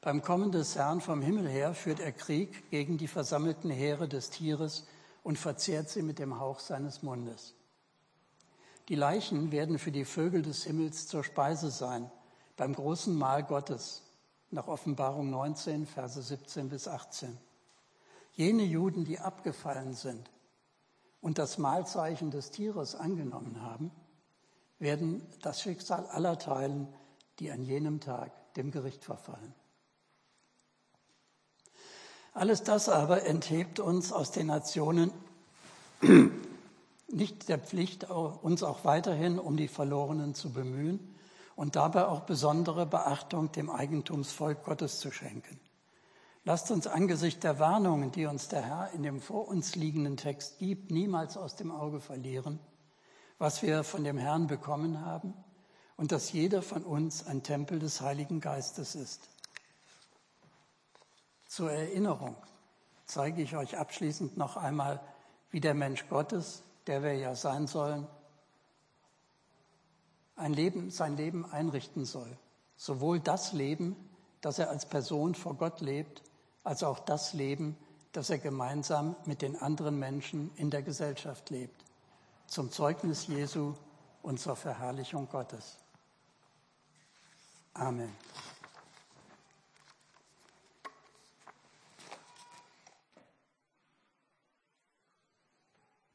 Beim 0.00 0.22
Kommen 0.22 0.52
des 0.52 0.76
Herrn 0.76 1.00
vom 1.00 1.20
Himmel 1.20 1.48
her 1.48 1.74
führt 1.74 2.00
er 2.00 2.12
Krieg 2.12 2.70
gegen 2.70 2.96
die 2.96 3.08
versammelten 3.08 3.70
Heere 3.70 4.08
des 4.08 4.30
Tieres 4.30 4.86
und 5.22 5.38
verzehrt 5.38 5.90
sie 5.90 6.02
mit 6.02 6.18
dem 6.18 6.38
Hauch 6.38 6.60
seines 6.60 7.02
Mundes. 7.02 7.54
Die 8.88 8.94
Leichen 8.94 9.50
werden 9.50 9.78
für 9.80 9.90
die 9.90 10.04
Vögel 10.04 10.42
des 10.42 10.62
Himmels 10.62 11.08
zur 11.08 11.24
Speise 11.24 11.70
sein, 11.72 12.08
beim 12.56 12.72
großen 12.72 13.14
Mahl 13.14 13.42
Gottes, 13.42 14.05
nach 14.56 14.68
Offenbarung 14.68 15.28
19, 15.28 15.86
Verse 15.86 16.20
17 16.20 16.70
bis 16.70 16.88
18. 16.88 17.36
Jene 18.32 18.64
Juden, 18.64 19.04
die 19.04 19.18
abgefallen 19.18 19.92
sind 19.92 20.30
und 21.20 21.36
das 21.36 21.58
Mahlzeichen 21.58 22.30
des 22.30 22.50
Tieres 22.50 22.94
angenommen 22.94 23.60
haben, 23.60 23.90
werden 24.78 25.26
das 25.42 25.60
Schicksal 25.60 26.06
aller 26.06 26.38
teilen, 26.38 26.88
die 27.38 27.50
an 27.50 27.62
jenem 27.62 28.00
Tag 28.00 28.32
dem 28.54 28.70
Gericht 28.70 29.04
verfallen. 29.04 29.54
Alles 32.32 32.62
das 32.62 32.88
aber 32.88 33.24
enthebt 33.24 33.78
uns 33.78 34.10
aus 34.10 34.30
den 34.30 34.46
Nationen 34.46 35.10
nicht 37.08 37.48
der 37.50 37.58
Pflicht, 37.58 38.10
uns 38.10 38.62
auch 38.62 38.86
weiterhin 38.86 39.38
um 39.38 39.58
die 39.58 39.68
Verlorenen 39.68 40.34
zu 40.34 40.50
bemühen 40.50 41.15
und 41.56 41.74
dabei 41.74 42.06
auch 42.06 42.20
besondere 42.20 42.86
Beachtung 42.86 43.50
dem 43.50 43.70
Eigentumsvolk 43.70 44.62
Gottes 44.62 45.00
zu 45.00 45.10
schenken. 45.10 45.58
Lasst 46.44 46.70
uns 46.70 46.86
angesichts 46.86 47.40
der 47.40 47.58
Warnungen, 47.58 48.12
die 48.12 48.26
uns 48.26 48.46
der 48.46 48.62
Herr 48.62 48.90
in 48.92 49.02
dem 49.02 49.20
vor 49.20 49.48
uns 49.48 49.74
liegenden 49.74 50.16
Text 50.16 50.58
gibt, 50.58 50.92
niemals 50.92 51.36
aus 51.36 51.56
dem 51.56 51.72
Auge 51.72 52.00
verlieren, 52.00 52.60
was 53.38 53.62
wir 53.62 53.82
von 53.82 54.04
dem 54.04 54.18
Herrn 54.18 54.46
bekommen 54.46 55.04
haben 55.04 55.34
und 55.96 56.12
dass 56.12 56.30
jeder 56.30 56.62
von 56.62 56.84
uns 56.84 57.26
ein 57.26 57.42
Tempel 57.42 57.80
des 57.80 58.00
Heiligen 58.00 58.40
Geistes 58.40 58.94
ist. 58.94 59.28
Zur 61.48 61.72
Erinnerung 61.72 62.36
zeige 63.06 63.42
ich 63.42 63.56
euch 63.56 63.78
abschließend 63.78 64.36
noch 64.36 64.56
einmal, 64.56 65.00
wie 65.50 65.60
der 65.60 65.74
Mensch 65.74 66.06
Gottes, 66.08 66.62
der 66.86 67.02
wir 67.02 67.14
ja 67.14 67.34
sein 67.34 67.66
sollen, 67.66 68.06
ein 70.36 70.52
Leben, 70.52 70.90
sein 70.90 71.16
Leben 71.16 71.44
einrichten 71.50 72.04
soll. 72.04 72.36
Sowohl 72.76 73.20
das 73.20 73.52
Leben, 73.52 73.96
das 74.40 74.58
er 74.58 74.70
als 74.70 74.86
Person 74.86 75.34
vor 75.34 75.54
Gott 75.54 75.80
lebt, 75.80 76.22
als 76.62 76.82
auch 76.82 76.98
das 76.98 77.32
Leben, 77.32 77.76
das 78.12 78.30
er 78.30 78.38
gemeinsam 78.38 79.16
mit 79.24 79.42
den 79.42 79.56
anderen 79.56 79.98
Menschen 79.98 80.50
in 80.56 80.70
der 80.70 80.82
Gesellschaft 80.82 81.50
lebt, 81.50 81.84
zum 82.46 82.70
Zeugnis 82.70 83.26
Jesu 83.26 83.74
und 84.22 84.38
zur 84.38 84.56
Verherrlichung 84.56 85.28
Gottes. 85.28 85.78
Amen. 87.74 88.14